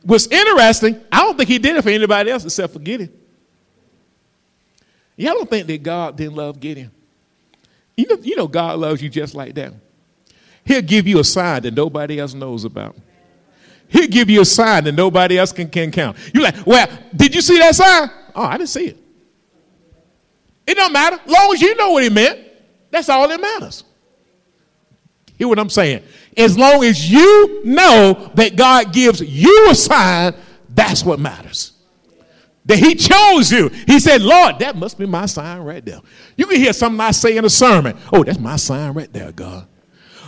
What's 0.01 0.27
interesting, 0.27 0.99
I 1.11 1.19
don't 1.19 1.37
think 1.37 1.49
he 1.49 1.59
did 1.59 1.75
it 1.75 1.83
for 1.83 1.89
anybody 1.89 2.31
else 2.31 2.45
except 2.45 2.73
for 2.73 2.79
Gideon. 2.79 3.11
Y'all 5.17 5.33
don't 5.33 5.49
think 5.49 5.67
that 5.67 5.83
God 5.83 6.15
didn't 6.15 6.35
love 6.35 6.59
Gideon. 6.59 6.89
You 7.97 8.07
know, 8.07 8.17
you 8.21 8.37
know 8.37 8.47
God 8.47 8.79
loves 8.79 9.01
you 9.01 9.09
just 9.09 9.35
like 9.35 9.53
that. 9.55 9.73
He'll 10.69 10.83
give 10.83 11.07
you 11.07 11.17
a 11.17 11.23
sign 11.23 11.63
that 11.63 11.73
nobody 11.73 12.19
else 12.19 12.35
knows 12.35 12.63
about. 12.63 12.95
He'll 13.87 14.07
give 14.07 14.29
you 14.29 14.41
a 14.41 14.45
sign 14.45 14.83
that 14.83 14.91
nobody 14.91 15.39
else 15.39 15.51
can, 15.51 15.67
can 15.67 15.89
count. 15.89 16.15
You're 16.31 16.43
like, 16.43 16.63
well, 16.63 16.87
did 17.15 17.33
you 17.33 17.41
see 17.41 17.57
that 17.57 17.73
sign? 17.73 18.07
Oh, 18.35 18.43
I 18.43 18.55
didn't 18.55 18.69
see 18.69 18.85
it. 18.85 18.97
It 20.67 20.75
don't 20.75 20.93
matter. 20.93 21.17
Long 21.25 21.53
as 21.55 21.59
you 21.59 21.75
know 21.75 21.93
what 21.93 22.03
he 22.03 22.09
meant, 22.09 22.39
that's 22.91 23.09
all 23.09 23.27
that 23.27 23.41
matters. 23.41 23.83
Hear 25.39 25.47
what 25.47 25.57
I'm 25.57 25.71
saying? 25.71 26.03
As 26.37 26.55
long 26.55 26.83
as 26.83 27.11
you 27.11 27.63
know 27.65 28.31
that 28.35 28.55
God 28.55 28.93
gives 28.93 29.21
you 29.21 29.71
a 29.71 29.73
sign, 29.73 30.35
that's 30.69 31.03
what 31.03 31.19
matters. 31.19 31.71
That 32.65 32.77
he 32.77 32.93
chose 32.93 33.51
you. 33.51 33.69
He 33.87 33.99
said, 33.99 34.21
Lord, 34.21 34.59
that 34.59 34.75
must 34.75 34.99
be 34.99 35.07
my 35.07 35.25
sign 35.25 35.61
right 35.61 35.83
there. 35.83 36.01
You 36.37 36.45
can 36.45 36.57
hear 36.57 36.73
something 36.73 37.01
I 37.01 37.09
say 37.09 37.37
in 37.37 37.43
a 37.45 37.49
sermon. 37.49 37.97
Oh, 38.13 38.23
that's 38.23 38.37
my 38.37 38.57
sign 38.57 38.93
right 38.93 39.11
there, 39.11 39.31
God. 39.31 39.65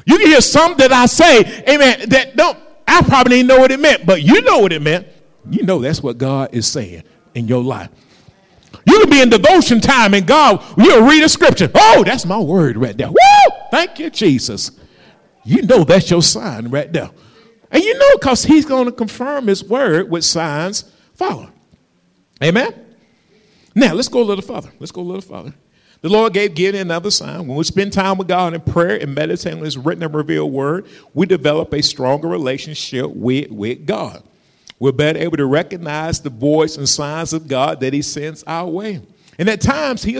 You 0.05 0.17
can 0.17 0.27
hear 0.27 0.41
something 0.41 0.77
that 0.77 0.91
I 0.91 1.05
say, 1.05 1.63
amen, 1.67 2.09
that 2.09 2.35
don't 2.35 2.57
I 2.87 3.01
probably 3.03 3.37
didn't 3.37 3.47
know 3.47 3.59
what 3.59 3.71
it 3.71 3.79
meant, 3.79 4.05
but 4.05 4.21
you 4.21 4.41
know 4.41 4.59
what 4.59 4.73
it 4.73 4.81
meant. 4.81 5.07
You 5.49 5.63
know 5.63 5.79
that's 5.79 6.03
what 6.03 6.17
God 6.17 6.49
is 6.53 6.67
saying 6.67 7.03
in 7.33 7.47
your 7.47 7.63
life. 7.63 7.89
You 8.85 8.99
can 8.99 9.09
be 9.09 9.21
in 9.21 9.29
devotion 9.29 9.79
time 9.79 10.13
and 10.13 10.25
God, 10.25 10.63
you'll 10.77 11.05
read 11.07 11.23
a 11.23 11.29
scripture. 11.29 11.69
Oh, 11.73 12.03
that's 12.03 12.25
my 12.25 12.37
word 12.37 12.77
right 12.77 12.97
there. 12.97 13.09
Woo! 13.09 13.55
Thank 13.69 13.99
you, 13.99 14.09
Jesus. 14.09 14.71
You 15.43 15.61
know 15.63 15.83
that's 15.83 16.09
your 16.11 16.21
sign 16.21 16.67
right 16.67 16.91
there. 16.91 17.11
And 17.71 17.81
you 17.83 17.97
know 17.97 18.09
because 18.19 18.43
he's 18.43 18.65
going 18.65 18.85
to 18.85 18.91
confirm 18.91 19.47
his 19.47 19.63
word 19.63 20.09
with 20.09 20.25
signs 20.25 20.91
follow. 21.13 21.49
Amen? 22.43 22.73
Now, 23.73 23.93
let's 23.93 24.09
go 24.09 24.21
a 24.21 24.23
little 24.23 24.43
further. 24.43 24.71
Let's 24.79 24.91
go 24.91 25.01
a 25.01 25.03
little 25.03 25.21
further. 25.21 25.53
The 26.01 26.09
Lord 26.09 26.33
gave 26.33 26.55
Gideon 26.55 26.87
another 26.87 27.11
sign. 27.11 27.47
When 27.47 27.57
we 27.57 27.63
spend 27.63 27.93
time 27.93 28.17
with 28.17 28.27
God 28.27 28.55
in 28.55 28.61
prayer 28.61 28.99
and 28.99 29.13
meditating 29.13 29.59
on 29.59 29.65
His 29.65 29.77
written 29.77 30.03
and 30.03 30.13
revealed 30.13 30.51
word, 30.51 30.87
we 31.13 31.27
develop 31.27 31.73
a 31.73 31.83
stronger 31.83 32.27
relationship 32.27 33.11
with, 33.11 33.51
with 33.51 33.85
God. 33.85 34.23
We're 34.79 34.93
better 34.93 35.19
able 35.19 35.37
to 35.37 35.45
recognize 35.45 36.19
the 36.19 36.31
voice 36.31 36.77
and 36.77 36.89
signs 36.89 37.33
of 37.33 37.47
God 37.47 37.81
that 37.81 37.93
He 37.93 38.01
sends 38.01 38.43
our 38.47 38.67
way. 38.67 39.01
And 39.37 39.47
at 39.47 39.61
times, 39.61 40.01
He, 40.01 40.13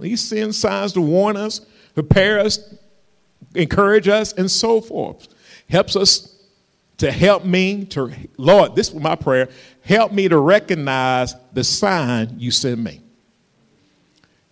he 0.00 0.14
sends 0.14 0.56
signs 0.56 0.92
to 0.92 1.00
warn 1.00 1.36
us, 1.36 1.62
prepare 1.94 2.38
us, 2.38 2.74
encourage 3.56 4.06
us, 4.06 4.32
and 4.34 4.48
so 4.48 4.80
forth. 4.80 5.26
Helps 5.68 5.96
us 5.96 6.36
to 6.98 7.10
help 7.10 7.44
me 7.44 7.86
to, 7.86 8.12
Lord, 8.36 8.76
this 8.76 8.92
was 8.92 9.02
my 9.02 9.16
prayer, 9.16 9.48
help 9.82 10.12
me 10.12 10.28
to 10.28 10.38
recognize 10.38 11.34
the 11.52 11.64
sign 11.64 12.36
you 12.38 12.52
send 12.52 12.84
me. 12.84 13.02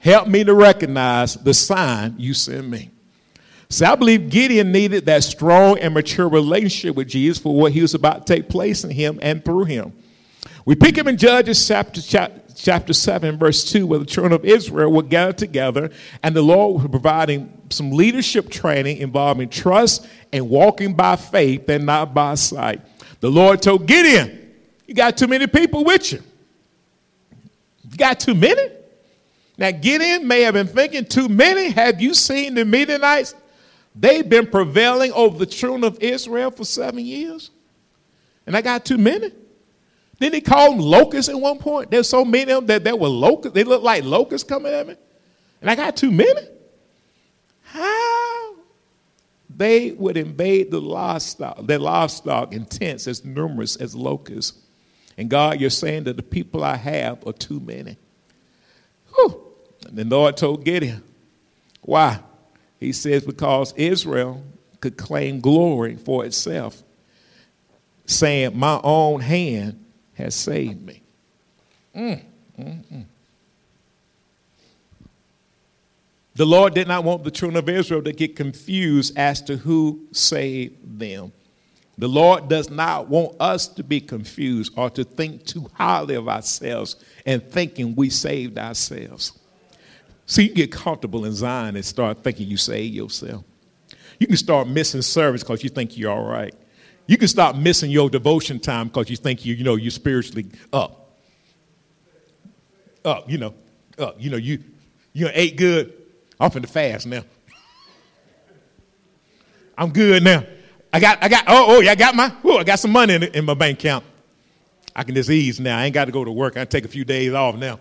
Help 0.06 0.28
me 0.28 0.44
to 0.44 0.54
recognize 0.54 1.34
the 1.34 1.52
sign 1.52 2.14
you 2.16 2.32
send 2.32 2.70
me. 2.70 2.92
So 3.68 3.86
I 3.86 3.96
believe 3.96 4.30
Gideon 4.30 4.70
needed 4.70 5.06
that 5.06 5.24
strong 5.24 5.80
and 5.80 5.94
mature 5.94 6.28
relationship 6.28 6.94
with 6.94 7.08
Jesus 7.08 7.38
for 7.38 7.52
what 7.52 7.72
he 7.72 7.82
was 7.82 7.92
about 7.92 8.24
to 8.24 8.32
take 8.32 8.48
place 8.48 8.84
in 8.84 8.90
him 8.90 9.18
and 9.20 9.44
through 9.44 9.64
him. 9.64 9.92
We 10.64 10.76
pick 10.76 10.96
him 10.96 11.08
in 11.08 11.16
Judges 11.16 11.66
chapter, 11.66 12.00
chapter 12.54 12.92
7, 12.92 13.36
verse 13.36 13.64
2, 13.64 13.84
where 13.84 13.98
the 13.98 14.06
children 14.06 14.32
of 14.32 14.44
Israel 14.44 14.92
were 14.92 15.02
gathered 15.02 15.38
together, 15.38 15.90
and 16.22 16.36
the 16.36 16.42
Lord 16.42 16.82
was 16.82 16.88
providing 16.88 17.62
some 17.70 17.90
leadership 17.90 18.48
training 18.48 18.98
involving 18.98 19.48
trust 19.48 20.06
and 20.32 20.48
walking 20.48 20.94
by 20.94 21.16
faith 21.16 21.68
and 21.68 21.84
not 21.84 22.14
by 22.14 22.36
sight. 22.36 22.80
The 23.18 23.30
Lord 23.32 23.60
told 23.60 23.86
Gideon, 23.86 24.54
You 24.86 24.94
got 24.94 25.16
too 25.16 25.26
many 25.26 25.48
people 25.48 25.82
with 25.82 26.12
you. 26.12 26.22
You 27.90 27.96
got 27.96 28.20
too 28.20 28.34
many? 28.36 28.76
Now, 29.58 29.70
Gideon 29.70 30.26
may 30.26 30.42
have 30.42 30.54
been 30.54 30.66
thinking, 30.66 31.06
too 31.06 31.28
many. 31.28 31.70
Have 31.70 32.00
you 32.00 32.14
seen 32.14 32.54
the 32.54 32.64
Midianites? 32.64 33.34
They've 33.94 34.28
been 34.28 34.46
prevailing 34.46 35.12
over 35.12 35.38
the 35.38 35.46
children 35.46 35.84
of 35.84 35.98
Israel 36.02 36.50
for 36.50 36.64
seven 36.64 37.04
years. 37.04 37.50
And 38.46 38.56
I 38.56 38.60
got 38.60 38.84
too 38.84 38.98
many. 38.98 39.32
Then 40.18 40.32
he 40.34 40.40
called 40.40 40.74
them 40.74 40.80
locusts 40.80 41.30
at 41.30 41.38
one 41.38 41.58
point. 41.58 41.90
There's 41.90 42.08
so 42.08 42.24
many 42.24 42.52
of 42.52 42.58
them 42.58 42.66
that 42.66 42.84
there 42.84 42.96
were 42.96 43.08
locusts. 43.08 43.54
They 43.54 43.64
look 43.64 43.82
like 43.82 44.04
locusts 44.04 44.48
coming 44.48 44.72
at 44.72 44.86
me. 44.86 44.96
And 45.60 45.70
I 45.70 45.74
got 45.74 45.96
too 45.96 46.10
many. 46.10 46.42
How? 47.62 48.54
They 49.54 49.92
would 49.92 50.18
invade 50.18 50.70
the 50.70 50.80
livestock, 50.80 51.66
their 51.66 51.78
livestock 51.78 52.52
in 52.52 52.66
tents 52.66 53.06
as 53.06 53.24
numerous 53.24 53.76
as 53.76 53.94
locusts. 53.94 54.60
And 55.16 55.30
God, 55.30 55.60
you're 55.60 55.70
saying 55.70 56.04
that 56.04 56.16
the 56.16 56.22
people 56.22 56.62
I 56.62 56.76
have 56.76 57.26
are 57.26 57.32
too 57.32 57.60
many. 57.60 57.96
Whew. 59.14 59.45
The 59.92 60.04
Lord 60.04 60.36
told 60.36 60.64
Gideon, 60.64 61.02
why? 61.82 62.20
He 62.80 62.92
says, 62.92 63.24
because 63.24 63.72
Israel 63.76 64.42
could 64.80 64.96
claim 64.96 65.40
glory 65.40 65.96
for 65.96 66.24
itself, 66.24 66.82
saying, 68.06 68.58
My 68.58 68.80
own 68.82 69.20
hand 69.20 69.84
has 70.14 70.34
saved 70.34 70.84
me. 70.84 71.02
Mm, 71.94 72.22
mm, 72.58 72.84
mm. 72.84 73.04
The 76.34 76.44
Lord 76.44 76.74
did 76.74 76.86
not 76.86 77.02
want 77.02 77.24
the 77.24 77.30
children 77.30 77.56
of 77.56 77.68
Israel 77.68 78.02
to 78.02 78.12
get 78.12 78.36
confused 78.36 79.16
as 79.16 79.40
to 79.42 79.56
who 79.56 80.06
saved 80.12 80.98
them. 80.98 81.32
The 81.96 82.08
Lord 82.08 82.50
does 82.50 82.68
not 82.68 83.08
want 83.08 83.40
us 83.40 83.66
to 83.68 83.82
be 83.82 84.02
confused 84.02 84.74
or 84.76 84.90
to 84.90 85.02
think 85.02 85.46
too 85.46 85.70
highly 85.72 86.14
of 86.14 86.28
ourselves 86.28 86.96
and 87.24 87.42
thinking 87.42 87.94
we 87.94 88.10
saved 88.10 88.58
ourselves. 88.58 89.32
See, 90.26 90.44
you 90.44 90.54
get 90.54 90.72
comfortable 90.72 91.24
in 91.24 91.32
Zion 91.32 91.76
and 91.76 91.84
start 91.84 92.22
thinking 92.22 92.48
you 92.48 92.56
saved 92.56 92.94
yourself. 92.94 93.44
You 94.18 94.26
can 94.26 94.36
start 94.36 94.66
missing 94.66 95.02
service 95.02 95.42
because 95.42 95.62
you 95.62 95.70
think 95.70 95.96
you're 95.96 96.10
all 96.10 96.24
right. 96.24 96.54
You 97.06 97.16
can 97.16 97.28
start 97.28 97.56
missing 97.56 97.90
your 97.90 98.10
devotion 98.10 98.58
time 98.58 98.88
because 98.88 99.08
you 99.08 99.16
think 99.16 99.44
you, 99.44 99.54
you 99.54 99.62
know, 99.62 99.76
you're 99.76 99.90
spiritually 99.90 100.46
up. 100.72 101.18
Up, 103.04 103.30
you 103.30 103.38
know, 103.38 103.54
up. 103.98 104.16
You 104.18 104.30
know, 104.30 104.36
you 104.36 104.62
you 105.12 105.30
ate 105.32 105.56
good. 105.56 105.92
I'm 106.40 106.50
finna 106.50 106.68
fast 106.68 107.06
now. 107.06 107.22
I'm 109.78 109.92
good 109.92 110.24
now. 110.24 110.44
I 110.92 111.00
got, 111.00 111.22
I 111.22 111.28
got, 111.28 111.44
oh, 111.46 111.76
oh, 111.76 111.80
yeah, 111.80 111.92
I 111.92 111.94
got 111.94 112.14
my, 112.14 112.32
oh, 112.44 112.58
I 112.58 112.64
got 112.64 112.78
some 112.78 112.90
money 112.90 113.14
in, 113.14 113.22
in 113.22 113.44
my 113.44 113.54
bank 113.54 113.78
account. 113.78 114.04
I 114.94 115.04
can 115.04 115.14
just 115.14 115.28
ease 115.30 115.60
now. 115.60 115.78
I 115.78 115.84
ain't 115.84 115.94
got 115.94 116.06
to 116.06 116.12
go 116.12 116.24
to 116.24 116.32
work. 116.32 116.56
I 116.56 116.64
take 116.64 116.84
a 116.84 116.88
few 116.88 117.04
days 117.04 117.32
off 117.32 117.56
now. 117.56 117.78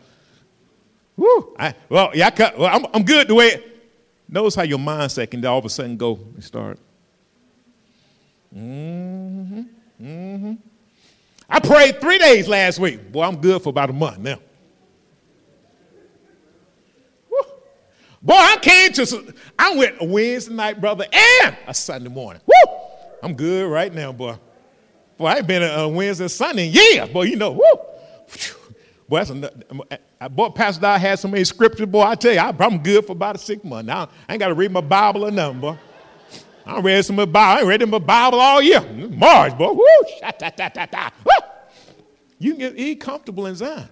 Woo. 1.17 1.55
I, 1.57 1.73
well, 1.89 2.11
yeah, 2.13 2.27
I 2.27 2.31
cut, 2.31 2.57
well, 2.57 2.75
I'm, 2.75 2.85
I'm 2.93 3.03
good 3.03 3.27
the 3.27 3.35
way. 3.35 3.47
It, 3.47 3.91
notice 4.27 4.55
how 4.55 4.63
your 4.63 4.79
mindset 4.79 5.31
can 5.31 5.45
all 5.45 5.59
of 5.59 5.65
a 5.65 5.69
sudden 5.69 5.97
go 5.97 6.19
and 6.33 6.43
start. 6.43 6.79
Mm-hmm. 8.55 9.61
Mm-hmm. 10.01 10.53
I 11.49 11.59
prayed 11.59 12.01
three 12.01 12.17
days 12.17 12.47
last 12.47 12.79
week. 12.79 13.11
Boy, 13.11 13.23
I'm 13.23 13.37
good 13.37 13.61
for 13.61 13.69
about 13.69 13.89
a 13.89 13.93
month 13.93 14.19
now. 14.19 14.39
Boy, 18.21 18.33
I 18.33 18.57
came 18.59 18.91
to, 18.93 19.33
I 19.59 19.75
went 19.75 19.97
a 20.01 20.05
Wednesday 20.05 20.51
night, 20.55 20.81
brother, 20.81 21.05
and 21.13 21.55
a 21.67 21.73
Sunday 21.75 22.09
morning. 22.09 22.41
Woo! 22.47 22.75
I'm 23.21 23.35
good 23.35 23.69
right 23.69 23.93
now, 23.93 24.11
boy. 24.11 24.35
Boy, 25.15 25.27
I 25.27 25.37
ain't 25.37 25.47
been 25.47 25.61
a 25.61 25.87
Wednesday, 25.87 26.27
Sunday 26.27 26.67
years, 26.67 27.07
boy. 27.09 27.23
You 27.23 27.35
know, 27.35 27.51
woo. 27.51 27.79
Boy, 29.07 29.23
that's 29.23 29.29
a, 29.29 29.45
uh, 29.45 29.77
uh, 29.91 29.97
uh, 30.21 30.29
boy, 30.29 30.49
Pastor 30.49 30.81
Dobbs 30.81 31.01
had 31.01 31.19
so 31.19 31.27
many 31.27 31.43
scriptures, 31.43 31.85
boy, 31.85 32.01
I 32.01 32.15
tell 32.15 32.33
you, 32.33 32.39
I, 32.39 32.55
am 32.59 32.79
good 32.79 33.05
for 33.05 33.11
about 33.11 33.35
a 33.35 33.37
six 33.37 33.63
month. 33.63 33.85
Now, 33.85 34.09
I 34.27 34.33
ain't 34.33 34.39
got 34.39 34.47
to 34.47 34.55
read 34.55 34.71
my 34.71 34.81
Bible 34.81 35.25
or 35.25 35.31
nothing, 35.31 35.59
boy. 35.59 35.77
I 36.65 36.79
read 36.79 37.05
some 37.05 37.19
of 37.19 37.27
the 37.27 37.31
Bible. 37.31 37.57
I 37.57 37.59
ain't 37.59 37.81
read 37.81 37.89
my 37.89 37.99
Bible 37.99 38.39
all 38.39 38.61
year. 38.61 38.81
March, 38.81 39.55
boy. 39.55 39.71
Woo! 39.71 39.85
Woo! 41.23 41.45
You 42.39 42.55
can 42.55 42.75
get 42.75 42.99
comfortable 42.99 43.45
in 43.45 43.55
Zion. 43.55 43.87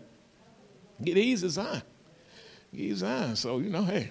Get 1.04 1.18
easy 1.18 1.50
Zion. 1.50 1.84
Get 2.72 2.82
easy 2.82 2.96
Zion. 2.96 3.36
So, 3.36 3.60
you 3.60 3.70
know, 3.70 3.84
hey. 3.84 4.10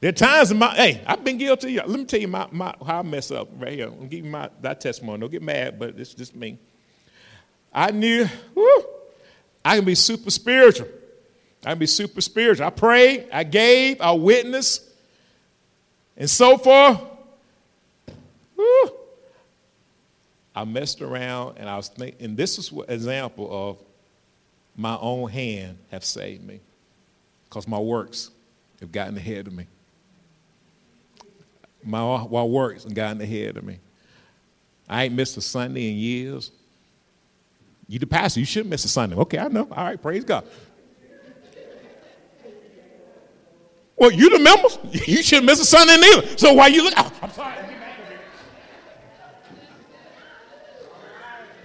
There 0.00 0.08
are 0.08 0.12
times 0.12 0.50
in 0.50 0.58
my, 0.58 0.74
hey, 0.74 1.00
I've 1.06 1.22
been 1.22 1.38
guilty. 1.38 1.76
Let 1.76 1.88
me 1.88 2.04
tell 2.04 2.18
you 2.18 2.26
my, 2.26 2.48
my, 2.50 2.74
how 2.84 2.98
I 2.98 3.02
mess 3.02 3.30
up 3.30 3.48
right 3.56 3.74
here. 3.74 3.86
I'm 3.86 4.08
giving 4.08 4.32
my 4.32 4.50
that 4.62 4.80
testimony. 4.80 5.20
Don't 5.20 5.30
get 5.30 5.42
mad, 5.42 5.78
but 5.78 5.96
it's 5.96 6.12
just 6.12 6.34
me. 6.34 6.58
I 7.72 7.92
knew, 7.92 8.26
whoo, 8.54 8.84
I 9.64 9.76
can 9.76 9.84
be 9.84 9.94
super 9.94 10.30
spiritual. 10.30 10.88
I 11.64 11.70
can 11.70 11.78
be 11.78 11.86
super 11.86 12.20
spiritual. 12.20 12.66
I 12.66 12.70
prayed, 12.70 13.28
I 13.32 13.44
gave, 13.44 14.00
I 14.00 14.12
witnessed, 14.12 14.82
and 16.16 16.28
so 16.28 16.58
forth. 16.58 17.00
Whoo, 18.56 18.90
I 20.54 20.64
messed 20.64 21.00
around 21.00 21.58
and 21.58 21.68
I 21.68 21.76
was 21.76 21.88
thinking, 21.88 22.24
and 22.24 22.36
this 22.36 22.58
is 22.58 22.72
an 22.72 22.84
example 22.88 23.48
of 23.50 23.78
my 24.76 24.96
own 25.00 25.30
hand 25.30 25.78
have 25.90 26.04
saved 26.04 26.44
me 26.44 26.60
because 27.44 27.68
my 27.68 27.78
works 27.78 28.30
have 28.80 28.90
gotten 28.90 29.16
ahead 29.16 29.46
of 29.46 29.52
me. 29.52 29.66
My, 31.84 32.26
my 32.30 32.44
works 32.44 32.84
have 32.84 32.94
gotten 32.94 33.20
ahead 33.20 33.56
of 33.56 33.64
me. 33.64 33.78
I 34.88 35.04
ain't 35.04 35.14
missed 35.14 35.36
a 35.36 35.40
Sunday 35.40 35.90
in 35.90 35.96
years. 35.96 36.50
You 37.88 37.98
the 37.98 38.06
pastor, 38.06 38.40
you 38.40 38.46
shouldn't 38.46 38.70
miss 38.70 38.84
a 38.84 38.88
Sunday. 38.88 39.16
Okay, 39.16 39.38
I 39.38 39.48
know. 39.48 39.68
All 39.70 39.84
right, 39.84 40.00
praise 40.00 40.24
God. 40.24 40.44
Well, 43.96 44.10
you 44.10 44.30
the 44.30 44.38
members, 44.38 44.78
you 45.08 45.22
shouldn't 45.22 45.46
miss 45.46 45.60
a 45.60 45.64
Sunday 45.64 45.96
neither. 45.96 46.38
So 46.38 46.52
why 46.54 46.68
you 46.68 46.84
look? 46.84 46.94
Oh, 46.96 47.12
I'm 47.22 47.30
sorry. 47.30 47.56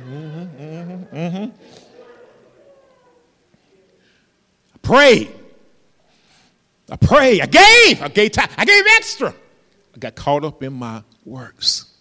Mm-hmm, 0.08 0.64
mm-hmm, 0.64 1.16
mm-hmm. 1.16 1.52
I 4.76 4.78
prayed. 4.82 5.30
I 6.90 6.96
prayed. 6.96 7.42
I 7.42 7.46
gave. 7.46 8.02
I 8.02 8.08
gave 8.08 8.32
time. 8.32 8.50
I 8.58 8.64
gave 8.64 8.84
extra. 8.96 9.34
I 9.96 9.98
got 9.98 10.16
caught 10.16 10.46
up 10.46 10.64
in 10.64 10.74
my 10.74 11.04
works. 11.26 11.97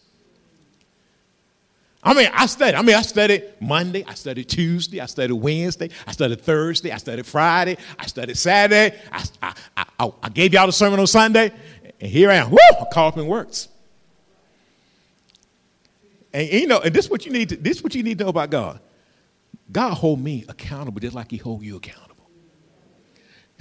I 2.07 2.15
mean, 2.15 2.31
I 2.33 2.47
studied. 2.47 2.77
I 2.77 2.83
mean, 2.83 2.95
I 2.95 3.03
studied 3.03 3.43
Monday, 3.61 4.05
I 4.07 4.15
studied 4.15 4.49
Tuesday, 4.49 5.01
I 5.01 5.07
studied 5.07 5.33
Wednesday, 5.33 5.91
I 6.07 6.13
studied 6.13 6.41
Thursday, 6.41 6.93
I 6.93 6.99
studied 6.99 7.27
Friday, 7.27 7.77
I 7.99 8.07
studied 8.07 8.39
Saturday. 8.39 8.97
I, 9.11 9.25
I, 9.43 9.85
I, 9.99 10.13
I 10.23 10.29
gave 10.29 10.55
y'all 10.55 10.67
the 10.67 10.73
sermon 10.73 11.01
on 11.01 11.09
Sunday, 11.09 11.51
and 12.01 12.11
here 12.11 12.31
I 12.31 12.37
am. 12.37 12.51
Woo! 12.53 12.59
Caught 12.93 13.15
up 13.15 13.19
in 13.19 13.27
works. 13.27 13.67
And 16.33 16.49
you 16.49 16.69
know, 16.69 16.79
and 16.79 16.95
this 16.95 17.07
is 17.07 17.11
what 17.11 17.27
you 17.27 17.33
need 17.33 17.49
to, 17.49 17.57
this 17.57 17.79
is 17.79 17.83
what 17.83 17.97
you 17.97 18.05
need 18.05 18.19
to 18.19 18.25
know 18.25 18.31
about 18.31 18.51
God. 18.51 18.79
God 19.73 19.95
hold 19.95 20.21
me 20.21 20.45
accountable 20.49 21.01
just 21.01 21.17
like 21.17 21.33
he 21.33 21.39
hold 21.39 21.65
you 21.65 21.77
accountable. 21.77 22.31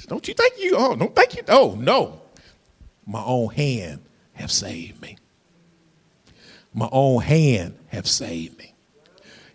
Don't 0.07 0.27
you 0.27 0.35
think 0.35 0.53
you, 0.59 0.75
oh, 0.77 0.95
don't 0.95 1.15
think 1.15 1.35
you, 1.35 1.41
oh, 1.47 1.75
no. 1.79 2.21
My 3.07 3.23
own 3.23 3.51
hand 3.53 4.05
have 4.33 4.51
saved 4.51 5.01
me. 5.01 5.17
My 6.75 6.89
own 6.91 7.21
hand 7.21 7.79
have 7.87 8.05
saved 8.05 8.57
me. 8.57 8.73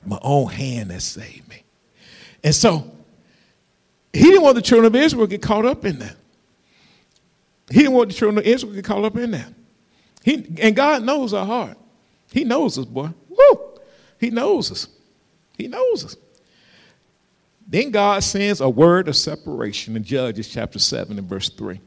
My 0.05 0.19
own 0.23 0.51
hand 0.51 0.91
has 0.91 1.05
saved 1.05 1.47
me. 1.51 1.63
And 2.43 2.55
so, 2.55 2.91
he 4.11 4.23
didn't 4.23 4.43
want 4.43 4.55
the 4.55 4.63
children 4.63 4.87
of 4.87 4.97
Israel 4.97 5.27
to 5.27 5.31
get 5.31 5.43
caught 5.43 5.67
up 5.67 5.85
in 5.85 5.99
that. 5.99 6.17
He 7.71 7.81
didn't 7.81 7.93
want 7.93 8.09
the 8.09 8.15
children 8.15 8.39
of 8.39 8.45
Israel 8.45 8.73
to 8.73 8.77
get 8.77 8.87
caught 8.87 9.05
up 9.05 9.17
in 9.19 9.33
that. 9.33 9.53
He, 10.25 10.47
and 10.61 10.75
God 10.75 11.03
knows 11.03 11.35
our 11.35 11.45
heart. 11.45 11.77
He 12.33 12.45
knows 12.45 12.79
us, 12.79 12.87
boy. 12.87 13.11
Woo! 13.29 13.79
He 14.19 14.31
knows 14.31 14.73
us. 14.73 14.89
He 15.59 15.69
knows 15.69 16.07
us. 16.07 16.17
Then 17.69 17.91
God 17.91 18.25
sends 18.25 18.63
a 18.63 18.69
word 18.69 19.09
of 19.09 19.15
separation 19.15 19.95
in 19.95 20.05
Judges 20.05 20.49
chapter 20.49 20.79
7 20.79 21.19
and 21.19 21.29
verse 21.29 21.51
3. 21.51 21.81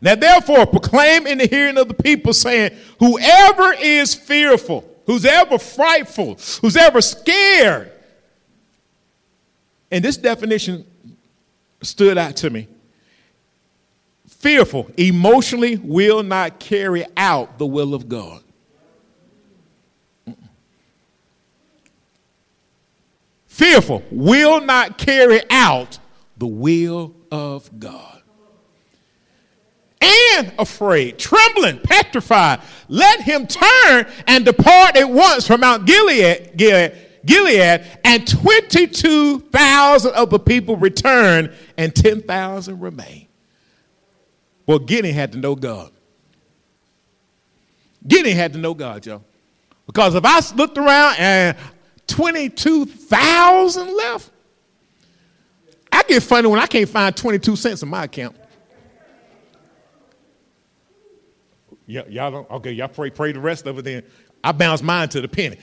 Now, 0.00 0.14
therefore, 0.14 0.66
proclaim 0.66 1.26
in 1.26 1.38
the 1.38 1.46
hearing 1.46 1.78
of 1.78 1.88
the 1.88 1.94
people, 1.94 2.32
saying, 2.32 2.76
Whoever 2.98 3.72
is 3.74 4.14
fearful, 4.14 4.84
who's 5.06 5.24
ever 5.24 5.58
frightful, 5.58 6.38
who's 6.60 6.76
ever 6.76 7.00
scared. 7.00 7.92
And 9.90 10.04
this 10.04 10.16
definition 10.16 10.84
stood 11.82 12.18
out 12.18 12.36
to 12.36 12.50
me. 12.50 12.68
Fearful, 14.28 14.90
emotionally 14.96 15.76
will 15.76 16.22
not 16.22 16.60
carry 16.60 17.04
out 17.16 17.58
the 17.58 17.66
will 17.66 17.94
of 17.94 18.08
God. 18.08 18.42
fearful, 23.56 24.02
will 24.10 24.60
not 24.60 24.98
carry 24.98 25.40
out 25.48 25.98
the 26.36 26.46
will 26.46 27.14
of 27.32 27.80
God. 27.80 28.15
And 30.00 30.52
afraid, 30.58 31.18
trembling, 31.18 31.80
petrified, 31.80 32.60
let 32.88 33.20
him 33.22 33.46
turn 33.46 34.06
and 34.26 34.44
depart 34.44 34.96
at 34.96 35.08
once 35.08 35.46
from 35.46 35.60
Mount 35.60 35.86
Gilead, 35.86 36.52
Gilead, 36.56 36.92
Gilead 37.24 37.84
and 38.04 38.28
22,000 38.28 40.12
of 40.12 40.30
the 40.30 40.38
people 40.38 40.76
returned 40.76 41.52
and 41.76 41.94
10,000 41.94 42.80
remained. 42.80 43.26
Well, 44.66 44.78
Gideon 44.78 45.14
had 45.14 45.32
to 45.32 45.38
know 45.38 45.54
God. 45.54 45.92
Gideon 48.06 48.36
had 48.36 48.52
to 48.52 48.58
know 48.58 48.74
God, 48.74 49.06
y'all. 49.06 49.24
Because 49.86 50.14
if 50.14 50.24
I 50.24 50.40
looked 50.54 50.78
around 50.78 51.16
and 51.18 51.56
22,000 52.06 53.96
left. 53.96 54.30
I 55.90 56.02
get 56.02 56.22
funny 56.22 56.48
when 56.48 56.60
I 56.60 56.66
can't 56.66 56.88
find 56.88 57.16
22 57.16 57.56
cents 57.56 57.82
in 57.82 57.88
my 57.88 58.04
account. 58.04 58.36
Yeah, 61.86 62.02
y'all 62.08 62.30
don't, 62.30 62.50
okay, 62.50 62.72
y'all 62.72 62.88
pray, 62.88 63.10
pray 63.10 63.32
the 63.32 63.40
rest 63.40 63.66
of 63.66 63.78
it 63.78 63.82
then. 63.82 64.02
I 64.42 64.52
bounce 64.52 64.82
mine 64.82 65.08
to 65.10 65.20
the 65.20 65.28
penny. 65.28 65.58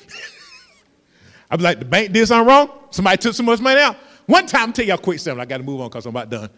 I 1.52 1.58
be 1.58 1.64
like, 1.64 1.80
the 1.80 1.86
bank 1.86 2.12
did 2.12 2.28
something 2.28 2.48
wrong? 2.48 2.70
Somebody 2.90 3.18
took 3.18 3.36
so 3.36 3.44
much 3.44 3.60
money 3.60 3.80
out? 3.80 3.98
One 4.26 4.48
time, 4.48 4.70
I'll 4.70 4.74
tell 4.74 4.86
y'all 4.86 4.98
quick 4.98 5.20
something. 5.20 5.42
I 5.42 5.46
got 5.46 5.58
to 5.58 5.64
move 5.64 5.82
on 5.82 5.90
because 5.90 6.06
I'm 6.06 6.12
about 6.12 6.30
done. 6.30 6.50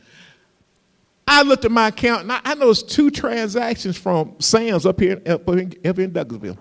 I 1.28 1.42
looked 1.42 1.66
at 1.66 1.72
my 1.72 1.88
account 1.88 2.22
and 2.22 2.32
I, 2.32 2.40
I 2.44 2.54
noticed 2.54 2.92
two 2.92 3.10
transactions 3.10 3.98
from 3.98 4.36
Sam's 4.40 4.86
up 4.86 5.00
here, 5.00 5.22
up 5.26 5.48
in, 5.50 5.74
up 5.84 6.00
in 6.00 6.12
Douglasville. 6.12 6.58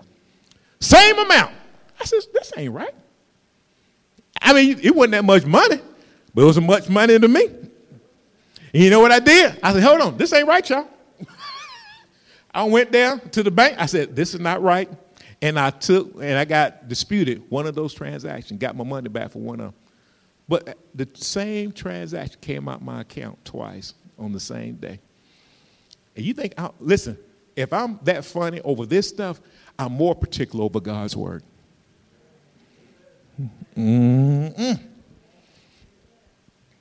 Same 0.79 1.19
amount. 1.19 1.53
I 1.99 2.05
said, 2.05 2.21
this 2.33 2.51
ain't 2.57 2.73
right. 2.73 2.93
I 4.41 4.53
mean, 4.53 4.79
it 4.81 4.93
wasn't 4.93 5.13
that 5.13 5.23
much 5.23 5.45
money, 5.45 5.79
but 6.33 6.41
it 6.41 6.45
was 6.45 6.59
much 6.59 6.89
money 6.89 7.17
to 7.17 7.27
me. 7.27 7.45
And 7.45 8.83
you 8.83 8.89
know 8.89 8.99
what 8.99 9.11
I 9.11 9.19
did? 9.19 9.57
I 9.63 9.73
said, 9.73 9.83
hold 9.83 10.01
on, 10.01 10.17
this 10.17 10.33
ain't 10.33 10.47
right, 10.47 10.67
y'all. 10.67 10.87
I 12.55 12.63
went 12.63 12.91
down 12.91 13.19
to 13.31 13.43
the 13.43 13.51
bank. 13.51 13.75
I 13.77 13.85
said, 13.85 14.15
this 14.15 14.33
is 14.33 14.39
not 14.39 14.63
right. 14.63 14.89
And 15.41 15.59
I 15.59 15.71
took, 15.71 16.15
and 16.15 16.39
I 16.39 16.45
got 16.45 16.87
disputed 16.87 17.43
one 17.49 17.67
of 17.67 17.75
those 17.75 17.93
transactions, 17.93 18.57
got 18.59 18.77
my 18.77 18.85
money 18.85 19.09
back 19.09 19.31
for 19.31 19.39
one 19.39 19.59
of 19.59 19.65
them. 19.67 19.73
But 20.47 20.77
the 20.95 21.07
same 21.15 21.73
transaction 21.73 22.39
came 22.39 22.69
out 22.69 22.81
my 22.81 23.01
account 23.01 23.43
twice 23.43 23.93
on 24.17 24.31
the 24.31 24.39
same 24.39 24.75
day. 24.75 25.01
And 26.15 26.23
you 26.23 26.33
think, 26.33 26.53
I, 26.57 26.69
listen, 26.79 27.17
if 27.57 27.73
I'm 27.73 27.99
that 28.03 28.23
funny 28.23 28.61
over 28.61 28.85
this 28.85 29.09
stuff, 29.09 29.41
I'm 29.77 29.91
more 29.91 30.15
particular 30.15 30.63
over 30.63 30.79
God's 30.79 31.17
word. 31.17 31.43
Mm-mm. 33.77 34.79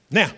Now, 0.09 0.31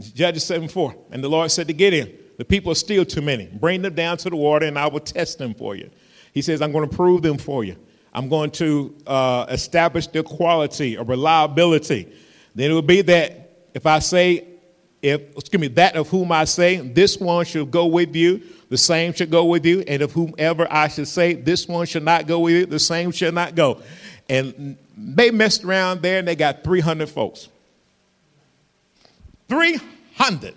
Judges 0.00 0.44
7 0.44 0.66
4. 0.66 0.96
And 1.12 1.22
the 1.22 1.28
Lord 1.28 1.52
said 1.52 1.68
to 1.68 1.72
Gideon, 1.72 2.18
The 2.42 2.46
people 2.46 2.72
are 2.72 2.74
still 2.74 3.04
too 3.04 3.22
many. 3.22 3.46
Bring 3.46 3.82
them 3.82 3.94
down 3.94 4.16
to 4.16 4.28
the 4.28 4.34
water, 4.34 4.66
and 4.66 4.76
I 4.76 4.88
will 4.88 4.98
test 4.98 5.38
them 5.38 5.54
for 5.54 5.76
you. 5.76 5.88
He 6.34 6.42
says, 6.42 6.60
I'm 6.60 6.72
going 6.72 6.90
to 6.90 6.96
prove 6.96 7.22
them 7.22 7.38
for 7.38 7.62
you. 7.62 7.76
I'm 8.12 8.28
going 8.28 8.50
to 8.50 8.96
uh, 9.06 9.46
establish 9.48 10.08
their 10.08 10.24
quality 10.24 10.98
or 10.98 11.04
reliability. 11.04 12.12
Then 12.56 12.72
it 12.72 12.74
will 12.74 12.82
be 12.82 13.00
that 13.02 13.68
if 13.74 13.86
I 13.86 14.00
say, 14.00 14.44
if 15.02 15.20
excuse 15.36 15.60
me, 15.60 15.68
that 15.68 15.94
of 15.94 16.08
whom 16.08 16.32
I 16.32 16.44
say, 16.44 16.78
this 16.78 17.16
one 17.18 17.44
shall 17.44 17.64
go 17.64 17.86
with 17.86 18.16
you, 18.16 18.42
the 18.70 18.76
same 18.76 19.12
shall 19.12 19.28
go 19.28 19.44
with 19.44 19.64
you, 19.64 19.84
and 19.86 20.02
of 20.02 20.10
whomever 20.10 20.66
I 20.68 20.88
should 20.88 21.06
say, 21.06 21.34
this 21.34 21.68
one 21.68 21.86
shall 21.86 22.02
not 22.02 22.26
go 22.26 22.40
with 22.40 22.54
you, 22.54 22.66
the 22.66 22.80
same 22.80 23.12
shall 23.12 23.30
not 23.30 23.54
go. 23.54 23.80
And 24.28 24.76
they 24.96 25.30
messed 25.30 25.62
around 25.62 26.02
there 26.02 26.18
and 26.18 26.26
they 26.26 26.34
got 26.34 26.64
300 26.64 27.08
folks. 27.08 27.48
300. 29.48 30.56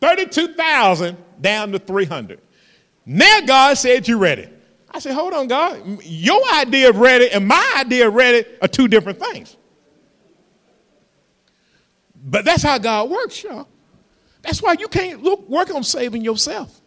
32,000 0.00 1.16
down 1.40 1.72
to 1.72 1.78
300. 1.78 2.40
Now 3.06 3.40
God 3.46 3.76
said, 3.78 4.06
You're 4.06 4.18
ready. 4.18 4.48
I 4.90 4.98
said, 5.00 5.14
Hold 5.14 5.34
on, 5.34 5.48
God. 5.48 6.02
Your 6.04 6.40
idea 6.54 6.90
of 6.90 6.96
ready 6.96 7.30
and 7.30 7.46
my 7.46 7.74
idea 7.78 8.08
of 8.08 8.14
ready 8.14 8.44
are 8.60 8.68
two 8.68 8.88
different 8.88 9.18
things. 9.18 9.56
But 12.14 12.44
that's 12.44 12.62
how 12.62 12.78
God 12.78 13.08
works, 13.10 13.42
y'all. 13.42 13.68
That's 14.42 14.62
why 14.62 14.76
you 14.78 14.88
can't 14.88 15.22
look, 15.22 15.48
work 15.48 15.74
on 15.74 15.82
saving 15.82 16.22
yourself. 16.22 16.80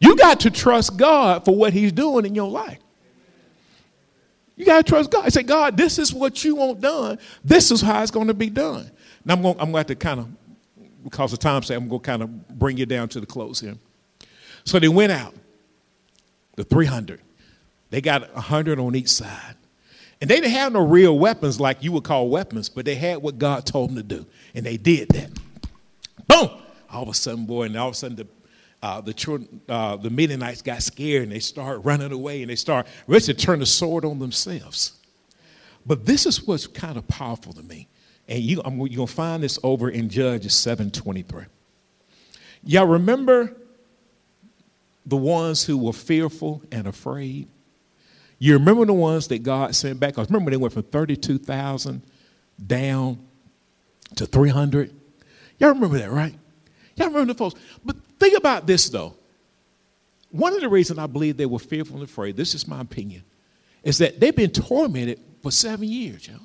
You 0.00 0.16
got 0.16 0.40
to 0.40 0.50
trust 0.50 0.96
God 0.96 1.44
for 1.44 1.54
what 1.54 1.72
He's 1.72 1.92
doing 1.92 2.24
in 2.24 2.34
your 2.34 2.50
life. 2.50 2.78
You 4.56 4.64
got 4.64 4.84
to 4.84 4.90
trust 4.90 5.10
God. 5.10 5.24
I 5.24 5.28
say, 5.28 5.44
God, 5.44 5.76
this 5.76 5.98
is 5.98 6.12
what 6.12 6.44
you 6.44 6.56
want 6.56 6.80
done. 6.80 7.18
This 7.44 7.70
is 7.70 7.80
how 7.80 8.02
it's 8.02 8.10
going 8.10 8.26
to 8.26 8.34
be 8.34 8.50
done. 8.50 8.90
Now 9.24 9.34
I'm 9.34 9.42
going, 9.42 9.56
I'm 9.60 9.70
going 9.70 9.84
to 9.84 9.94
kind 9.94 10.20
of, 10.20 10.28
because 11.02 11.32
of 11.32 11.38
time, 11.38 11.62
say 11.62 11.74
I'm 11.74 11.88
going 11.88 12.00
to 12.00 12.06
kind 12.06 12.22
of 12.22 12.48
bring 12.58 12.76
you 12.76 12.86
down 12.86 13.08
to 13.10 13.20
the 13.20 13.26
close 13.26 13.60
here. 13.60 13.76
So 14.64 14.78
they 14.78 14.88
went 14.88 15.12
out, 15.12 15.34
the 16.56 16.64
300. 16.64 17.20
They 17.90 18.00
got 18.00 18.32
100 18.34 18.78
on 18.78 18.94
each 18.94 19.08
side. 19.08 19.54
And 20.20 20.28
they 20.28 20.36
didn't 20.40 20.50
have 20.52 20.72
no 20.72 20.84
real 20.84 21.18
weapons 21.18 21.60
like 21.60 21.82
you 21.82 21.92
would 21.92 22.04
call 22.04 22.28
weapons, 22.28 22.68
but 22.68 22.84
they 22.84 22.96
had 22.96 23.18
what 23.18 23.38
God 23.38 23.64
told 23.64 23.90
them 23.90 23.96
to 23.96 24.02
do. 24.02 24.26
And 24.54 24.66
they 24.66 24.76
did 24.76 25.08
that. 25.10 25.30
Boom! 26.26 26.50
All 26.90 27.02
of 27.02 27.08
a 27.08 27.14
sudden, 27.14 27.46
boy, 27.46 27.64
and 27.64 27.76
all 27.76 27.88
of 27.88 27.94
a 27.94 27.96
sudden 27.96 28.16
the 28.16 28.26
uh, 28.82 29.00
the 29.00 29.12
children, 29.12 29.60
uh, 29.68 29.96
the 29.96 30.10
Midianites 30.10 30.62
got 30.62 30.82
scared 30.82 31.24
and 31.24 31.32
they 31.32 31.40
started 31.40 31.80
running 31.80 32.12
away 32.12 32.42
and 32.42 32.50
they 32.50 32.56
start 32.56 32.86
ready 33.06 33.24
to 33.24 33.34
turn 33.34 33.58
the 33.58 33.66
sword 33.66 34.04
on 34.04 34.18
themselves. 34.18 34.92
But 35.84 36.06
this 36.06 36.26
is 36.26 36.46
what's 36.46 36.66
kind 36.66 36.96
of 36.96 37.06
powerful 37.08 37.52
to 37.54 37.62
me, 37.62 37.88
and 38.28 38.42
you, 38.42 38.60
I'm, 38.64 38.78
you're 38.78 38.88
gonna 38.88 39.06
find 39.06 39.42
this 39.42 39.58
over 39.62 39.88
in 39.88 40.08
Judges 40.08 40.52
7:23. 40.52 41.46
Y'all 42.62 42.86
remember 42.86 43.56
the 45.06 45.16
ones 45.16 45.64
who 45.64 45.78
were 45.78 45.92
fearful 45.92 46.62
and 46.70 46.86
afraid? 46.86 47.48
You 48.38 48.54
remember 48.54 48.84
the 48.84 48.92
ones 48.92 49.28
that 49.28 49.42
God 49.42 49.74
sent 49.74 49.98
back? 49.98 50.14
Because 50.14 50.28
remember 50.28 50.50
they 50.50 50.56
went 50.56 50.74
from 50.74 50.82
32,000 50.84 52.02
down 52.64 53.18
to 54.16 54.26
300. 54.26 54.94
Y'all 55.58 55.70
remember 55.70 55.98
that, 55.98 56.10
right? 56.10 56.34
Y'all 56.96 57.08
remember 57.08 57.32
the 57.32 57.38
folks. 57.38 57.58
But 57.84 57.96
think 58.18 58.36
about 58.36 58.66
this, 58.66 58.88
though. 58.90 59.16
One 60.30 60.54
of 60.54 60.60
the 60.60 60.68
reasons 60.68 60.98
I 60.98 61.06
believe 61.06 61.36
they 61.36 61.46
were 61.46 61.58
fearful 61.58 61.96
and 61.96 62.04
afraid, 62.04 62.36
this 62.36 62.54
is 62.54 62.68
my 62.68 62.80
opinion, 62.80 63.24
is 63.82 63.98
that 63.98 64.20
they've 64.20 64.36
been 64.36 64.50
tormented 64.50 65.20
for 65.42 65.50
seven 65.50 65.88
years, 65.88 66.28
y'all. 66.28 66.40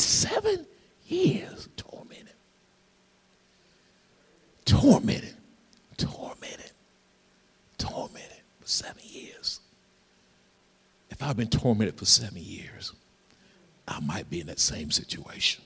Seven 0.00 0.66
years 1.06 1.68
tormented. 1.76 2.32
Tormented. 4.64 5.34
Tormented. 5.98 6.72
Tormented 7.76 8.40
for 8.60 8.66
seven 8.66 9.02
years. 9.04 9.60
If 11.10 11.22
I've 11.22 11.36
been 11.36 11.48
tormented 11.48 11.98
for 11.98 12.06
seven 12.06 12.42
years, 12.42 12.94
I 13.86 14.00
might 14.00 14.30
be 14.30 14.40
in 14.40 14.46
that 14.46 14.58
same 14.58 14.90
situation. 14.90 15.62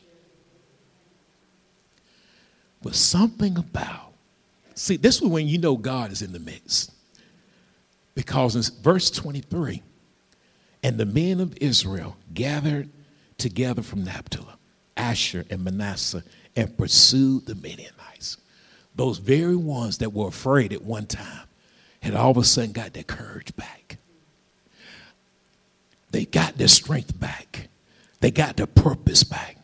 But 2.83 2.97
something 2.97 3.57
about, 3.57 4.15
see, 4.75 4.97
this 4.97 5.23
is 5.23 5.29
when 5.29 5.47
you 5.47 5.59
know 5.59 5.77
God 5.77 6.11
is 6.11 6.23
in 6.23 6.33
the 6.33 6.41
mix. 6.41 6.91
Because 8.17 8.57
in 8.57 8.83
verse 8.83 9.11
23, 9.13 9.81
and 10.83 10.99
the 10.99 11.07
men 11.07 11.41
of 11.41 11.57
Israel 11.61 12.17
gathered 12.35 12.89
together 13.39 13.83
from 13.83 14.05
Naphtali, 14.05 14.55
Asher, 14.97 15.45
and 15.51 15.65
Manasseh, 15.65 16.23
and 16.57 16.77
pursued 16.77 17.47
the 17.47 17.55
Midianites. 17.55 18.37
Those 18.95 19.19
very 19.19 19.57
ones 19.57 19.99
that 19.99 20.13
were 20.13 20.29
afraid 20.29 20.73
at 20.73 20.83
one 20.83 21.07
time 21.07 21.47
had 22.01 22.15
all 22.15 22.31
of 22.31 22.37
a 22.37 22.45
sudden 22.45 22.73
got 22.73 22.93
their 22.93 23.03
courage 23.03 23.55
back. 23.57 23.97
They 26.11 26.27
got 26.27 26.57
their 26.57 26.69
strength 26.69 27.19
back. 27.19 27.69
They 28.21 28.31
got 28.31 28.57
their 28.57 28.67
purpose 28.67 29.25
back. 29.25 29.57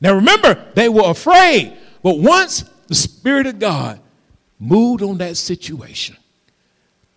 Now 0.00 0.14
remember, 0.14 0.62
they 0.74 0.88
were 0.88 1.08
afraid, 1.10 1.76
but 2.02 2.18
once 2.18 2.64
the 2.88 2.94
Spirit 2.94 3.46
of 3.46 3.58
God 3.58 4.00
moved 4.58 5.02
on 5.02 5.18
that 5.18 5.36
situation, 5.36 6.16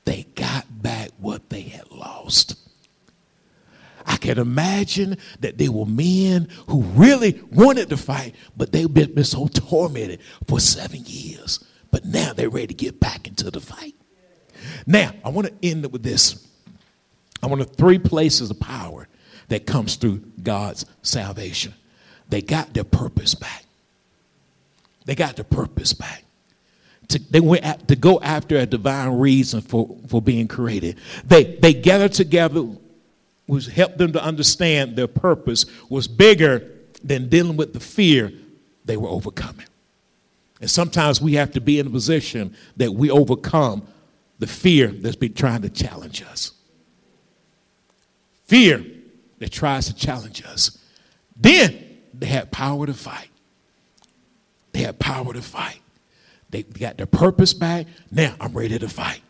they 0.06 0.26
got 0.36 0.66
back 0.82 1.10
what 1.18 1.50
they 1.50 1.62
had 1.62 1.92
lost. 1.92 2.56
I 4.10 4.18
can 4.18 4.40
imagine 4.40 5.18
that 5.40 5.60
they 5.60 5.70
were 5.70 5.86
men 5.86 6.50
who 6.68 6.82
really 6.82 7.42
wanted 7.52 7.90
to 7.90 7.98
fight, 7.98 8.34
but 8.58 8.72
they've 8.72 8.92
been, 8.92 9.14
been 9.14 9.24
so 9.24 9.48
tormented 9.48 10.20
for 10.48 10.60
seven 10.60 11.04
years. 11.06 11.64
But 11.92 12.06
now 12.06 12.34
they're 12.34 12.50
ready 12.50 12.68
to 12.68 12.74
get 12.74 13.00
back 13.00 13.28
into 13.28 13.52
the 13.52 13.62
fight. 13.62 13.96
Now, 14.88 15.14
I 15.24 15.30
want 15.30 15.48
to 15.48 15.54
end 15.62 15.92
with 15.92 16.02
this. 16.02 16.48
I 17.44 17.48
want 17.48 17.62
to 17.62 17.68
three 17.68 18.00
places 18.00 18.50
of 18.50 18.60
power 18.60 19.08
that 19.50 19.68
comes 19.68 19.96
through 19.96 20.24
God's 20.42 20.88
salvation. 21.04 21.76
They 22.30 22.42
got 22.42 22.74
their 22.74 22.84
purpose 22.84 23.36
back. 23.36 23.64
They 25.06 25.14
got 25.14 25.36
their 25.36 25.46
purpose 25.46 25.94
back. 25.94 26.24
To, 27.10 27.20
they 27.32 27.40
went 27.40 27.64
at, 27.64 27.88
to 27.88 27.96
go 27.96 28.20
after 28.22 28.58
a 28.58 28.66
divine 28.66 29.20
reason 29.20 29.62
for, 29.62 29.98
for 30.08 30.20
being 30.22 30.48
created. 30.48 30.98
They, 31.26 31.44
they 31.56 31.74
gathered 31.74 32.14
together, 32.14 32.68
which 33.50 33.66
helped 33.68 33.98
them 33.98 34.14
to 34.14 34.24
understand 34.24 34.96
their 34.96 35.08
purpose 35.08 35.66
was 35.90 36.08
bigger 36.08 36.70
than 37.04 37.30
dealing 37.30 37.58
with 37.58 37.74
the 37.74 37.80
fear 37.80 38.32
they 38.86 38.96
were 38.96 39.10
overcoming. 39.10 39.66
And 40.62 40.70
sometimes 40.70 41.20
we 41.20 41.34
have 41.34 41.52
to 41.54 41.62
be 41.62 41.80
in 41.80 41.88
a 41.88 41.90
position 41.90 42.56
that 42.78 42.94
we 42.94 43.10
overcome 43.10 43.88
the 44.38 44.46
fear 44.46 44.90
that's 44.90 45.16
been 45.16 45.34
trying 45.34 45.64
to 45.64 45.70
challenge 45.70 46.22
us. 46.22 46.52
Fear 48.46 48.86
that 49.40 49.52
tries 49.52 49.88
to 49.88 49.96
challenge 49.96 50.44
us. 50.46 50.78
Then 51.36 51.98
they 52.14 52.28
had 52.28 52.52
power 52.52 52.86
to 52.86 52.94
fight. 52.94 53.30
They 54.74 54.82
had 54.82 55.00
power 55.00 55.34
to 55.34 55.42
fight. 55.42 55.82
They 56.52 56.64
got 56.64 56.98
their 56.98 57.08
purpose 57.08 57.54
back. 57.54 57.88
Now 58.12 58.36
I'm 58.40 58.54
ready 58.54 58.78
to 58.78 58.90
fight. 58.90 59.22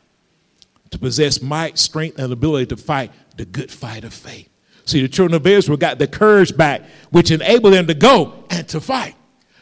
To 0.92 0.98
possess 0.98 1.42
might, 1.42 1.78
strength, 1.78 2.18
and 2.18 2.34
ability 2.34 2.68
to 2.68 2.78
fight 2.78 3.12
the 3.38 3.46
good 3.46 3.72
fight 3.72 4.04
of 4.04 4.14
faith. 4.14 4.50
See, 4.86 5.02
the 5.02 5.08
children 5.08 5.36
of 5.36 5.46
Israel 5.46 5.78
got 5.78 6.00
the 6.00 6.08
courage 6.08 6.58
back, 6.58 6.82
which 7.12 7.30
enabled 7.30 7.74
them 7.74 7.88
to 7.88 7.94
go 7.94 8.44
and 8.50 8.68
to 8.70 8.82
fight. 8.82 9.16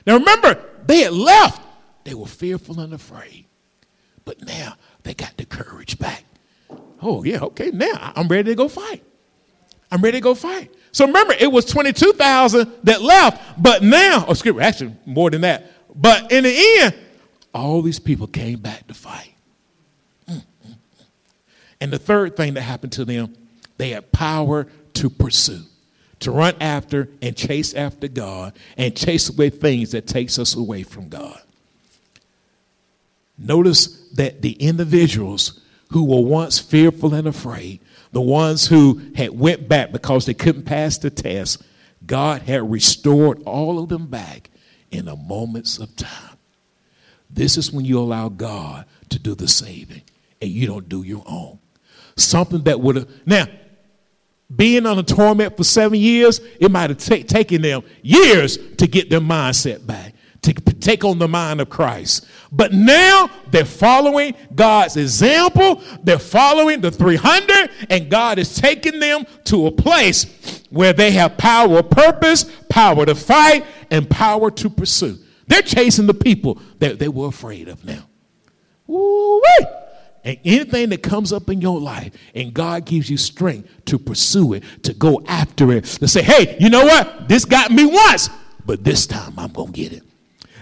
Now 0.06 0.18
remember, 0.18 0.64
they 0.86 1.02
had 1.02 1.14
left. 1.14 1.62
They 2.06 2.14
were 2.14 2.28
fearful 2.28 2.80
and 2.80 2.94
afraid. 2.94 3.46
But 4.24 4.42
now 4.46 4.76
they 5.04 5.14
got 5.14 5.36
the 5.36 5.46
courage 5.46 6.00
back. 6.00 6.24
Oh, 7.02 7.24
yeah, 7.24 7.40
okay, 7.42 7.72
now 7.72 8.14
I'm 8.16 8.28
ready 8.28 8.52
to 8.52 8.56
go 8.56 8.70
fight. 8.70 9.04
I'm 9.92 10.02
ready 10.02 10.18
to 10.18 10.22
go 10.22 10.34
fight. 10.34 10.74
So 10.92 11.06
remember, 11.06 11.36
it 11.40 11.52
was 11.52 11.66
22,000 11.66 12.72
that 12.84 13.02
left, 13.02 13.62
but 13.62 13.84
now, 13.84 14.26
oh, 14.28 14.32
excuse 14.32 14.56
me, 14.56 14.64
actually 14.64 14.96
more 15.06 15.30
than 15.30 15.42
that. 15.42 15.72
But 15.94 16.32
in 16.32 16.44
the 16.44 16.78
end, 16.80 16.96
all 17.54 17.82
these 17.82 18.00
people 18.00 18.28
came 18.28 18.60
back 18.60 18.88
to 18.88 18.94
fight. 18.94 19.34
And 21.80 21.92
the 21.92 22.00
third 22.00 22.36
thing 22.36 22.56
that 22.56 22.62
happened 22.62 22.94
to 22.94 23.06
them, 23.06 23.36
they 23.78 23.90
had 23.90 24.12
power 24.12 24.68
to 24.94 25.10
pursue, 25.10 25.62
to 26.22 26.32
run 26.32 26.56
after 26.60 27.10
and 27.22 27.36
chase 27.36 27.74
after 27.74 28.08
God 28.08 28.54
and 28.78 28.96
chase 28.96 29.30
away 29.30 29.50
things 29.50 29.92
that 29.92 30.08
takes 30.08 30.40
us 30.40 30.56
away 30.56 30.84
from 30.84 31.10
God. 31.10 31.40
Notice 33.38 34.10
that 34.16 34.42
the 34.42 34.54
individuals 34.54 35.60
who 35.92 36.06
were 36.06 36.22
once 36.22 36.58
fearful 36.58 37.14
and 37.14 37.28
afraid 37.28 37.80
the 38.12 38.22
ones 38.22 38.68
who 38.68 39.02
had 39.16 39.38
went 39.38 39.68
back 39.68 39.92
because 39.92 40.26
they 40.26 40.34
couldn't 40.34 40.64
pass 40.64 40.98
the 40.98 41.10
test, 41.10 41.62
God 42.06 42.42
had 42.42 42.72
restored 42.72 43.44
all 43.44 43.80
of 43.80 43.90
them 43.90 44.08
back 44.08 44.50
in 44.92 45.08
a 45.08 45.16
moments 45.16 45.78
of 45.78 45.96
time. 45.96 46.38
This 47.30 47.58
is 47.58 47.72
when 47.72 47.86
you 47.86 48.00
allow 48.00 48.30
God 48.30 48.86
to 49.10 49.20
do 49.20 49.36
the 49.36 49.48
saving 49.48 50.04
and 50.42 50.50
you 50.50 50.68
don't 50.68 50.88
do 50.88 51.04
your 51.04 51.24
own. 51.28 51.60
Something 52.18 52.64
that 52.64 52.80
would 52.80 52.98
have 52.98 53.10
now 53.26 53.48
being 54.54 54.86
on 54.86 54.98
a 54.98 55.04
torment 55.04 55.58
for 55.58 55.64
seven 55.64 56.00
years, 56.00 56.40
it 56.60 56.72
might 56.72 56.90
have 56.90 57.00
t- 57.00 57.24
taken 57.24 57.62
them 57.62 57.84
years 58.02 58.58
to 58.78 58.88
get 58.88 59.10
their 59.10 59.20
mindset 59.20 59.86
back 59.86 60.14
to 60.42 60.54
take 60.54 61.04
on 61.04 61.20
the 61.20 61.28
mind 61.28 61.60
of 61.62 61.70
Christ. 61.70 62.26
But 62.52 62.72
now 62.72 63.30
they're 63.52 63.66
following 63.66 64.36
God's 64.56 64.96
example. 64.96 65.82
They're 66.04 66.20
following 66.20 66.82
the 66.82 66.92
300, 66.92 67.70
and 67.90 68.10
God 68.10 68.40
is 68.40 68.56
taking 68.56 69.00
them 69.00 69.26
to 69.46 69.68
a 69.68 69.72
place 69.72 70.64
where 70.70 70.94
they 70.94 71.12
have 71.12 71.38
power 71.38 71.80
of 71.80 71.90
purpose, 71.90 72.46
power 72.70 73.06
to 73.06 73.16
fight, 73.16 73.66
and 73.92 74.10
power 74.10 74.52
to 74.52 74.70
pursue. 74.70 75.18
They're 75.48 75.62
chasing 75.62 76.08
the 76.08 76.14
people 76.14 76.62
that 76.80 77.00
they 77.00 77.08
were 77.08 77.28
afraid 77.28 77.68
of 77.68 77.84
now. 77.84 78.08
Woo-wee! 78.86 79.66
And 80.28 80.38
anything 80.44 80.90
that 80.90 81.02
comes 81.02 81.32
up 81.32 81.50
in 81.50 81.62
your 81.62 81.80
life, 81.80 82.12
and 82.36 82.54
God 82.54 82.84
gives 82.84 83.10
you 83.10 83.16
strength 83.16 83.70
to 83.86 83.98
pursue 83.98 84.56
it, 84.56 84.64
to 84.84 84.94
go 84.94 85.24
after 85.26 85.72
it, 85.72 85.86
to 85.86 86.08
say, 86.10 86.22
hey, 86.22 86.58
you 86.60 86.70
know 86.70 86.84
what? 86.84 87.30
This 87.30 87.46
got 87.46 87.72
me 87.72 87.86
once, 87.86 88.30
but 88.66 88.84
this 88.84 89.08
time 89.08 89.34
I'm 89.38 89.54
going 89.54 89.72
to 89.72 89.74
get 89.74 89.94
it. 89.94 90.04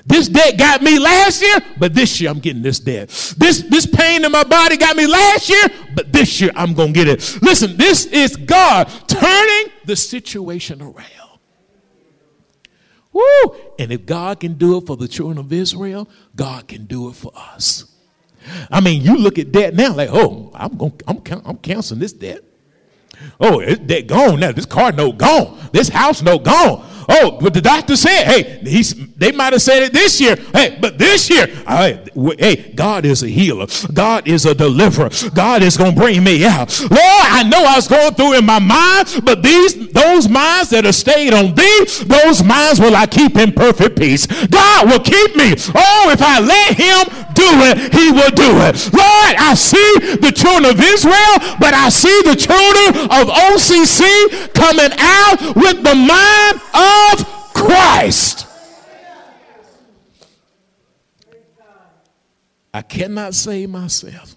This 0.05 0.29
debt 0.29 0.59
got 0.59 0.83
me 0.83 0.99
last 0.99 1.41
year, 1.41 1.57
but 1.79 1.95
this 1.95 2.21
year 2.21 2.29
I'm 2.29 2.37
getting 2.37 2.61
this 2.61 2.79
debt. 2.79 3.09
This, 3.39 3.63
this 3.63 3.87
pain 3.87 4.23
in 4.23 4.31
my 4.31 4.43
body 4.43 4.77
got 4.77 4.95
me 4.95 5.07
last 5.07 5.49
year, 5.49 5.63
but 5.95 6.13
this 6.13 6.39
year 6.39 6.51
I'm 6.55 6.75
going 6.75 6.93
to 6.93 7.03
get 7.03 7.07
it. 7.07 7.41
Listen, 7.41 7.75
this 7.75 8.05
is 8.05 8.35
God 8.35 8.83
turning 9.07 9.73
the 9.85 9.95
situation 9.95 10.79
around. 10.79 11.39
Woo! 13.11 13.55
And 13.79 13.91
if 13.91 14.05
God 14.05 14.41
can 14.41 14.59
do 14.59 14.77
it 14.77 14.85
for 14.85 14.95
the 14.95 15.07
children 15.07 15.39
of 15.39 15.51
Israel, 15.51 16.07
God 16.35 16.67
can 16.67 16.85
do 16.85 17.09
it 17.09 17.15
for 17.15 17.31
us. 17.35 17.94
I 18.71 18.79
mean, 18.81 19.01
you 19.01 19.17
look 19.17 19.39
at 19.39 19.51
debt 19.51 19.73
now, 19.73 19.93
like, 19.93 20.09
oh, 20.11 20.51
I'm 20.53 20.77
going, 20.77 20.93
I'm, 21.07 21.21
I'm 21.45 21.57
canceling 21.57 21.99
this 21.99 22.13
debt. 22.13 22.43
Oh, 23.39 23.59
it's 23.59 23.79
debt 23.79 24.07
gone 24.07 24.39
now. 24.39 24.51
This 24.51 24.65
car 24.65 24.91
no 24.91 25.11
gone. 25.11 25.69
This 25.71 25.89
house 25.89 26.21
no 26.21 26.37
gone. 26.37 26.85
Oh, 27.07 27.37
but 27.41 27.53
the 27.53 27.61
doctor 27.61 27.95
said, 27.95 28.23
hey, 28.25 28.59
he's, 28.63 28.93
they 29.15 29.31
might 29.31 29.53
have 29.53 29.61
said 29.61 29.83
it 29.83 29.93
this 29.93 30.19
year. 30.19 30.35
Hey, 30.53 30.77
but 30.79 30.97
this 30.97 31.29
year, 31.29 31.47
hey, 31.47 32.73
God 32.75 33.05
is 33.05 33.23
a 33.23 33.27
healer. 33.27 33.67
God 33.93 34.27
is 34.27 34.45
a 34.45 34.55
deliverer. 34.55 35.09
God 35.33 35.63
is 35.63 35.77
going 35.77 35.93
to 35.95 35.99
bring 35.99 36.23
me 36.23 36.45
out. 36.45 36.79
Lord, 36.81 36.91
I 36.99 37.43
know 37.43 37.63
I 37.63 37.75
was 37.75 37.87
going 37.87 38.13
through 38.13 38.37
in 38.37 38.45
my 38.45 38.59
mind, 38.59 39.21
but 39.23 39.43
these, 39.43 39.89
those 39.91 40.27
minds 40.27 40.69
that 40.71 40.85
are 40.85 40.93
stayed 40.93 41.33
on 41.33 41.53
thee, 41.53 41.85
those 42.05 42.43
minds 42.43 42.79
will 42.79 42.95
I 42.95 43.05
keep 43.05 43.37
in 43.37 43.51
perfect 43.51 43.97
peace. 43.99 44.25
God 44.47 44.89
will 44.89 44.99
keep 44.99 45.35
me. 45.35 45.53
Oh, 45.75 46.09
if 46.11 46.21
I 46.21 46.39
let 46.39 46.77
him 46.77 47.25
do 47.35 47.49
it, 47.67 47.93
he 47.93 48.11
will 48.11 48.31
do 48.31 48.49
it. 48.63 48.75
Lord, 48.95 49.33
I 49.37 49.53
see 49.53 50.17
the 50.17 50.31
children 50.31 50.71
of 50.71 50.79
Israel, 50.79 51.35
but 51.59 51.73
I 51.73 51.89
see 51.89 52.15
the 52.23 52.35
children 52.35 53.11
of 53.11 53.27
OCC 53.27 54.53
coming 54.55 54.91
out 54.97 55.55
with 55.55 55.83
the 55.83 55.95
mind 55.95 56.55
of 56.73 56.94
Christ. 57.53 58.47
I 62.73 62.81
cannot 62.81 63.33
save 63.33 63.69
myself, 63.69 64.35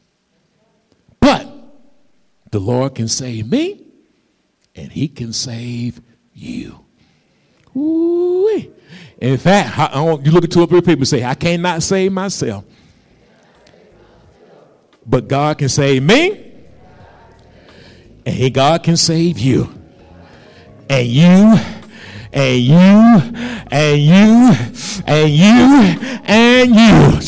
but 1.18 1.48
the 2.50 2.60
Lord 2.60 2.94
can 2.94 3.08
save 3.08 3.50
me 3.50 3.84
and 4.76 4.92
he 4.92 5.08
can 5.08 5.32
save 5.32 6.00
you. 6.32 6.84
Ooh-wee. 7.76 8.70
In 9.20 9.36
fact, 9.38 9.76
I, 9.78 9.86
I 9.86 10.04
you 10.22 10.30
look 10.30 10.44
at 10.44 10.52
two 10.52 10.60
or 10.60 10.66
three 10.66 10.80
people 10.80 11.00
and 11.00 11.08
say, 11.08 11.24
I 11.24 11.34
cannot 11.34 11.82
save 11.82 12.12
myself. 12.12 12.64
But 15.04 15.26
God 15.26 15.58
can 15.58 15.68
save 15.68 16.02
me, 16.02 16.52
and 18.24 18.34
he, 18.34 18.50
God 18.50 18.82
can 18.82 18.96
save 18.96 19.38
you. 19.38 19.72
And 20.88 21.06
you, 21.08 21.58
and 22.32 22.60
you, 22.60 22.76
and 23.70 24.00
you, 24.00 24.54
and 25.06 25.30
you, 25.30 25.98
and 26.24 26.74
you. 26.74 27.20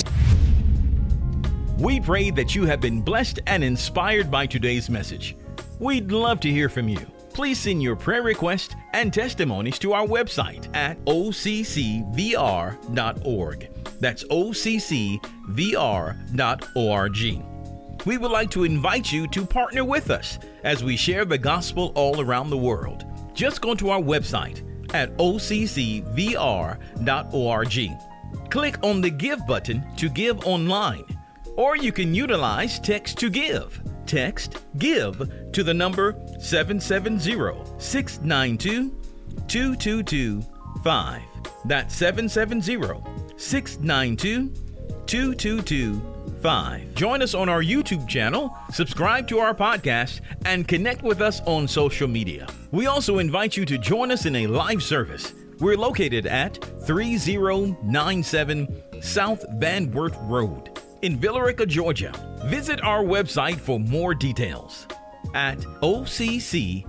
We 1.78 2.00
pray 2.00 2.30
that 2.30 2.54
you 2.54 2.66
have 2.66 2.80
been 2.80 3.00
blessed 3.00 3.40
and 3.46 3.64
inspired 3.64 4.30
by 4.30 4.46
today's 4.46 4.90
message. 4.90 5.36
We'd 5.78 6.12
love 6.12 6.40
to 6.40 6.50
hear 6.50 6.68
from 6.68 6.88
you. 6.88 7.00
Please 7.32 7.58
send 7.58 7.82
your 7.82 7.96
prayer 7.96 8.22
requests 8.22 8.74
and 8.92 9.12
testimonies 9.14 9.78
to 9.78 9.92
our 9.92 10.06
website 10.06 10.68
at 10.76 11.02
occvr.org. 11.04 12.10
That's 14.00 14.24
occvr.org 14.24 15.20
we 18.06 18.16
would 18.16 18.30
like 18.30 18.50
to 18.50 18.64
invite 18.64 19.12
you 19.12 19.26
to 19.28 19.44
partner 19.44 19.84
with 19.84 20.10
us 20.10 20.38
as 20.64 20.82
we 20.82 20.96
share 20.96 21.24
the 21.24 21.38
gospel 21.38 21.92
all 21.94 22.20
around 22.20 22.50
the 22.50 22.56
world. 22.56 23.04
Just 23.34 23.60
go 23.60 23.74
to 23.74 23.90
our 23.90 24.00
website 24.00 24.62
at 24.94 25.16
occvr.org. 25.16 26.00
Click 28.50 28.78
on 28.82 29.00
the 29.00 29.10
Give 29.10 29.46
button 29.46 29.86
to 29.96 30.08
give 30.08 30.44
online, 30.46 31.04
or 31.56 31.76
you 31.76 31.92
can 31.92 32.14
utilize 32.14 32.78
Text 32.80 33.18
to 33.18 33.30
Give. 33.30 33.80
Text 34.06 34.58
GIVE 34.78 35.52
to 35.52 35.62
the 35.62 35.74
number 35.74 36.16
770 36.40 37.78
692 37.78 38.90
2225. 39.46 41.22
That's 41.64 41.94
770 41.94 43.36
692 43.36 44.52
2225. 45.06 46.19
Join 46.94 47.20
us 47.22 47.34
on 47.34 47.48
our 47.48 47.62
YouTube 47.62 48.08
channel, 48.08 48.56
subscribe 48.72 49.28
to 49.28 49.40
our 49.40 49.54
podcast, 49.54 50.20
and 50.46 50.66
connect 50.66 51.02
with 51.02 51.20
us 51.20 51.40
on 51.46 51.68
social 51.68 52.08
media. 52.08 52.46
We 52.70 52.86
also 52.86 53.18
invite 53.18 53.58
you 53.58 53.66
to 53.66 53.76
join 53.76 54.10
us 54.10 54.24
in 54.24 54.34
a 54.36 54.46
live 54.46 54.82
service. 54.82 55.34
We're 55.58 55.76
located 55.76 56.26
at 56.26 56.56
3097 56.86 58.82
South 59.02 59.44
Van 59.56 59.92
Wert 59.92 60.14
Road 60.22 60.80
in 61.02 61.18
Villa 61.18 61.44
Rica, 61.44 61.66
Georgia. 61.66 62.12
Visit 62.46 62.82
our 62.82 63.02
website 63.02 63.58
for 63.58 63.78
more 63.78 64.14
details 64.14 64.86
at 65.34 65.58
occvr.org. 65.82 66.86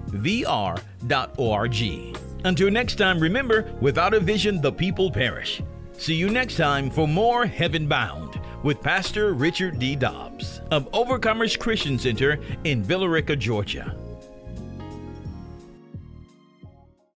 Until 2.44 2.72
next 2.72 2.96
time, 2.96 3.20
remember 3.20 3.72
without 3.82 4.14
a 4.14 4.20
vision, 4.20 4.62
the 4.62 4.72
people 4.72 5.12
perish. 5.12 5.62
See 5.98 6.16
you 6.16 6.30
next 6.30 6.56
time 6.56 6.90
for 6.90 7.08
more 7.08 7.46
Heaven 7.46 7.88
Bound 7.88 8.40
with 8.64 8.82
Pastor 8.82 9.34
Richard 9.34 9.80
D. 9.80 9.96
Dobbs 9.96 10.62
of 10.72 10.90
Overcomers 10.92 11.58
Christian 11.58 11.98
Center 11.98 12.40
in 12.64 12.84
Villa 12.84 13.10
Rica, 13.10 13.36
Georgia. 13.36 13.96